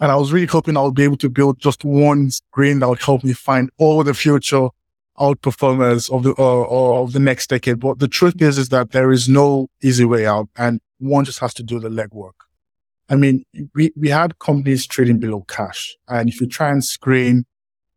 And 0.00 0.10
I 0.10 0.16
was 0.16 0.32
really 0.32 0.46
hoping 0.46 0.78
I 0.78 0.80
would 0.80 0.94
be 0.94 1.04
able 1.04 1.18
to 1.18 1.28
build 1.28 1.58
just 1.58 1.84
one 1.84 2.30
screen 2.30 2.78
that 2.78 2.88
would 2.88 3.02
help 3.02 3.24
me 3.24 3.34
find 3.34 3.68
all 3.76 4.02
the 4.04 4.14
future 4.14 4.68
outperformers 5.18 6.10
of 6.10 6.22
the 6.22 6.34
uh, 6.38 7.02
of 7.02 7.12
the 7.12 7.20
next 7.20 7.50
decade. 7.50 7.80
But 7.80 7.98
the 7.98 8.08
truth 8.08 8.40
is, 8.40 8.58
is 8.58 8.68
that 8.70 8.92
there 8.92 9.10
is 9.10 9.28
no 9.28 9.68
easy 9.82 10.04
way 10.04 10.26
out, 10.26 10.48
and 10.56 10.80
one 10.98 11.24
just 11.24 11.40
has 11.40 11.54
to 11.54 11.62
do 11.62 11.78
the 11.78 11.88
legwork. 11.88 12.32
I 13.08 13.16
mean, 13.16 13.44
we 13.74 13.92
we 13.96 14.08
had 14.08 14.38
companies 14.38 14.86
trading 14.86 15.18
below 15.18 15.44
cash, 15.48 15.96
and 16.08 16.28
if 16.28 16.40
you 16.40 16.46
try 16.46 16.70
and 16.70 16.84
screen 16.84 17.44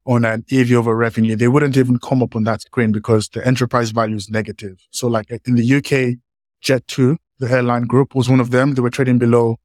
on 0.05 0.25
an 0.25 0.45
EV 0.51 0.71
over 0.73 0.95
revenue, 0.95 1.36
they 1.36 1.47
wouldn't 1.47 1.77
even 1.77 1.99
come 1.99 2.23
up 2.23 2.36
on 2.36 2.43
that 2.43 2.62
screen 2.62 2.91
because 2.91 3.29
the 3.29 3.45
enterprise 3.45 3.91
value 3.91 4.15
is 4.15 4.29
negative. 4.29 4.79
So, 4.91 5.07
like 5.07 5.29
in 5.45 5.55
the 5.55 5.75
UK, 5.75 6.17
Jet2, 6.63 7.17
the 7.39 7.51
airline 7.51 7.84
group 7.84 8.15
was 8.15 8.29
one 8.29 8.39
of 8.39 8.51
them. 8.51 8.73
They 8.73 8.81
were 8.81 8.89
trading 8.89 9.19
below 9.19 9.57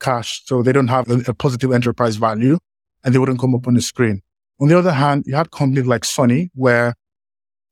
cash, 0.00 0.42
so 0.44 0.62
they 0.62 0.72
don't 0.72 0.88
have 0.88 1.08
a, 1.10 1.30
a 1.30 1.34
positive 1.34 1.72
enterprise 1.72 2.16
value, 2.16 2.58
and 3.04 3.14
they 3.14 3.18
wouldn't 3.18 3.40
come 3.40 3.54
up 3.54 3.66
on 3.66 3.74
the 3.74 3.82
screen. 3.82 4.22
On 4.60 4.68
the 4.68 4.78
other 4.78 4.92
hand, 4.92 5.24
you 5.26 5.34
had 5.34 5.50
companies 5.50 5.86
like 5.86 6.02
Sony, 6.02 6.48
where 6.54 6.94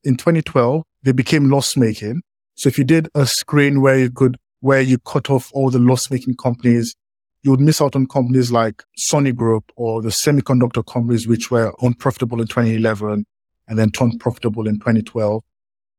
in 0.05 0.17
2012, 0.17 0.83
they 1.03 1.13
became 1.13 1.51
loss 1.51 1.77
making. 1.77 2.23
So 2.57 2.69
if 2.69 2.79
you 2.79 2.85
did 2.85 3.09
a 3.15 3.27
screen 3.27 3.81
where 3.81 3.99
you 3.99 4.11
could, 4.11 4.37
where 4.61 4.81
you 4.81 4.99
cut 4.99 5.31
off 5.31 5.51
all 5.55 5.71
the 5.71 5.79
loss 5.79 6.11
making 6.11 6.37
companies, 6.37 6.95
you 7.43 7.51
would 7.51 7.61
miss 7.61 7.81
out 7.81 7.97
on 7.97 8.07
companies 8.07 8.51
like 8.53 8.83
Sony 8.99 9.35
Group 9.35 9.71
or 9.77 10.03
the 10.03 10.09
semiconductor 10.09 10.85
companies, 10.85 11.27
which 11.27 11.51
were 11.51 11.75
unprofitable 11.83 12.41
in 12.41 12.47
2011 12.47 13.27
and 13.69 13.79
then 13.79 13.91
turned 13.91 14.21
profitable 14.21 14.67
in 14.67 14.75
2012. 14.79 15.43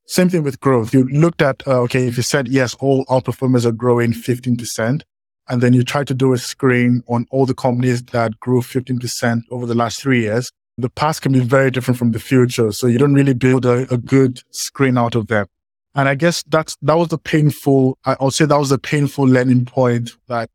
Same 0.08 0.30
thing 0.30 0.43
with 0.43 0.60
growth. 0.60 0.93
You 0.93 1.06
looked 1.06 1.41
at, 1.41 1.67
uh, 1.67 1.82
okay, 1.82 2.08
if 2.08 2.17
you 2.17 2.24
said, 2.24 2.48
yes, 2.48 2.76
all 2.76 3.06
outperformers 3.06 3.65
are 3.65 3.71
growing 3.71 4.13
15%, 4.13 5.02
and 5.48 5.62
then 5.62 5.74
you 5.74 5.84
try 5.84 6.04
to 6.04 6.13
do 6.13 6.34
a 6.34 6.38
screen 6.38 7.04
on 7.08 7.26
all 7.32 7.45
the 7.45 7.56
companies 7.56 8.04
that 8.06 8.39
grew 8.39 8.62
15% 8.62 9.41
over 9.50 9.65
the 9.65 9.76
last 9.76 10.00
three 10.00 10.21
years, 10.21 10.52
the 10.78 10.90
past 10.90 11.22
can 11.22 11.32
be 11.32 11.40
very 11.40 11.72
different 11.72 11.98
from 11.98 12.12
the 12.12 12.20
future. 12.20 12.72
So 12.72 12.88
you 12.88 12.98
don't 12.98 13.14
really 13.14 13.34
build 13.34 13.66
a, 13.66 13.92
a 13.94 13.98
good 13.98 14.42
screen 14.52 14.98
out 14.98 15.16
of 15.16 15.28
them. 15.28 15.48
And 15.94 16.10
I 16.10 16.16
guess 16.16 16.44
that's, 16.44 16.76
that 16.82 16.96
was 16.96 17.08
the 17.08 17.18
painful, 17.18 17.98
I'll 18.06 18.32
say 18.32 18.46
that 18.46 18.58
was 18.58 18.70
the 18.70 18.78
painful 18.78 19.26
learning 19.26 19.66
point 19.66 20.12
that, 20.28 20.50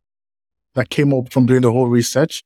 that 0.75 0.91
came 0.91 1.15
up 1.15 1.33
from 1.33 1.47
doing 1.47 1.63
the 1.63 1.73
whole 1.73 1.87
research 1.87 2.45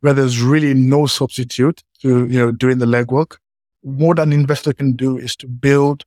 where 0.00 0.12
there's 0.12 0.42
really 0.42 0.74
no 0.74 1.06
substitute 1.06 1.82
to, 2.00 2.26
you 2.26 2.38
know, 2.38 2.52
doing 2.52 2.78
the 2.78 2.86
legwork. 2.86 3.38
What 3.80 4.18
an 4.18 4.32
investor 4.32 4.74
can 4.74 4.92
do 4.92 5.16
is 5.16 5.34
to 5.36 5.48
build 5.48 6.04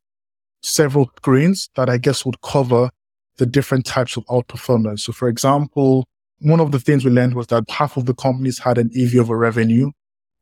several 0.61 1.11
screens 1.17 1.69
that 1.75 1.89
I 1.89 1.97
guess 1.97 2.23
would 2.25 2.41
cover 2.41 2.91
the 3.37 3.47
different 3.47 3.85
types 3.85 4.15
of 4.15 4.25
outperformance. 4.25 4.99
So 4.99 5.13
for 5.13 5.27
example, 5.27 6.07
one 6.39 6.59
of 6.59 6.71
the 6.71 6.79
things 6.79 7.03
we 7.03 7.11
learned 7.11 7.33
was 7.33 7.47
that 7.47 7.63
half 7.69 7.97
of 7.97 8.05
the 8.05 8.13
companies 8.13 8.59
had 8.59 8.77
an 8.77 8.91
EV 8.95 9.15
over 9.15 9.35
revenue 9.35 9.91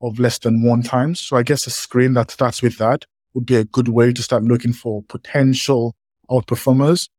of 0.01 0.19
less 0.19 0.39
than 0.39 0.63
one 0.63 0.83
times. 0.83 1.19
So 1.19 1.37
I 1.37 1.43
guess 1.43 1.67
a 1.67 1.69
screen 1.69 2.13
that 2.13 2.31
starts 2.31 2.61
with 2.61 2.77
that 2.77 3.05
would 3.33 3.45
be 3.45 3.55
a 3.55 3.65
good 3.65 3.87
way 3.87 4.13
to 4.13 4.21
start 4.21 4.43
looking 4.43 4.73
for 4.73 5.03
potential 5.03 5.95
outperformers. 6.29 7.09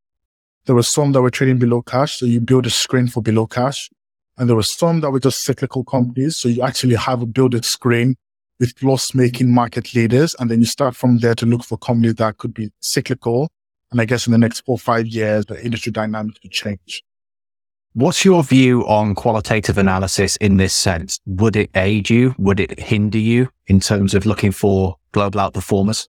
There 0.66 0.74
were 0.74 0.82
some 0.82 1.12
that 1.12 1.22
were 1.22 1.30
trading 1.30 1.58
below 1.58 1.82
cash. 1.82 2.18
So 2.18 2.26
you 2.26 2.40
build 2.40 2.66
a 2.66 2.70
screen 2.70 3.08
for 3.08 3.22
below 3.22 3.46
cash. 3.46 3.90
And 4.36 4.48
there 4.48 4.56
were 4.56 4.62
some 4.62 5.00
that 5.00 5.10
were 5.10 5.20
just 5.20 5.42
cyclical 5.42 5.84
companies. 5.84 6.36
So 6.36 6.48
you 6.48 6.62
actually 6.62 6.94
have 6.94 7.22
a 7.22 7.26
build 7.26 7.64
screen 7.64 8.16
with 8.60 8.80
loss 8.82 9.14
making 9.14 9.52
market 9.52 9.94
leaders. 9.94 10.36
And 10.38 10.50
then 10.50 10.60
you 10.60 10.66
start 10.66 10.94
from 10.94 11.18
there 11.18 11.34
to 11.36 11.46
look 11.46 11.64
for 11.64 11.78
companies 11.78 12.16
that 12.16 12.38
could 12.38 12.54
be 12.54 12.70
cyclical. 12.80 13.48
And 13.90 14.00
I 14.00 14.04
guess 14.04 14.26
in 14.26 14.32
the 14.32 14.38
next 14.38 14.60
four 14.60 14.78
five 14.78 15.06
years, 15.06 15.46
the 15.46 15.62
industry 15.64 15.90
dynamics 15.90 16.38
could 16.40 16.52
change. 16.52 17.02
What's 17.94 18.24
your 18.24 18.44
view 18.44 18.86
on 18.86 19.14
qualitative 19.14 19.78
analysis 19.78 20.36
in 20.36 20.56
this 20.56 20.74
sense? 20.74 21.18
Would 21.26 21.56
it 21.56 21.70
aid 21.74 22.10
you? 22.10 22.34
Would 22.38 22.60
it 22.60 22.78
hinder 22.78 23.18
you 23.18 23.48
in 23.66 23.80
terms 23.80 24.14
of 24.14 24.26
looking 24.26 24.52
for 24.52 24.96
global 25.12 25.40
outperformers? 25.40 26.08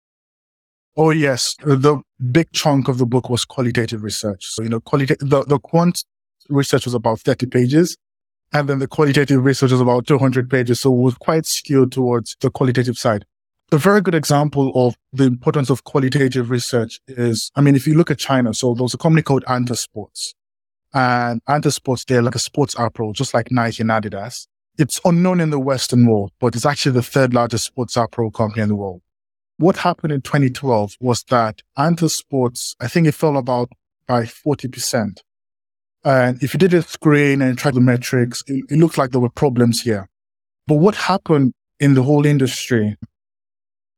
Oh, 0.97 1.11
yes. 1.11 1.57
The 1.65 2.01
big 2.31 2.53
chunk 2.53 2.89
of 2.89 2.99
the 2.99 3.07
book 3.07 3.31
was 3.31 3.45
qualitative 3.45 4.03
research. 4.03 4.45
So, 4.47 4.63
you 4.63 4.69
know, 4.69 4.81
qualitative, 4.81 5.29
the, 5.29 5.45
the 5.45 5.59
quant 5.59 6.05
research 6.49 6.85
was 6.85 6.95
about 6.95 7.21
30 7.21 7.47
pages 7.47 7.97
And 8.53 8.69
then 8.69 8.79
the 8.79 8.87
qualitative 8.87 9.45
research 9.45 9.73
was 9.73 9.81
about 9.81 10.07
200 10.07 10.51
pages. 10.51 10.81
So 10.81 10.93
it 10.93 10.99
was 10.99 11.15
quite 11.15 11.47
skewed 11.47 11.93
towards 11.93 12.37
the 12.41 12.51
qualitative 12.51 12.99
side. 12.99 13.25
A 13.73 13.79
very 13.79 14.03
good 14.03 14.15
example 14.15 14.71
of 14.75 14.95
the 15.13 15.25
importance 15.25 15.71
of 15.71 15.85
qualitative 15.85 16.51
research 16.51 17.01
is, 17.09 17.51
I 17.57 17.63
mean, 17.63 17.75
if 17.75 17.87
you 17.87 17.95
look 17.95 18.11
at 18.11 18.19
China, 18.19 18.53
so 18.53 18.75
there's 18.75 18.93
a 18.93 18.99
company 18.99 19.23
called 19.23 19.45
Anta 19.45 19.77
Sports 19.77 20.35
and 20.95 21.43
Anta 21.49 21.73
Sports, 21.73 22.05
they're 22.05 22.23
like 22.23 22.35
a 22.35 22.41
sports 22.41 22.75
apparel, 22.79 23.13
just 23.13 23.35
like 23.35 23.51
Nike 23.51 23.83
and 23.83 23.91
Adidas. 23.91 24.47
It's 24.79 25.01
unknown 25.05 25.41
in 25.41 25.51
the 25.51 25.59
Western 25.59 26.07
world, 26.07 26.33
but 26.41 26.55
it's 26.55 26.67
actually 26.67 26.93
the 26.93 27.03
third 27.03 27.35
largest 27.35 27.65
sports 27.65 27.97
apparel 27.97 28.31
company 28.31 28.63
in 28.63 28.69
the 28.69 28.77
world. 28.77 29.03
What 29.59 29.77
happened 29.77 30.13
in 30.13 30.23
2012 30.23 30.97
was 31.01 31.23
that 31.25 31.61
Anta 31.79 32.11
Sports, 32.11 32.75
I 32.81 32.89
think 32.89 33.07
it 33.07 33.13
fell 33.13 33.37
about 33.37 33.71
by 34.07 34.23
40%. 34.23 35.19
And 36.05 36.43
if 36.43 36.55
you 36.55 36.59
did 36.59 36.75
a 36.75 36.83
screen 36.83 37.43
and 37.43 37.57
tried 37.57 37.75
the 37.75 37.81
metrics, 37.81 38.43
it, 38.47 38.65
it 38.69 38.79
looked 38.79 38.99
like 38.99 39.11
there 39.11 39.21
were 39.21 39.31
problems 39.31 39.83
here. 39.83 40.09
But 40.67 40.77
what 40.77 40.95
happened 40.95 41.53
in 41.79 41.95
the 41.95 42.03
whole 42.03 42.27
industry 42.27 42.97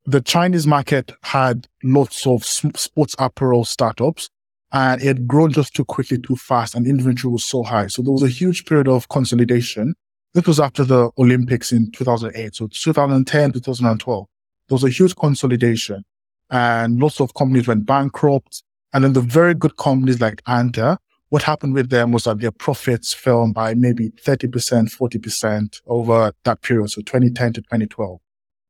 the 0.06 0.20
Chinese 0.20 0.66
market 0.66 1.12
had 1.22 1.66
lots 1.82 2.26
of 2.26 2.44
sports 2.44 3.16
apparel 3.18 3.64
startups 3.64 4.28
and 4.74 5.00
it 5.00 5.06
had 5.06 5.28
grown 5.28 5.52
just 5.52 5.72
too 5.72 5.84
quickly, 5.84 6.18
too 6.18 6.34
fast, 6.34 6.74
and 6.74 6.84
inventory 6.84 7.32
was 7.32 7.44
so 7.44 7.62
high. 7.62 7.86
So 7.86 8.02
there 8.02 8.12
was 8.12 8.24
a 8.24 8.28
huge 8.28 8.66
period 8.66 8.88
of 8.88 9.08
consolidation. 9.08 9.94
This 10.34 10.46
was 10.46 10.58
after 10.58 10.82
the 10.82 11.10
Olympics 11.16 11.70
in 11.70 11.92
2008. 11.92 12.56
So 12.56 12.66
2010, 12.66 13.52
2012, 13.52 14.26
there 14.68 14.74
was 14.74 14.82
a 14.82 14.88
huge 14.88 15.14
consolidation 15.14 16.04
and 16.50 16.98
lots 16.98 17.20
of 17.20 17.34
companies 17.34 17.68
went 17.68 17.86
bankrupt. 17.86 18.64
And 18.92 19.04
then 19.04 19.12
the 19.12 19.20
very 19.20 19.54
good 19.54 19.76
companies 19.76 20.20
like 20.20 20.42
Anta, 20.42 20.96
what 21.28 21.44
happened 21.44 21.74
with 21.74 21.90
them 21.90 22.10
was 22.10 22.24
that 22.24 22.40
their 22.40 22.50
profits 22.50 23.14
fell 23.14 23.52
by 23.52 23.74
maybe 23.74 24.10
30%, 24.10 24.50
40% 24.92 25.82
over 25.86 26.32
that 26.42 26.62
period. 26.62 26.90
So 26.90 27.00
2010 27.02 27.52
to 27.52 27.60
2012 27.60 28.18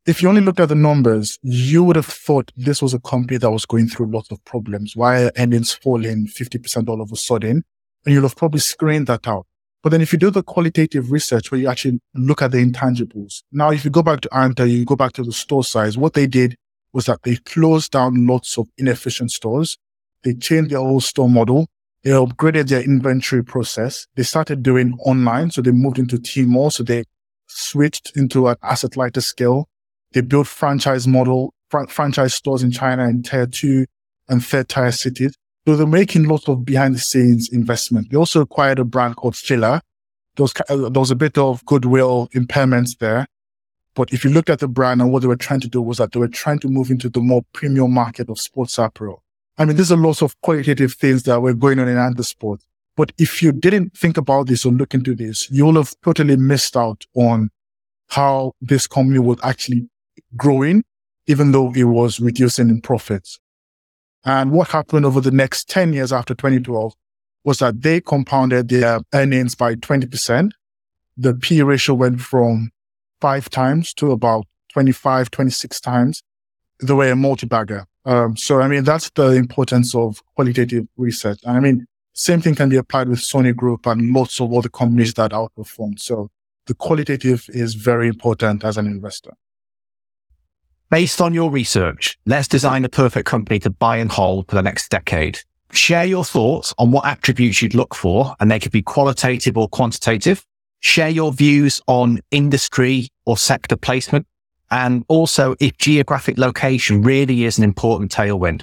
if 0.06 0.22
you 0.22 0.28
only 0.28 0.42
looked 0.42 0.60
at 0.60 0.68
the 0.68 0.74
numbers, 0.74 1.38
you 1.42 1.82
would 1.82 1.96
have 1.96 2.06
thought 2.06 2.52
this 2.56 2.82
was 2.82 2.92
a 2.92 3.00
company 3.00 3.38
that 3.38 3.50
was 3.50 3.64
going 3.64 3.88
through 3.88 4.10
lots 4.10 4.30
of 4.30 4.44
problems. 4.44 4.94
Why 4.94 5.24
are 5.24 5.32
earnings 5.38 5.72
falling 5.72 6.26
50% 6.26 6.88
all 6.88 7.00
of 7.00 7.10
a 7.10 7.16
sudden? 7.16 7.64
And 8.04 8.14
you'll 8.14 8.24
have 8.24 8.36
probably 8.36 8.60
screened 8.60 9.06
that 9.06 9.26
out. 9.26 9.46
But 9.82 9.90
then 9.90 10.02
if 10.02 10.12
you 10.12 10.18
do 10.18 10.30
the 10.30 10.42
qualitative 10.42 11.10
research 11.10 11.50
where 11.50 11.60
you 11.60 11.68
actually 11.68 12.00
look 12.14 12.42
at 12.42 12.50
the 12.52 12.58
intangibles, 12.58 13.42
now 13.50 13.70
if 13.70 13.84
you 13.84 13.90
go 13.90 14.02
back 14.02 14.20
to 14.22 14.28
Anta, 14.28 14.70
you 14.70 14.84
go 14.84 14.96
back 14.96 15.12
to 15.14 15.22
the 15.22 15.32
store 15.32 15.64
size, 15.64 15.96
what 15.96 16.12
they 16.12 16.26
did 16.26 16.56
was 16.92 17.06
that 17.06 17.22
they 17.22 17.36
closed 17.36 17.92
down 17.92 18.26
lots 18.26 18.58
of 18.58 18.68
inefficient 18.76 19.30
stores. 19.30 19.78
They 20.22 20.34
changed 20.34 20.70
their 20.70 20.78
whole 20.78 21.00
store 21.00 21.28
model. 21.28 21.66
They 22.02 22.10
upgraded 22.10 22.68
their 22.68 22.82
inventory 22.82 23.42
process. 23.42 24.06
They 24.16 24.22
started 24.22 24.62
doing 24.62 24.98
online. 25.00 25.50
So 25.50 25.62
they 25.62 25.70
moved 25.70 25.98
into 25.98 26.16
Tmall. 26.16 26.72
So 26.72 26.82
they 26.82 27.04
switched 27.46 28.16
into 28.16 28.48
an 28.48 28.56
asset 28.62 28.96
lighter 28.96 29.22
scale 29.22 29.68
they 30.14 30.22
built 30.22 30.46
franchise 30.46 31.06
model, 31.06 31.52
fr- 31.68 31.86
franchise 31.88 32.34
stores 32.34 32.62
in 32.62 32.70
China 32.70 33.06
in 33.06 33.22
tier 33.22 33.46
two 33.46 33.84
and 34.28 34.44
third 34.44 34.68
tier 34.68 34.90
cities. 34.92 35.36
So 35.66 35.76
they're 35.76 35.86
making 35.86 36.24
lots 36.24 36.48
of 36.48 36.64
behind 36.64 36.94
the 36.94 36.98
scenes 36.98 37.50
investment. 37.52 38.10
They 38.10 38.16
also 38.16 38.40
acquired 38.42 38.78
a 38.78 38.84
brand 38.84 39.16
called 39.16 39.36
Fila. 39.36 39.82
There 40.36 40.44
was, 40.44 40.54
uh, 40.68 40.88
there 40.88 41.00
was 41.00 41.10
a 41.10 41.16
bit 41.16 41.36
of 41.36 41.64
goodwill 41.66 42.28
impairments 42.34 42.98
there. 42.98 43.26
But 43.94 44.12
if 44.12 44.24
you 44.24 44.30
looked 44.30 44.50
at 44.50 44.58
the 44.58 44.68
brand 44.68 45.00
and 45.00 45.12
what 45.12 45.22
they 45.22 45.28
were 45.28 45.36
trying 45.36 45.60
to 45.60 45.68
do 45.68 45.80
was 45.80 45.98
that 45.98 46.12
they 46.12 46.18
were 46.18 46.28
trying 46.28 46.58
to 46.60 46.68
move 46.68 46.90
into 46.90 47.08
the 47.08 47.20
more 47.20 47.42
premium 47.52 47.92
market 47.92 48.28
of 48.28 48.40
sports 48.40 48.78
apparel. 48.78 49.22
I 49.56 49.64
mean, 49.64 49.76
there's 49.76 49.92
a 49.92 49.96
lot 49.96 50.20
of 50.20 50.38
qualitative 50.40 50.94
things 50.94 51.22
that 51.24 51.40
were 51.40 51.54
going 51.54 51.78
on 51.78 51.88
in 51.88 51.96
Anta 51.96 52.24
Sport. 52.24 52.60
But 52.96 53.12
if 53.18 53.42
you 53.42 53.52
didn't 53.52 53.96
think 53.96 54.16
about 54.16 54.48
this 54.48 54.64
or 54.66 54.72
look 54.72 54.94
into 54.94 55.14
this, 55.14 55.48
you'll 55.50 55.76
have 55.76 55.94
totally 56.02 56.36
missed 56.36 56.76
out 56.76 57.04
on 57.14 57.50
how 58.08 58.52
this 58.60 58.86
company 58.86 59.20
would 59.20 59.38
actually 59.44 59.88
growing, 60.36 60.84
even 61.26 61.52
though 61.52 61.72
it 61.74 61.84
was 61.84 62.20
reducing 62.20 62.68
in 62.68 62.80
profits. 62.80 63.38
And 64.24 64.52
what 64.52 64.68
happened 64.68 65.04
over 65.04 65.20
the 65.20 65.30
next 65.30 65.68
10 65.68 65.92
years 65.92 66.12
after 66.12 66.34
2012 66.34 66.94
was 67.44 67.58
that 67.58 67.82
they 67.82 68.00
compounded 68.00 68.68
their 68.68 69.00
earnings 69.12 69.54
by 69.54 69.74
20%. 69.74 70.50
The 71.16 71.34
P 71.34 71.62
ratio 71.62 71.94
went 71.94 72.20
from 72.20 72.70
five 73.20 73.50
times 73.50 73.92
to 73.94 74.12
about 74.12 74.46
25, 74.72 75.30
26 75.30 75.80
times. 75.80 76.22
They 76.82 76.92
were 76.94 77.10
a 77.10 77.16
multi-bagger. 77.16 77.86
Um, 78.06 78.36
so, 78.36 78.60
I 78.60 78.68
mean, 78.68 78.84
that's 78.84 79.10
the 79.10 79.32
importance 79.32 79.94
of 79.94 80.22
qualitative 80.34 80.86
research. 80.96 81.38
And 81.44 81.56
I 81.56 81.60
mean, 81.60 81.86
same 82.14 82.40
thing 82.40 82.54
can 82.54 82.68
be 82.68 82.76
applied 82.76 83.08
with 83.08 83.20
Sony 83.20 83.54
Group 83.54 83.86
and 83.86 84.12
lots 84.12 84.40
of 84.40 84.52
other 84.52 84.68
companies 84.68 85.14
that 85.14 85.32
outperformed. 85.32 86.00
So 86.00 86.30
the 86.66 86.74
qualitative 86.74 87.46
is 87.48 87.74
very 87.74 88.08
important 88.08 88.64
as 88.64 88.76
an 88.76 88.86
investor. 88.86 89.32
Based 90.90 91.20
on 91.20 91.32
your 91.32 91.50
research, 91.50 92.18
let's 92.26 92.46
design 92.46 92.84
a 92.84 92.90
perfect 92.90 93.26
company 93.26 93.58
to 93.60 93.70
buy 93.70 93.96
and 93.96 94.12
hold 94.12 94.48
for 94.48 94.54
the 94.54 94.62
next 94.62 94.90
decade. 94.90 95.38
Share 95.72 96.04
your 96.04 96.24
thoughts 96.24 96.74
on 96.78 96.90
what 96.92 97.06
attributes 97.06 97.62
you'd 97.62 97.74
look 97.74 97.94
for, 97.94 98.36
and 98.38 98.50
they 98.50 98.60
could 98.60 98.70
be 98.70 98.82
qualitative 98.82 99.56
or 99.56 99.66
quantitative. 99.68 100.44
Share 100.80 101.08
your 101.08 101.32
views 101.32 101.80
on 101.86 102.20
industry 102.30 103.08
or 103.24 103.38
sector 103.38 103.76
placement, 103.76 104.26
and 104.70 105.04
also 105.08 105.56
if 105.58 105.76
geographic 105.78 106.36
location 106.36 107.02
really 107.02 107.44
is 107.44 107.56
an 107.56 107.64
important 107.64 108.12
tailwind. 108.12 108.62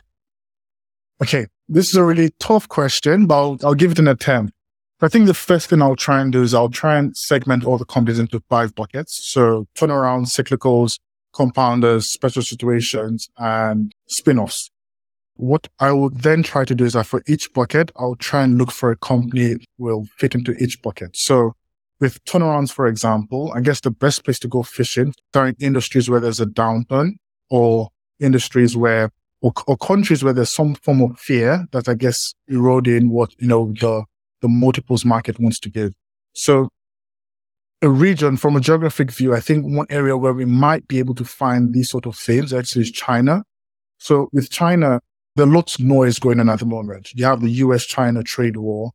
Okay, 1.22 1.48
this 1.68 1.90
is 1.90 1.96
a 1.96 2.04
really 2.04 2.30
tough 2.40 2.70
question, 2.70 3.26
but 3.26 3.36
I'll, 3.36 3.58
I'll 3.64 3.76
give 3.76 3.94
it 3.94 4.00
an 4.00 4.08
attempt. 4.08 4.54
I 5.02 5.08
think 5.08 5.26
the 5.26 5.34
first 5.34 5.70
thing 5.70 5.82
I'll 5.82 5.96
try 5.96 6.22
and 6.22 6.32
do 6.32 6.44
is 6.44 6.54
I'll 6.54 6.70
try 6.70 6.98
and 6.98 7.18
segment 7.18 7.66
all 7.66 7.80
the 7.80 7.86
companies 7.86 8.20
into 8.20 8.44
five 8.48 8.76
buckets. 8.76 9.20
So 9.26 9.68
turnaround, 9.76 10.28
cyclicals, 10.28 11.00
compounders, 11.34 12.04
special 12.04 12.42
situations, 12.42 13.30
and 13.38 13.92
spin-offs. 14.08 14.70
What 15.36 15.68
I 15.80 15.92
will 15.92 16.10
then 16.10 16.44
try 16.44 16.66
to 16.66 16.76
do 16.76 16.86
is 16.86 16.94
that 16.94 17.08
for 17.08 17.24
each 17.28 17.52
bucket, 17.54 17.92
I'll 17.96 18.16
try 18.16 18.44
and 18.44 18.58
look 18.58 18.72
for 18.72 18.92
a 18.92 18.98
company 18.98 19.56
will 19.78 20.06
fit 20.18 20.36
into 20.36 20.52
each 20.54 20.82
bucket. 20.82 21.16
So 21.16 21.54
with 22.00 22.24
turnarounds, 22.26 22.72
for 22.72 22.88
example, 22.88 23.52
I 23.56 23.62
guess 23.62 23.80
the 23.80 23.92
best 23.92 24.24
place 24.24 24.40
to 24.40 24.48
go 24.48 24.64
fishing 24.64 25.14
are 25.34 25.48
in 25.48 25.56
industries 25.60 26.10
where 26.10 26.20
there's 26.20 26.40
a 26.40 26.46
downturn 26.46 27.14
or 27.50 27.90
industries 28.20 28.76
where 28.76 29.12
or, 29.42 29.52
or 29.68 29.78
countries 29.78 30.24
where 30.24 30.34
there's 30.34 30.52
some 30.52 30.76
form 30.76 31.02
of 31.02 31.20
fear 31.20 31.66
that 31.72 31.90
I 31.90 31.96
guess 31.96 32.34
eroding 32.48 33.10
what, 33.10 33.34
you 33.40 33.48
know, 33.48 33.74
the, 33.80 34.04
the 34.42 34.48
multiples 34.48 35.04
market 35.04 35.40
wants 35.40 35.60
to 35.62 35.70
give. 35.70 35.94
So 36.34 36.70
a 37.82 37.90
region 37.90 38.38
from 38.38 38.56
a 38.56 38.62
geographic 38.62 39.12
view, 39.12 39.34
I 39.34 39.40
think 39.40 39.66
one 39.66 39.88
area 39.90 40.16
where 40.16 40.34
we 40.34 40.46
might 40.46 40.88
be 40.88 41.00
able 41.00 41.16
to 41.16 41.26
find 41.26 41.74
these 41.74 41.90
sort 41.90 42.06
of 42.06 42.16
things 42.16 42.54
actually 42.54 42.84
is 42.84 42.92
China. 42.92 43.44
So 43.98 44.30
with 44.32 44.52
China, 44.52 45.02
there 45.36 45.46
are 45.46 45.50
lots 45.50 45.80
of 45.80 45.86
noise 45.86 46.20
going 46.20 46.40
on 46.40 46.50
at 46.50 46.60
the 46.60 46.66
moment. 46.66 47.14
You 47.16 47.26
have 47.26 47.42
the 47.42 47.50
US 47.50 47.86
China 47.86 48.22
trade 48.22 48.58
war 48.58 48.92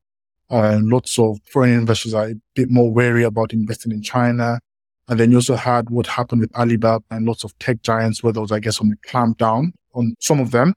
and 0.50 0.88
lots 0.88 1.18
of 1.18 1.38
foreign 1.50 1.72
investors 1.72 2.14
are 2.14 2.28
a 2.28 2.34
bit 2.54 2.70
more 2.70 2.92
wary 2.92 3.24
about 3.24 3.52
investing 3.52 3.90
in 3.90 4.02
China. 4.02 4.60
And 5.08 5.18
then 5.18 5.30
you 5.30 5.38
also 5.38 5.56
had 5.56 5.90
what 5.90 6.06
happened 6.06 6.40
with 6.40 6.54
Alibaba 6.54 7.04
and 7.10 7.26
lots 7.26 7.42
of 7.42 7.58
tech 7.58 7.82
giants 7.82 8.22
where 8.22 8.32
there 8.32 8.42
was, 8.42 8.52
I 8.52 8.60
guess, 8.60 8.80
on 8.80 8.90
the 8.90 8.96
clamp 9.04 9.38
down 9.38 9.72
on 9.94 10.14
some 10.20 10.38
of 10.38 10.52
them. 10.52 10.74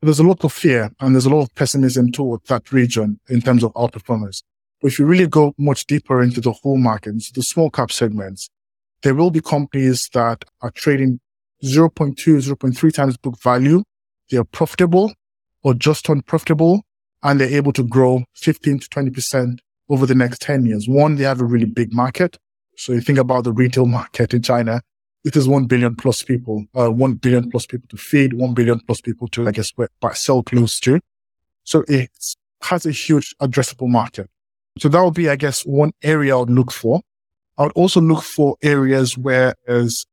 There's 0.00 0.20
a 0.20 0.24
lot 0.24 0.44
of 0.44 0.52
fear 0.52 0.92
and 1.00 1.14
there's 1.14 1.26
a 1.26 1.30
lot 1.30 1.42
of 1.42 1.54
pessimism 1.56 2.12
toward 2.12 2.44
that 2.46 2.70
region 2.70 3.18
in 3.28 3.40
terms 3.40 3.64
of 3.64 3.72
outperformers. 3.72 4.42
But 4.80 4.92
if 4.92 4.98
you 4.98 5.06
really 5.06 5.26
go 5.26 5.54
much 5.58 5.86
deeper 5.86 6.22
into 6.22 6.40
the 6.40 6.52
whole 6.52 6.76
market, 6.76 7.10
into 7.10 7.32
the 7.32 7.42
small 7.42 7.70
cap 7.70 7.90
segments, 7.90 8.48
there 9.02 9.14
will 9.14 9.30
be 9.30 9.40
companies 9.40 10.08
that 10.14 10.44
are 10.60 10.70
trading 10.70 11.20
0.2, 11.64 12.14
0.3 12.16 12.92
times 12.92 13.16
book 13.16 13.40
value. 13.42 13.82
They 14.30 14.36
are 14.36 14.44
profitable 14.44 15.12
or 15.62 15.74
just 15.74 16.08
unprofitable 16.08 16.82
and 17.22 17.40
they're 17.40 17.56
able 17.56 17.72
to 17.72 17.82
grow 17.82 18.24
15 18.34 18.80
to 18.80 18.88
20% 18.88 19.58
over 19.88 20.06
the 20.06 20.14
next 20.14 20.40
10 20.42 20.66
years. 20.66 20.88
One, 20.88 21.16
they 21.16 21.24
have 21.24 21.40
a 21.40 21.44
really 21.44 21.66
big 21.66 21.92
market. 21.92 22.38
So 22.76 22.92
you 22.92 23.00
think 23.00 23.18
about 23.18 23.44
the 23.44 23.52
retail 23.52 23.86
market 23.98 24.34
in 24.34 24.42
China, 24.42 24.82
it 25.24 25.34
is 25.36 25.48
1 25.48 25.66
billion 25.66 25.96
plus 25.96 26.22
people, 26.22 26.66
uh, 26.76 26.90
1 26.90 27.14
billion 27.14 27.50
plus 27.50 27.66
people 27.66 27.88
to 27.88 27.96
feed, 27.96 28.34
1 28.34 28.54
billion 28.54 28.78
plus 28.80 29.00
people 29.00 29.26
to, 29.28 29.48
I 29.48 29.50
guess, 29.50 29.72
sell 30.14 30.42
close 30.42 30.78
to. 30.80 31.00
So 31.64 31.84
it 31.88 32.10
has 32.62 32.86
a 32.86 32.92
huge 32.92 33.34
addressable 33.42 33.88
market. 33.88 34.30
So 34.78 34.88
that 34.88 35.02
would 35.02 35.14
be, 35.14 35.28
I 35.28 35.36
guess, 35.36 35.62
one 35.62 35.92
area 36.02 36.36
I 36.36 36.40
would 36.40 36.50
look 36.50 36.72
for. 36.72 37.00
I 37.56 37.64
would 37.64 37.72
also 37.72 38.00
look 38.00 38.22
for 38.22 38.56
areas 38.62 39.18
where 39.18 39.54
there's 39.66 40.06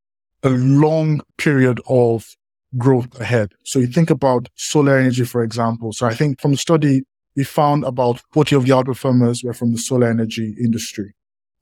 a 0.44 0.50
long 0.50 1.22
period 1.38 1.80
of 1.88 2.36
growth 2.78 3.20
ahead. 3.20 3.54
So 3.64 3.80
you 3.80 3.88
think 3.88 4.10
about 4.10 4.50
solar 4.56 4.98
energy, 4.98 5.26
for 5.26 5.44
example. 5.44 5.94
So 5.94 6.06
I 6.08 6.14
think 6.14 6.42
from 6.42 6.52
the 6.52 6.58
study, 6.58 7.04
we 7.36 7.44
found 7.44 7.84
about 7.84 8.22
40 8.32 8.56
of 8.56 8.66
the 8.66 8.72
outperformers 8.72 9.44
were 9.44 9.54
from 9.54 9.72
the 9.72 9.78
solar 9.78 10.08
energy 10.08 10.56
industry, 10.60 11.14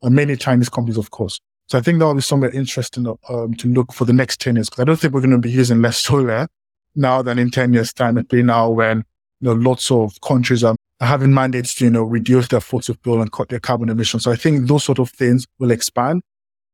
and 0.01 0.15
many 0.15 0.35
Chinese 0.35 0.69
companies, 0.69 0.97
of 0.97 1.11
course. 1.11 1.39
So 1.67 1.77
I 1.77 1.81
think 1.81 1.99
that 1.99 2.07
would 2.07 2.15
be 2.15 2.21
somewhere 2.21 2.51
interesting 2.51 3.07
um, 3.29 3.53
to 3.55 3.67
look 3.67 3.93
for 3.93 4.05
the 4.05 4.13
next 4.13 4.39
10 4.41 4.55
years, 4.55 4.69
because 4.69 4.81
I 4.81 4.85
don't 4.85 4.97
think 4.97 5.13
we're 5.13 5.21
going 5.21 5.31
to 5.31 5.37
be 5.37 5.51
using 5.51 5.81
less 5.81 5.97
solar 6.09 6.47
now 6.95 7.21
than 7.21 7.39
in 7.39 7.49
10 7.49 7.73
years 7.73 7.91
time, 7.91 8.17
especially 8.17 8.43
now 8.43 8.69
when 8.69 9.03
you 9.39 9.49
know, 9.49 9.53
lots 9.53 9.89
of 9.89 10.19
countries 10.21 10.63
are 10.63 10.75
having 11.05 11.33
mandates 11.33 11.73
to, 11.75 11.85
you 11.85 11.91
know, 11.91 12.03
reduce 12.03 12.47
their 12.47 12.61
fossil 12.61 12.95
fuel 13.03 13.21
and 13.21 13.31
cut 13.31 13.49
their 13.49 13.59
carbon 13.59 13.89
emissions. 13.89 14.23
So 14.23 14.31
I 14.31 14.35
think 14.35 14.67
those 14.67 14.83
sort 14.83 14.99
of 14.99 15.09
things 15.09 15.45
will 15.59 15.71
expand. 15.71 16.21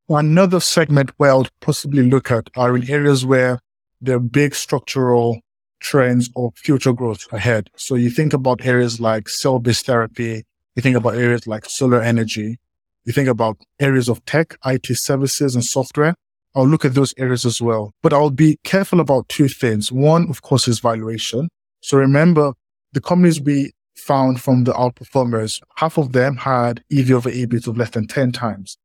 Another 0.08 0.60
segment 0.60 1.12
where 1.18 1.30
I'll 1.30 1.46
possibly 1.60 2.02
look 2.08 2.30
at 2.30 2.50
are 2.56 2.76
in 2.76 2.90
areas 2.90 3.24
where 3.24 3.60
there 4.00 4.16
are 4.16 4.20
big 4.20 4.54
structural 4.54 5.40
trends 5.80 6.30
of 6.36 6.52
future 6.56 6.92
growth 6.92 7.26
ahead. 7.32 7.70
So 7.76 7.94
you 7.94 8.10
think 8.10 8.32
about 8.32 8.64
areas 8.64 9.00
like 9.00 9.28
cell-based 9.28 9.86
therapy, 9.86 10.44
you 10.74 10.82
think 10.82 10.96
about 10.96 11.14
areas 11.14 11.46
like 11.46 11.64
solar 11.66 12.02
energy, 12.02 12.58
you 13.04 13.12
think 13.12 13.28
about 13.28 13.58
areas 13.78 14.08
of 14.08 14.24
tech, 14.24 14.56
IT 14.66 14.86
services 14.90 15.54
and 15.54 15.64
software. 15.64 16.14
I'll 16.54 16.66
look 16.66 16.84
at 16.84 16.94
those 16.94 17.14
areas 17.16 17.46
as 17.46 17.62
well. 17.62 17.94
But 18.02 18.12
I'll 18.12 18.30
be 18.30 18.58
careful 18.64 19.00
about 19.00 19.28
two 19.28 19.48
things. 19.48 19.92
One, 19.92 20.28
of 20.28 20.42
course, 20.42 20.66
is 20.66 20.80
valuation. 20.80 21.48
So 21.80 21.96
remember 21.96 22.54
the 22.92 23.00
companies 23.00 23.40
we 23.40 23.72
found 24.00 24.40
from 24.40 24.64
the 24.64 24.72
outperformers, 24.72 25.60
half 25.76 25.98
of 25.98 26.12
them 26.12 26.36
had 26.36 26.82
EV 26.92 27.12
over 27.12 27.30
EBIT 27.30 27.66
of 27.66 27.76
less 27.76 27.90
than 27.90 28.06
10 28.06 28.32
times. 28.32 28.78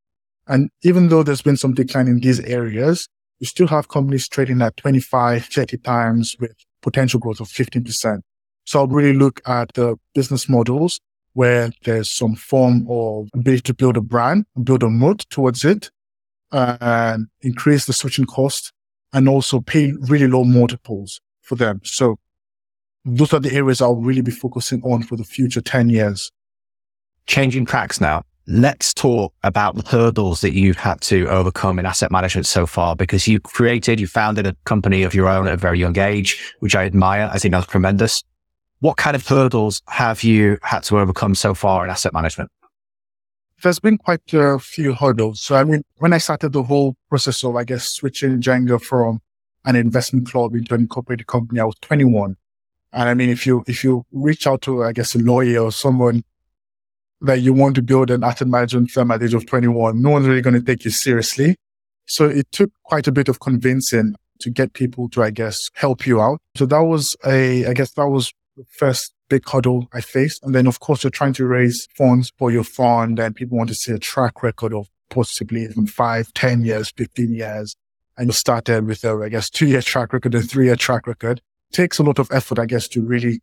And 0.48 0.70
even 0.84 1.10
though 1.10 1.24
there's 1.24 1.42
been 1.42 1.58
some 1.58 1.74
decline 1.74 2.08
in 2.08 2.20
these 2.20 2.40
areas, 2.42 3.08
you 3.40 3.48
still 3.48 3.68
have 3.68 3.90
companies 3.90 4.28
trading 4.28 4.62
at 4.62 4.78
25, 4.78 5.46
30 5.46 5.78
times 5.78 6.36
with 6.40 6.54
potential 6.82 7.20
growth 7.20 7.40
of 7.40 7.48
15%. 7.48 8.22
So 8.66 8.80
I'll 8.80 8.88
really 8.88 9.18
look 9.18 9.42
at 9.48 9.74
the 9.74 9.96
business 10.14 10.48
models 10.48 11.00
where 11.34 11.72
there's 11.84 12.10
some 12.10 12.36
form 12.36 12.86
of 12.90 13.30
ability 13.34 13.62
to 13.62 13.74
build 13.74 13.98
a 13.98 14.02
brand, 14.02 14.46
build 14.64 14.84
a 14.84 14.90
moat 14.90 15.26
towards 15.30 15.66
it, 15.66 15.92
and 16.52 17.28
increase 17.42 17.86
the 17.86 17.94
switching 17.94 18.26
cost 18.26 18.72
and 19.12 19.28
also 19.28 19.60
pay 19.60 19.94
really 20.02 20.28
low 20.28 20.44
multiples 20.44 21.20
for 21.42 21.56
them. 21.56 21.82
So 21.84 22.18
those 23.06 23.34
are 23.34 23.40
the 23.40 23.54
areas 23.54 23.82
I'll 23.82 23.96
really 23.96 24.22
be 24.22 24.32
focusing 24.32 24.82
on 24.82 25.04
for 25.04 25.16
the 25.16 25.24
future 25.24 25.62
10 25.62 25.90
years. 25.90 26.32
Changing 27.28 27.66
tracks 27.66 28.02
now. 28.02 28.24
Let's 28.48 28.94
talk 28.94 29.34
about 29.44 29.76
the 29.76 29.88
hurdles 29.88 30.42
that 30.42 30.54
you've 30.54 30.78
had 30.78 31.02
to 31.02 31.28
overcome 31.28 31.80
in 31.80 31.86
asset 31.86 32.12
management 32.12 32.46
so 32.46 32.68
far, 32.68 32.96
because 32.96 33.28
you 33.28 33.40
created, 33.40 34.00
you 34.00 34.08
founded 34.08 34.46
a 34.46 34.56
company 34.66 35.04
of 35.04 35.16
your 35.16 35.28
own 35.28 35.48
at 35.48 35.54
a 35.54 35.58
very 35.58 35.80
young 35.80 35.98
age, 35.98 36.54
which 36.60 36.76
I 36.76 36.86
admire. 36.86 37.30
I 37.32 37.40
think 37.40 37.54
that's 37.54 37.66
tremendous. 37.66 38.24
What 38.80 38.98
kind 38.98 39.16
of 39.16 39.28
hurdles 39.28 39.82
have 39.88 40.22
you 40.24 40.60
had 40.62 40.84
to 40.84 41.00
overcome 41.00 41.34
so 41.34 41.56
far 41.56 41.84
in 41.84 41.90
asset 41.90 42.14
management? 42.14 42.52
There's 43.64 43.80
been 43.80 43.98
quite 43.98 44.22
a 44.34 44.60
few 44.60 44.94
hurdles. 44.94 45.42
So, 45.42 45.56
I 45.56 45.64
mean, 45.64 45.82
when 45.98 46.14
I 46.14 46.20
started 46.20 46.54
the 46.54 46.62
whole 46.62 46.96
process 47.10 47.44
of, 47.44 47.56
I 47.56 47.64
guess, 47.64 47.88
switching 47.88 48.42
Jenga 48.42 48.80
from 48.80 49.22
an 49.64 49.76
investment 49.76 50.30
club 50.30 50.54
into 50.54 50.76
an 50.76 50.82
incorporated 50.82 51.26
company, 51.26 51.60
I 51.62 51.66
was 51.66 51.76
21. 51.82 52.36
And 52.96 53.10
I 53.10 53.14
mean, 53.14 53.30
if 53.30 53.46
you, 53.46 53.64
if 53.68 53.84
you 53.84 54.06
reach 54.14 54.48
out 54.48 54.62
to, 54.64 54.84
I 54.84 54.94
guess, 54.94 55.16
a 55.16 55.20
lawyer 55.20 55.60
or 55.60 55.72
someone 55.72 56.24
that 57.22 57.42
you 57.42 57.54
want 57.54 57.76
to 57.76 57.82
build 57.82 58.10
an 58.10 58.24
asset 58.24 58.48
management 58.48 58.90
firm 58.90 59.12
at 59.12 59.20
the 59.20 59.26
age 59.26 59.34
of 59.34 59.46
21, 59.46 60.02
no 60.02 60.10
one's 60.12 60.28
really 60.28 60.42
going 60.42 60.54
to 60.54 60.62
take 60.62 60.86
you 60.86 60.92
seriously. 60.92 61.58
So 62.06 62.26
it 62.26 62.50
took 62.52 62.72
quite 62.84 63.06
a 63.08 63.12
bit 63.12 63.28
of 63.28 63.42
convincing 63.42 64.16
to 64.40 64.50
get 64.50 64.74
people 64.74 65.10
to, 65.10 65.24
I 65.24 65.32
guess, 65.32 65.70
help 65.74 66.08
you 66.08 66.22
out. 66.22 66.40
So 66.56 66.66
that 66.68 66.80
was 66.80 67.18
a, 67.26 67.66
I 67.66 67.74
guess 67.74 67.92
that 67.92 68.08
was 68.08 68.32
the 68.56 68.64
first 68.70 69.14
big 69.30 69.48
hurdle 69.50 69.90
I 69.94 70.00
faced. 70.00 70.44
And 70.44 70.56
then, 70.56 70.66
of 70.66 70.80
course, 70.80 71.04
you're 71.04 71.12
trying 71.12 71.34
to 71.34 71.46
raise 71.46 71.88
funds 71.98 72.32
for 72.38 72.50
your 72.50 72.64
fund 72.64 73.20
and 73.20 73.36
people 73.36 73.58
want 73.58 73.70
to 73.70 73.76
see 73.76 73.92
a 73.92 74.00
track 74.00 74.42
record 74.42 74.74
of 74.74 74.88
possibly 75.10 75.64
even 75.64 75.88
five, 75.88 76.34
10 76.34 76.64
years, 76.64 76.92
15 76.96 77.34
years. 77.34 77.76
And 78.18 78.28
you 78.28 78.34
started 78.34 78.86
with 78.86 79.04
a, 79.04 79.18
I 79.18 79.30
guess, 79.30 79.50
two 79.50 79.68
year 79.68 79.82
track 79.82 80.14
record 80.14 80.34
and 80.36 80.50
three 80.50 80.66
year 80.66 80.78
track 80.78 81.08
record. 81.08 81.42
Takes 81.72 82.00
a 82.00 82.04
lot 82.04 82.20
of 82.20 82.30
effort, 82.32 82.60
I 82.60 82.66
guess, 82.66 82.88
to 82.90 83.02
really 83.02 83.42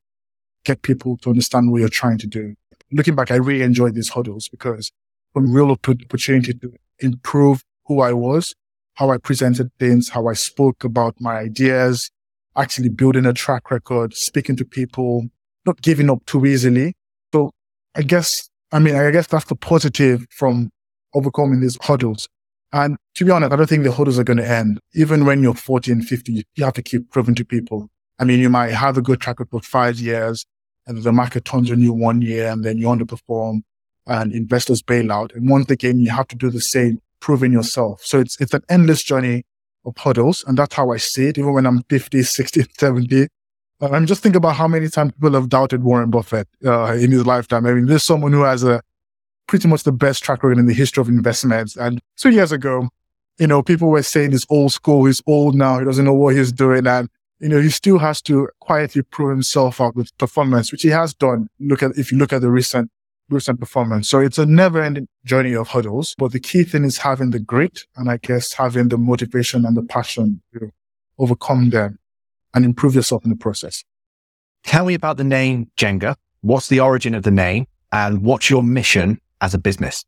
get 0.65 0.83
people 0.83 1.17
to 1.19 1.31
understand 1.31 1.71
what 1.71 1.81
you're 1.81 1.89
trying 1.89 2.19
to 2.19 2.27
do. 2.27 2.55
Looking 2.91 3.15
back, 3.15 3.31
I 3.31 3.37
really 3.37 3.63
enjoyed 3.63 3.95
these 3.95 4.11
hurdles 4.11 4.49
because 4.49 4.91
from 5.33 5.53
real 5.53 5.71
opportunity 5.71 6.55
to 6.55 6.75
improve 6.99 7.65
who 7.87 8.01
I 8.01 8.13
was, 8.13 8.55
how 8.95 9.11
I 9.11 9.19
presented 9.19 9.71
things, 9.79 10.11
how 10.11 10.29
I 10.29 10.35
spoke 10.35 10.85
about 10.85 11.17
my 11.19 11.39
ideas, 11.39 12.11
actually 12.57 12.91
building 12.91 13.27
a 13.27 13.33
track 13.33 13.71
record, 13.71 14.15
speaking 14.15 14.57
to 14.57 14.65
people, 14.65 15.29
not 15.65 15.81
giving 15.81 16.11
up 16.11 16.25
too 16.27 16.45
easily. 16.47 16.95
So 17.33 17.53
I 17.95 18.03
guess, 18.03 18.49
I 18.71 18.79
mean, 18.79 18.95
I 18.95 19.11
guess 19.11 19.27
that's 19.27 19.47
the 19.47 19.57
positive 19.57 20.27
from 20.31 20.71
overcoming 21.15 21.61
these 21.61 21.79
hurdles. 21.83 22.29
And 22.73 22.97
to 23.17 23.25
be 23.25 23.31
honest, 23.31 23.53
I 23.53 23.57
don't 23.57 23.69
think 23.69 23.85
the 23.85 23.93
hurdles 23.93 24.19
are 24.19 24.25
going 24.25 24.39
to 24.39 24.49
end. 24.49 24.81
Even 24.95 25.27
when 25.27 25.43
you're 25.43 25.55
40 25.55 25.93
and 25.93 26.07
50, 26.07 26.45
you 26.55 26.65
have 26.65 26.75
to 26.75 26.83
keep 26.83 27.11
proving 27.11 27.35
to 27.35 27.45
people. 27.45 27.89
I 28.23 28.25
mean, 28.25 28.39
you 28.39 28.49
might 28.49 28.71
have 28.71 28.97
a 28.97 29.03
good 29.03 29.21
track 29.21 29.41
record 29.41 29.51
for 29.51 29.69
five 29.69 29.99
years 29.99 30.47
and 30.87 31.03
the 31.03 31.11
market 31.11 31.45
turns 31.45 31.73
on 31.73 31.81
you 31.81 31.93
one 31.93 32.23
year 32.23 32.53
and 32.53 32.65
then 32.65 32.79
you 32.79 32.87
underperform 32.87 33.63
and 34.07 34.33
investors 34.33 34.81
bail 34.81 35.11
out. 35.11 35.33
And 35.35 35.51
once 35.51 35.69
again, 35.73 35.99
you 35.99 36.11
have 36.11 36.29
to 36.29 36.37
do 36.37 36.49
the 36.49 36.61
same, 36.61 37.01
proving 37.19 37.51
yourself. 37.51 38.01
So 38.05 38.21
it's, 38.21 38.41
it's 38.41 38.55
an 38.55 38.63
endless 38.69 39.03
journey 39.03 39.43
of 39.85 39.99
hurdles. 39.99 40.45
And 40.47 40.57
that's 40.57 40.73
how 40.73 40.93
I 40.93 40.99
see 40.99 41.27
it. 41.27 41.39
Even 41.39 41.53
when 41.53 41.67
I'm 41.67 41.83
50, 41.91 42.23
60, 42.23 42.63
70, 42.79 43.27
uh, 43.81 43.89
I'm 43.91 44.07
just 44.07 44.23
thinking 44.23 44.37
about 44.37 44.55
how 44.55 44.69
many 44.69 44.89
times 44.89 45.15
people 45.15 45.33
have 45.33 45.49
doubted 45.49 45.83
Warren 45.83 46.11
Buffett 46.11 46.47
uh, 46.65 46.93
in 46.93 47.11
his 47.11 47.27
lifetime. 47.27 47.67
I 47.67 47.73
mean, 47.73 47.87
there's 47.87 48.05
someone 48.05 48.33
who 48.33 48.43
has 48.43 48.63
a 48.63 48.83
pretty 49.49 49.67
much 49.67 49.83
the 49.83 49.91
best 49.91 50.23
track 50.23 50.45
record 50.45 50.59
in 50.59 50.67
the 50.67 50.75
history 50.75 51.01
of 51.01 51.09
investments. 51.09 51.77
And 51.77 52.01
two 52.19 52.31
years 52.31 52.53
ago, 52.53 52.89
you 53.41 53.49
know, 53.49 53.65
people 53.65 53.89
were 53.89 54.05
saying 54.05 54.31
he's 54.31 54.47
old 54.49 54.71
school, 54.71 55.07
he's 55.07 55.23
old 55.27 55.57
now, 55.57 55.81
he 55.81 55.85
doesn't 55.85 56.05
know 56.05 56.15
what 56.15 56.37
he's 56.37 56.53
doing. 56.53 56.87
And, 56.87 57.09
you 57.43 57.49
know, 57.49 57.61
he 57.61 57.71
still 57.71 57.99
has 57.99 58.23
to 58.23 58.49
quietly 58.61 59.03
prove 59.03 59.31
himself 59.31 59.81
out 59.81 59.97
with 59.97 60.17
performance, 60.17 60.71
which 60.71 60.83
he 60.83 60.91
has 60.91 61.13
done. 61.13 61.49
Look 61.59 61.83
at, 61.83 61.91
if 61.99 62.13
you 62.13 62.19
look 62.19 62.33
at 62.33 62.41
the 62.41 62.51
recent 62.51 62.91
recent 63.29 63.59
performance. 63.59 64.09
So 64.09 64.21
it's 64.21 64.39
a 64.39 64.47
never 64.47 64.83
ending 64.83 65.09
journey 65.25 65.55
of 65.55 65.69
hurdles, 65.69 66.15
but 66.19 66.33
the 66.33 66.41
key 66.41 66.65
thing 66.65 66.85
is 66.85 66.99
having 66.99 67.31
the 67.31 67.39
grit 67.39 67.81
and 67.97 68.11
I 68.11 68.19
guess 68.19 68.53
having 68.53 68.89
the 68.89 68.99
motivation 68.99 69.65
and 69.65 69.77
the 69.77 69.83
passion 69.83 70.43
to 70.53 70.71
overcome 71.19 71.71
them 71.71 71.99
and 72.55 72.65
improve 72.65 72.95
yourself 72.95 73.25
in 73.25 73.31
the 73.31 73.37
process. 73.37 73.85
Tell 74.65 74.85
me 74.85 74.95
about 74.95 75.17
the 75.17 75.25
name 75.25 75.71
Jenga. 75.77 76.17
What's 76.43 76.69
the 76.69 76.81
origin 76.81 77.15
of 77.15 77.23
the 77.23 77.31
name 77.31 77.67
and 77.91 78.23
what's 78.23 78.51
your 78.51 78.63
mission 78.63 79.21
as 79.41 79.55
a 79.55 79.59
business? 79.59 80.05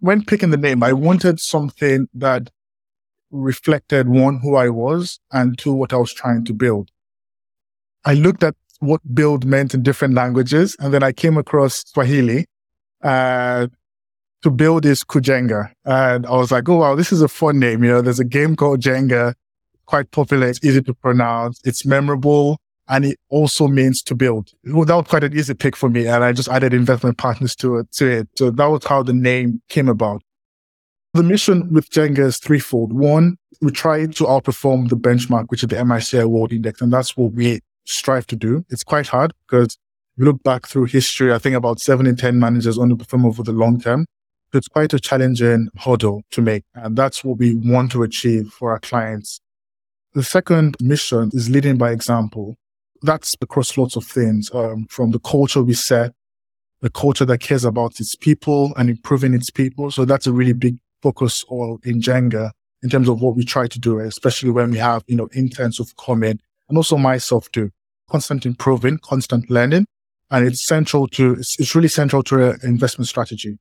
When 0.00 0.24
picking 0.24 0.50
the 0.50 0.56
name, 0.56 0.82
I 0.82 0.94
wanted 0.94 1.40
something 1.40 2.08
that 2.14 2.50
reflected 3.30 4.08
one, 4.08 4.40
who 4.40 4.56
I 4.56 4.68
was 4.68 5.20
and 5.32 5.58
two, 5.58 5.72
what 5.72 5.92
I 5.92 5.96
was 5.96 6.12
trying 6.12 6.44
to 6.46 6.52
build. 6.52 6.90
I 8.04 8.14
looked 8.14 8.42
at 8.42 8.54
what 8.80 9.00
build 9.14 9.44
meant 9.44 9.74
in 9.74 9.82
different 9.82 10.14
languages. 10.14 10.76
And 10.80 10.92
then 10.92 11.02
I 11.02 11.12
came 11.12 11.36
across 11.36 11.84
Swahili. 11.86 12.46
Uh, 13.02 13.68
to 14.42 14.50
build 14.50 14.86
is 14.86 15.04
Kujenga. 15.04 15.70
And 15.84 16.26
I 16.26 16.32
was 16.32 16.50
like, 16.50 16.68
oh, 16.68 16.76
wow, 16.76 16.94
this 16.94 17.12
is 17.12 17.22
a 17.22 17.28
fun 17.28 17.58
name. 17.58 17.84
You 17.84 17.90
know, 17.90 18.02
there's 18.02 18.20
a 18.20 18.24
game 18.24 18.56
called 18.56 18.80
Jenga, 18.80 19.34
quite 19.86 20.10
popular. 20.10 20.48
It's 20.48 20.64
easy 20.64 20.82
to 20.82 20.94
pronounce. 20.94 21.60
It's 21.64 21.84
memorable. 21.84 22.58
And 22.88 23.04
it 23.04 23.20
also 23.28 23.68
means 23.68 24.02
to 24.04 24.14
build. 24.14 24.50
Well, 24.64 24.84
that 24.84 24.94
was 24.96 25.06
quite 25.06 25.24
an 25.24 25.36
easy 25.36 25.54
pick 25.54 25.76
for 25.76 25.88
me. 25.88 26.06
And 26.06 26.24
I 26.24 26.32
just 26.32 26.48
added 26.48 26.74
investment 26.74 27.18
partners 27.18 27.54
to 27.56 27.78
it, 27.78 27.92
to 27.92 28.06
it. 28.06 28.28
So 28.36 28.50
that 28.50 28.66
was 28.66 28.84
how 28.84 29.02
the 29.02 29.12
name 29.12 29.62
came 29.68 29.88
about. 29.88 30.22
The 31.12 31.24
mission 31.24 31.72
with 31.72 31.90
Jenga 31.90 32.20
is 32.20 32.38
threefold. 32.38 32.92
One, 32.92 33.36
we 33.60 33.72
try 33.72 34.06
to 34.06 34.24
outperform 34.24 34.90
the 34.90 34.96
benchmark, 34.96 35.46
which 35.48 35.64
is 35.64 35.68
the 35.68 35.76
MSCI 35.76 36.24
World 36.26 36.52
Index. 36.52 36.80
And 36.80 36.92
that's 36.92 37.16
what 37.16 37.32
we 37.32 37.60
strive 37.84 38.28
to 38.28 38.36
do. 38.36 38.64
It's 38.70 38.84
quite 38.84 39.08
hard 39.08 39.32
because 39.46 39.76
if 40.14 40.18
you 40.18 40.24
look 40.26 40.40
back 40.44 40.68
through 40.68 40.84
history, 40.84 41.32
I 41.32 41.38
think 41.38 41.56
about 41.56 41.80
seven 41.80 42.06
in 42.06 42.14
10 42.14 42.38
managers 42.38 42.78
underperform 42.78 43.26
over 43.26 43.42
the 43.42 43.50
long 43.52 43.80
term. 43.80 44.06
So 44.52 44.58
it's 44.58 44.68
quite 44.68 44.92
a 44.92 45.00
challenging 45.00 45.68
hurdle 45.78 46.22
to 46.30 46.42
make. 46.42 46.62
And 46.74 46.96
that's 46.96 47.24
what 47.24 47.38
we 47.38 47.56
want 47.56 47.90
to 47.92 48.04
achieve 48.04 48.52
for 48.52 48.70
our 48.70 48.78
clients. 48.78 49.40
The 50.14 50.22
second 50.22 50.76
mission 50.80 51.30
is 51.32 51.50
leading 51.50 51.76
by 51.76 51.90
example. 51.90 52.56
That's 53.02 53.36
across 53.40 53.76
lots 53.76 53.96
of 53.96 54.04
things, 54.04 54.48
um, 54.54 54.86
from 54.90 55.10
the 55.10 55.20
culture 55.20 55.62
we 55.62 55.74
set, 55.74 56.12
the 56.82 56.90
culture 56.90 57.24
that 57.24 57.38
cares 57.38 57.64
about 57.64 57.98
its 57.98 58.14
people 58.14 58.72
and 58.76 58.90
improving 58.90 59.34
its 59.34 59.50
people. 59.50 59.90
So 59.90 60.04
that's 60.04 60.26
a 60.28 60.32
really 60.32 60.52
big 60.52 60.76
focus 61.02 61.44
all 61.48 61.78
in 61.84 62.00
Jenga 62.00 62.50
in 62.82 62.90
terms 62.90 63.08
of 63.08 63.20
what 63.20 63.36
we 63.36 63.44
try 63.44 63.66
to 63.66 63.78
do, 63.78 63.98
especially 63.98 64.50
when 64.50 64.70
we 64.70 64.78
have, 64.78 65.04
you 65.06 65.16
know, 65.16 65.28
interns 65.34 65.78
of 65.80 65.96
comment 65.96 66.40
and 66.68 66.78
also 66.78 66.96
myself 66.96 67.50
too. 67.52 67.70
Constant 68.10 68.46
improving, 68.46 68.98
constant 68.98 69.50
learning. 69.50 69.86
And 70.30 70.46
it's 70.46 70.64
central 70.64 71.08
to, 71.08 71.34
it's, 71.34 71.58
it's 71.58 71.74
really 71.74 71.88
central 71.88 72.22
to 72.24 72.56
investment 72.62 73.08
strategy. 73.08 73.58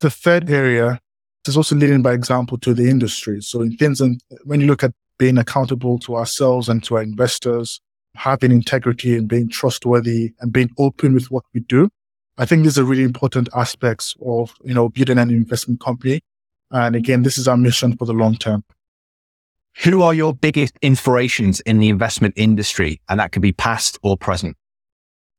The 0.00 0.10
third 0.10 0.50
area 0.50 1.00
is 1.46 1.56
also 1.56 1.76
leading 1.76 2.02
by 2.02 2.12
example 2.12 2.58
to 2.58 2.74
the 2.74 2.88
industry. 2.88 3.40
So 3.42 3.62
in 3.62 3.76
things, 3.76 4.00
and 4.00 4.20
when 4.44 4.60
you 4.60 4.66
look 4.66 4.82
at 4.82 4.92
being 5.18 5.38
accountable 5.38 5.98
to 6.00 6.16
ourselves 6.16 6.68
and 6.68 6.82
to 6.84 6.96
our 6.96 7.02
investors, 7.02 7.80
having 8.14 8.50
integrity 8.50 9.16
and 9.16 9.28
being 9.28 9.48
trustworthy 9.48 10.32
and 10.40 10.52
being 10.52 10.70
open 10.78 11.14
with 11.14 11.30
what 11.30 11.44
we 11.54 11.60
do, 11.60 11.90
I 12.38 12.46
think 12.46 12.62
these 12.62 12.78
are 12.78 12.84
really 12.84 13.02
important 13.02 13.50
aspects 13.54 14.14
of, 14.24 14.54
you 14.64 14.72
know, 14.72 14.88
building 14.88 15.18
an 15.18 15.30
investment 15.30 15.80
company. 15.80 16.22
And 16.70 16.94
again, 16.94 17.22
this 17.22 17.38
is 17.38 17.48
our 17.48 17.56
mission 17.56 17.96
for 17.96 18.04
the 18.04 18.12
long 18.12 18.36
term. 18.36 18.64
Who 19.84 20.02
are 20.02 20.14
your 20.14 20.34
biggest 20.34 20.76
inspirations 20.82 21.60
in 21.60 21.78
the 21.78 21.88
investment 21.88 22.34
industry? 22.36 23.00
And 23.08 23.20
that 23.20 23.32
could 23.32 23.42
be 23.42 23.52
past 23.52 23.98
or 24.02 24.16
present. 24.16 24.56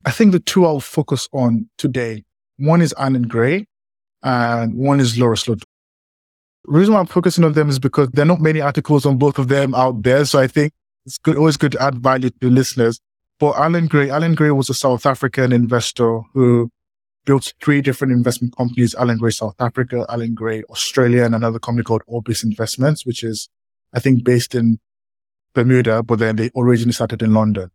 I 0.06 0.12
think 0.12 0.32
the 0.32 0.40
two 0.40 0.66
I'll 0.66 0.80
focus 0.80 1.28
on 1.32 1.70
today, 1.78 2.24
one 2.58 2.82
is 2.82 2.94
Allan 2.98 3.28
Gray 3.28 3.68
and 4.24 4.74
one 4.76 5.00
is 5.00 5.18
Laura 5.18 5.38
Sloate. 5.38 5.64
The 6.66 6.72
reason 6.72 6.94
why 6.94 7.00
I'm 7.00 7.08
focusing 7.08 7.44
on 7.44 7.54
them 7.54 7.70
is 7.70 7.80
because 7.80 8.10
there 8.10 8.24
are 8.24 8.28
not 8.28 8.42
many 8.42 8.62
articles 8.62 9.06
on 9.06 9.18
both 9.18 9.38
of 9.38 9.48
them 9.48 9.76
out 9.76 10.04
there. 10.04 10.26
So 10.26 10.40
I 10.40 10.48
think 10.48 10.74
it's 11.06 11.18
good, 11.18 11.38
always 11.38 11.58
good 11.58 11.74
to 11.74 11.82
add 11.82 11.96
value 11.96 12.30
to 12.30 12.50
listeners. 12.50 13.00
But 13.40 13.58
Allan 13.58 13.88
Gray, 13.88 14.10
Allan 14.10 14.36
Gray 14.36 14.52
was 14.52 14.70
a 14.70 14.74
South 14.74 15.06
African 15.06 15.52
investor 15.52 16.22
who 16.34 16.70
built 17.26 17.54
three 17.64 17.82
different 17.82 18.14
investment 18.14 18.56
companies, 18.56 18.96
Allan 18.96 19.18
Gray 19.18 19.32
South 19.32 19.56
Africa, 19.60 20.06
Allan 20.10 20.34
Gray 20.34 20.64
Australia, 20.64 21.24
and 21.24 21.36
another 21.36 21.60
company 21.60 21.84
called 21.84 22.02
Orbis 22.08 22.44
Investments, 22.44 23.06
which 23.06 23.24
is, 23.24 23.50
I 23.94 24.00
think, 24.00 24.24
based 24.24 24.56
in 24.56 24.80
Bermuda, 25.54 26.04
but 26.04 26.20
then 26.20 26.36
they 26.36 26.50
originally 26.56 26.94
started 26.94 27.22
in 27.22 27.34
London. 27.34 27.70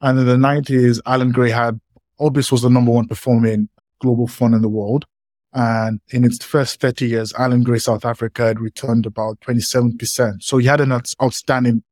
And 0.00 0.18
in 0.18 0.26
the 0.26 0.36
90s, 0.36 1.00
Allan 1.06 1.32
Gray 1.32 1.50
had, 1.50 1.80
Orbis 2.18 2.50
was 2.50 2.62
the 2.62 2.70
number 2.70 2.90
one 2.90 3.06
performing 3.06 3.68
global 4.00 4.26
fund 4.26 4.54
in 4.54 4.62
the 4.62 4.68
world. 4.68 5.06
And 5.52 6.00
in 6.10 6.24
its 6.24 6.44
first 6.44 6.80
30 6.80 7.06
years, 7.06 7.32
Allan 7.34 7.62
Gray 7.62 7.78
South 7.78 8.04
Africa 8.04 8.46
had 8.46 8.60
returned 8.60 9.06
about 9.06 9.40
27%. 9.40 10.42
So 10.42 10.58
he 10.58 10.66
had 10.66 10.80
an 10.80 10.92
outstanding 10.92 11.82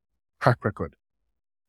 track 0.40 0.64
record. 0.64 0.94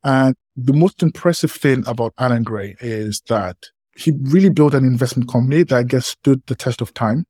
And 0.03 0.35
the 0.55 0.73
most 0.73 1.01
impressive 1.03 1.51
thing 1.51 1.83
about 1.87 2.13
Allan 2.17 2.43
Gray 2.43 2.75
is 2.79 3.21
that 3.27 3.57
he 3.99 4.13
really 4.21 4.49
built 4.49 4.73
an 4.73 4.85
investment 4.85 5.29
company 5.29 5.63
that 5.63 5.75
I 5.75 5.83
guess 5.83 6.07
stood 6.07 6.41
the 6.47 6.55
test 6.55 6.81
of 6.81 6.93
time. 6.93 7.25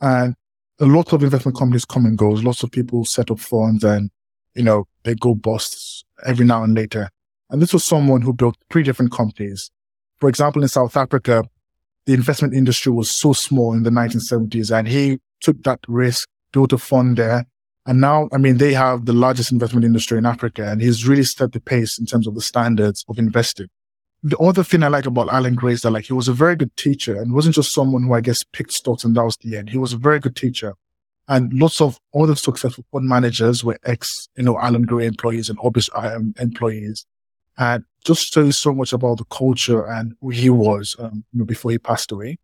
And 0.00 0.34
a 0.80 0.86
lot 0.86 1.12
of 1.12 1.22
investment 1.22 1.56
companies 1.56 1.84
come 1.84 2.04
and 2.04 2.18
goes. 2.18 2.42
Lots 2.42 2.62
of 2.62 2.72
people 2.72 3.04
set 3.04 3.30
up 3.30 3.38
funds 3.38 3.84
and, 3.84 4.10
you 4.54 4.62
know, 4.62 4.86
they 5.04 5.14
go 5.14 5.34
busts 5.34 6.04
every 6.26 6.46
now 6.46 6.64
and 6.64 6.74
later. 6.74 7.10
And 7.50 7.60
this 7.62 7.72
was 7.72 7.84
someone 7.84 8.22
who 8.22 8.32
built 8.32 8.56
three 8.70 8.82
different 8.82 9.12
companies. 9.12 9.70
For 10.18 10.28
example, 10.28 10.62
in 10.62 10.68
South 10.68 10.96
Africa, 10.96 11.44
the 12.06 12.14
investment 12.14 12.54
industry 12.54 12.92
was 12.92 13.10
so 13.10 13.32
small 13.32 13.72
in 13.72 13.82
the 13.82 13.90
1970s 13.90 14.76
and 14.76 14.88
he 14.88 15.18
took 15.40 15.62
that 15.62 15.80
risk, 15.86 16.28
built 16.52 16.72
a 16.72 16.78
fund 16.78 17.16
there. 17.18 17.44
And 17.86 18.00
now, 18.00 18.28
I 18.32 18.38
mean, 18.38 18.56
they 18.56 18.72
have 18.72 19.06
the 19.06 19.12
largest 19.12 19.52
investment 19.52 19.84
industry 19.84 20.18
in 20.18 20.26
Africa 20.26 20.68
and 20.68 20.80
he's 20.80 21.06
really 21.06 21.24
set 21.24 21.52
the 21.52 21.60
pace 21.60 21.98
in 21.98 22.06
terms 22.06 22.26
of 22.26 22.34
the 22.34 22.40
standards 22.40 23.04
of 23.08 23.18
investing. 23.18 23.68
The 24.22 24.36
other 24.38 24.62
thing 24.62 24.82
I 24.82 24.88
like 24.88 25.06
about 25.06 25.32
Allan 25.32 25.54
Gray 25.54 25.72
is 25.72 25.82
that 25.82 25.92
like 25.92 26.04
he 26.04 26.12
was 26.12 26.28
a 26.28 26.34
very 26.34 26.54
good 26.54 26.76
teacher 26.76 27.20
and 27.20 27.32
wasn't 27.32 27.54
just 27.54 27.72
someone 27.72 28.02
who 28.02 28.12
I 28.12 28.20
guess 28.20 28.44
picked 28.44 28.72
stocks 28.72 29.02
and 29.04 29.16
that 29.16 29.24
was 29.24 29.36
the 29.38 29.56
end. 29.56 29.70
He 29.70 29.78
was 29.78 29.92
a 29.94 29.98
very 29.98 30.20
good 30.20 30.36
teacher. 30.36 30.74
And 31.26 31.52
lots 31.54 31.80
of 31.80 31.98
other 32.14 32.34
successful 32.34 32.84
fund 32.92 33.06
managers 33.06 33.64
were 33.64 33.78
ex, 33.84 34.28
you 34.36 34.42
know, 34.42 34.58
Allan 34.58 34.82
Gray 34.82 35.06
employees 35.06 35.48
and 35.48 35.58
Orbis 35.60 35.88
um, 35.94 36.34
employees 36.38 37.06
and 37.56 37.84
just 38.04 38.32
shows 38.32 38.58
so 38.58 38.74
much 38.74 38.92
about 38.92 39.18
the 39.18 39.24
culture 39.24 39.86
and 39.86 40.14
who 40.20 40.30
he 40.30 40.50
was 40.50 40.96
um, 40.98 41.24
you 41.32 41.38
know, 41.38 41.44
before 41.44 41.70
he 41.70 41.78
passed 41.78 42.10
away. 42.10 42.38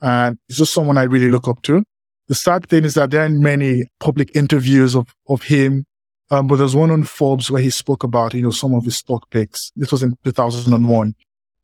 And 0.00 0.38
he's 0.48 0.58
just 0.58 0.72
someone 0.72 0.96
I 0.96 1.02
really 1.02 1.30
look 1.30 1.48
up 1.48 1.62
to. 1.62 1.84
The 2.28 2.34
sad 2.34 2.68
thing 2.68 2.84
is 2.84 2.94
that 2.94 3.10
there 3.10 3.24
are 3.24 3.28
many 3.28 3.84
public 4.00 4.34
interviews 4.34 4.94
of, 4.94 5.14
of 5.28 5.42
him. 5.42 5.84
Um, 6.30 6.46
but 6.46 6.56
there's 6.56 6.74
one 6.74 6.90
on 6.90 7.04
Forbes 7.04 7.50
where 7.50 7.62
he 7.62 7.70
spoke 7.70 8.02
about, 8.02 8.34
you 8.34 8.42
know, 8.42 8.50
some 8.50 8.74
of 8.74 8.84
his 8.84 8.96
stock 8.96 9.30
picks. 9.30 9.72
This 9.76 9.92
was 9.92 10.02
in 10.02 10.16
2001, 10.24 11.14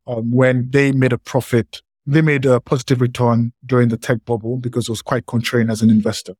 um, 0.07 0.31
when 0.31 0.69
they 0.69 0.91
made 0.91 1.13
a 1.13 1.17
profit. 1.17 1.81
They 2.05 2.21
made 2.21 2.45
a 2.45 2.59
positive 2.59 3.01
return 3.01 3.53
during 3.65 3.89
the 3.89 3.97
tech 3.97 4.25
bubble 4.25 4.57
because 4.57 4.87
it 4.87 4.91
was 4.91 5.01
quite 5.01 5.25
contrarian 5.25 5.71
as 5.71 5.81
an 5.81 5.89
investor. 5.89 6.33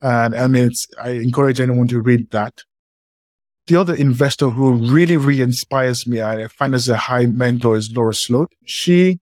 And 0.00 0.34
I 0.34 0.46
mean, 0.46 0.70
I 1.02 1.10
encourage 1.10 1.60
anyone 1.60 1.88
to 1.88 2.00
read 2.00 2.30
that 2.30 2.62
the 3.66 3.76
other 3.76 3.94
investor 3.94 4.50
who 4.50 4.74
really, 4.74 5.16
really 5.16 5.42
inspires 5.42 6.06
me, 6.06 6.20
I 6.20 6.48
find 6.48 6.74
as 6.74 6.88
a 6.88 6.96
high 6.96 7.26
mentor 7.26 7.76
is 7.76 7.94
Laura 7.94 8.14
Sloate. 8.14 8.52
She, 8.64 9.20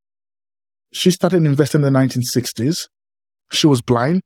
she 0.93 1.11
started 1.11 1.45
investing 1.45 1.85
in 1.85 1.93
the 1.93 1.99
1960s. 1.99 2.89
She 3.53 3.67
was 3.67 3.83
blind 3.83 4.23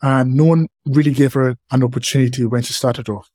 and 0.00 0.34
no 0.34 0.44
one 0.44 0.68
really 0.86 1.10
gave 1.10 1.32
her 1.32 1.56
an 1.70 1.82
opportunity 1.82 2.44
when 2.44 2.62
she 2.62 2.72
started 2.72 3.08
off. 3.08 3.28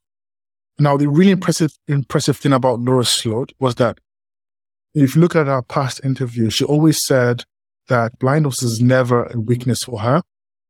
Now, 0.79 0.97
the 0.97 1.07
really 1.07 1.31
impressive, 1.31 1.77
impressive 1.87 2.37
thing 2.37 2.53
about 2.53 2.79
Laura 2.79 3.05
Sloate 3.05 3.53
was 3.59 3.75
that 3.75 3.99
if 4.93 5.15
you 5.15 5.21
look 5.21 5.35
at 5.35 5.47
our 5.47 5.61
past 5.61 6.01
interviews, 6.03 6.53
she 6.53 6.65
always 6.65 7.03
said 7.03 7.43
that 7.89 8.17
blindness 8.19 8.63
is 8.63 8.81
never 8.81 9.25
a 9.25 9.39
weakness 9.39 9.83
for 9.83 9.99
her, 9.99 10.21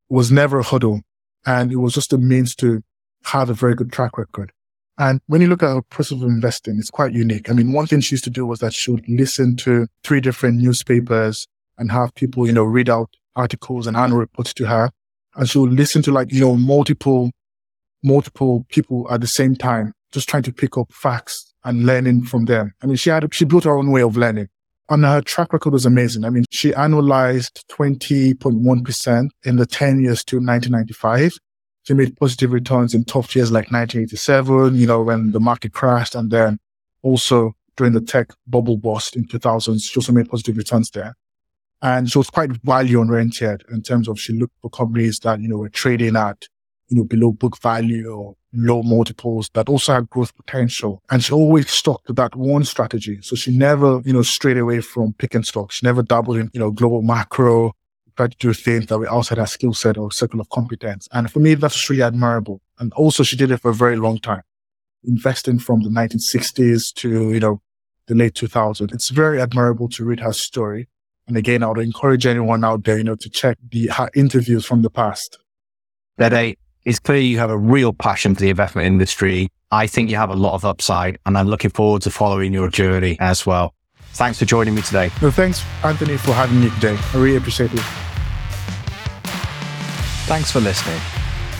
was 0.10 0.32
never 0.32 0.60
a 0.60 0.64
hurdle, 0.64 1.02
and 1.46 1.72
it 1.72 1.78
was 1.78 1.94
just 1.94 2.14
a 2.14 2.18
means 2.18 2.56
to 2.56 2.82
have 3.26 3.50
a 3.50 3.54
very 3.54 3.76
good 3.76 3.92
track 3.92 4.18
record. 4.18 4.52
And 4.98 5.22
when 5.28 5.42
you 5.42 5.48
look 5.48 5.64
at 5.64 5.74
her 5.74 5.82
process 5.82 6.22
of 6.22 6.24
investing, 6.24 6.78
it's 6.78 6.90
quite 6.90 7.14
unique. 7.14 7.50
I 7.50 7.54
mean, 7.54 7.72
one 7.72 7.88
thing 7.88 8.00
she 8.00 8.14
used 8.14 8.24
to 8.26 8.30
do 8.30 8.46
was 8.46 8.60
that 8.60 8.74
she 8.74 8.92
would 8.92 9.08
listen 9.08 9.56
to 9.58 9.88
three 10.04 10.22
different 10.22 10.62
newspapers 10.62 11.48
and 11.78 11.92
have 11.92 12.14
people, 12.14 12.46
you 12.46 12.54
know, 12.54 12.64
read 12.64 12.90
out 12.90 13.10
articles 13.36 13.88
and 13.88 13.98
annual 13.98 14.20
reports 14.20 14.54
to 14.54 14.66
her. 14.66 14.92
And 15.36 15.50
she 15.50 15.58
would 15.58 15.74
listen 15.74 16.04
to 16.04 16.12
like, 16.12 16.32
you 16.32 16.42
know, 16.42 16.56
multiple, 16.56 17.32
multiple 18.04 18.66
people 18.70 19.08
at 19.10 19.22
the 19.22 19.28
same 19.28 19.56
time, 19.56 19.94
just 20.12 20.30
trying 20.30 20.44
to 20.44 20.54
pick 20.54 20.78
up 20.78 20.92
facts 20.92 21.54
and 21.64 21.86
learning 21.86 22.24
from 22.24 22.46
them. 22.46 22.74
I 22.82 22.88
mean, 22.88 22.98
she 22.98 23.10
had, 23.10 23.34
she 23.34 23.46
built 23.46 23.64
her 23.64 23.78
own 23.78 23.92
way 23.92 24.02
of 24.02 24.18
learning. 24.18 24.50
And 24.90 25.06
her 25.06 25.22
track 25.22 25.54
record 25.54 25.74
was 25.74 25.86
amazing. 25.86 26.26
I 26.26 26.30
mean, 26.30 26.46
she 26.52 26.72
annualized 26.72 27.64
20.1% 27.72 29.30
in 29.46 29.56
the 29.56 29.66
10 29.66 30.02
years 30.02 30.24
to 30.26 30.36
1995. 30.38 31.38
She 31.84 31.94
made 31.94 32.18
positive 32.18 32.52
returns 32.52 32.94
in 32.94 33.06
tough 33.06 33.36
years 33.36 33.52
like 33.52 33.72
1987, 33.72 34.76
you 34.76 34.88
know, 34.88 35.02
when 35.02 35.32
the 35.32 35.40
market 35.40 35.74
crashed. 35.74 36.16
And 36.16 36.32
then 36.32 36.60
also 37.02 37.54
during 37.78 37.94
the 37.94 38.02
tech 38.02 38.32
bubble 38.46 38.78
bust 38.78 39.16
in 39.16 39.26
2000, 39.26 39.82
she 39.82 39.98
also 39.98 40.12
made 40.12 40.30
positive 40.30 40.58
returns 40.58 40.90
there. 40.92 41.16
And 41.82 42.10
she 42.10 42.18
was 42.18 42.30
quite 42.30 42.52
value 42.64 43.00
oriented 43.00 43.64
in 43.70 43.82
terms 43.82 44.08
of 44.08 44.20
she 44.20 44.34
looked 44.34 44.56
for 44.62 44.70
companies 44.70 45.20
that, 45.20 45.42
you 45.42 45.48
know, 45.48 45.58
were 45.58 45.70
trading 45.70 46.16
at, 46.16 46.48
you 46.90 46.98
know, 46.98 47.04
below 47.04 47.32
book 47.32 47.60
value 47.62 48.12
or 48.12 48.36
low 48.54 48.84
multiples 48.84 49.50
that 49.54 49.70
also 49.70 49.94
had 49.94 50.10
growth 50.10 50.36
potential. 50.36 51.02
And 51.10 51.24
she 51.24 51.34
always 51.34 51.70
stuck 51.70 52.04
to 52.06 52.14
that 52.14 52.36
one 52.36 52.64
strategy. 52.66 53.20
So 53.22 53.36
she 53.36 53.56
never, 53.56 54.02
you 54.06 54.14
know, 54.14 54.22
strayed 54.22 54.58
away 54.58 54.82
from 54.82 55.14
picking 55.14 55.44
stocks. 55.44 55.76
She 55.76 55.86
never 55.86 56.04
dabbled 56.04 56.38
in, 56.38 56.52
you 56.54 56.60
know, 56.60 56.72
global 56.72 57.02
macro 57.02 57.74
tried 58.16 58.32
to 58.32 58.38
do 58.38 58.54
things 58.54 58.88
that 58.88 58.98
were 58.98 59.12
outside 59.12 59.38
her 59.38 59.46
skill 59.46 59.74
set 59.74 59.98
or 59.98 60.12
circle 60.12 60.40
of 60.40 60.50
competence. 60.50 61.08
And 61.12 61.32
for 61.32 61.40
me, 61.40 61.56
that's 61.56 61.90
really 61.90 62.04
admirable. 62.04 62.62
And 62.80 62.94
also 62.94 63.24
she 63.24 63.36
did 63.36 63.52
it 63.52 63.58
for 63.58 63.72
a 63.72 63.74
very 63.74 63.96
long 63.96 64.20
time, 64.20 64.44
investing 65.04 65.60
from 65.60 65.82
the 65.82 65.90
1960s 65.90 66.94
to, 66.96 67.32
you 67.32 67.40
know, 67.40 67.62
the 68.08 68.16
late 68.16 68.34
2000s. 68.34 68.94
It's 68.94 69.10
very 69.10 69.42
admirable 69.42 69.90
to 69.90 70.04
read 70.04 70.20
her 70.20 70.34
story. 70.34 70.90
And 71.28 71.38
again, 71.38 71.64
I 71.64 71.68
would 71.68 71.80
encourage 71.80 72.26
anyone 72.26 72.64
out 72.64 72.84
there, 72.84 72.98
you 72.98 73.04
know, 73.04 73.16
to 73.16 73.30
check 73.30 73.58
the 73.72 73.88
her 73.88 74.10
interviews 74.14 74.66
from 74.66 74.82
the 74.82 74.90
past. 74.90 75.40
That 76.18 76.34
it's 76.86 77.00
clear 77.00 77.20
you 77.20 77.38
have 77.38 77.50
a 77.50 77.58
real 77.58 77.94
passion 77.94 78.36
for 78.36 78.42
the 78.42 78.50
investment 78.50 78.86
industry. 78.88 79.50
I 79.72 79.88
think 79.88 80.10
you 80.10 80.18
have 80.18 80.30
a 80.30 80.36
lot 80.36 80.54
of 80.54 80.66
upside 80.66 81.18
and 81.26 81.38
I'm 81.38 81.48
looking 81.48 81.72
forward 81.72 82.02
to 82.04 82.12
following 82.12 82.54
your 82.54 82.70
journey 82.70 83.18
as 83.20 83.46
well. 83.46 83.74
Thanks 84.14 84.38
for 84.38 84.46
joining 84.46 84.76
me 84.76 84.82
today. 84.82 85.10
No, 85.22 85.32
thanks, 85.32 85.64
Anthony, 85.84 86.18
for 86.18 86.34
having 86.34 86.62
me 86.62 86.70
today. 86.72 86.98
I 87.14 87.18
really 87.18 87.38
appreciate 87.38 87.74
it. 87.74 87.80
Thanks 90.28 90.52
for 90.52 90.60
listening. 90.60 91.00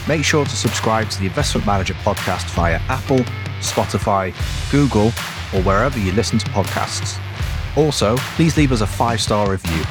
Make 0.08 0.24
sure 0.24 0.46
to 0.46 0.56
subscribe 0.56 1.10
to 1.10 1.20
the 1.20 1.26
Investment 1.26 1.66
Manager 1.66 1.94
podcast 1.96 2.50
via 2.52 2.80
Apple, 2.90 3.20
Spotify, 3.60 4.34
Google, 4.72 5.08
or 5.54 5.64
wherever 5.64 5.98
you 5.98 6.12
listen 6.12 6.38
to 6.40 6.46
podcasts. 6.48 7.20
Also, 7.76 8.18
please 8.36 8.56
leave 8.58 8.72
us 8.72 8.82
a 8.82 8.88
five 8.88 9.20
star 9.20 9.50
review. 9.50 9.84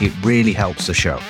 It 0.00 0.12
really 0.24 0.52
helps 0.52 0.86
the 0.86 0.94
show. 0.94 1.20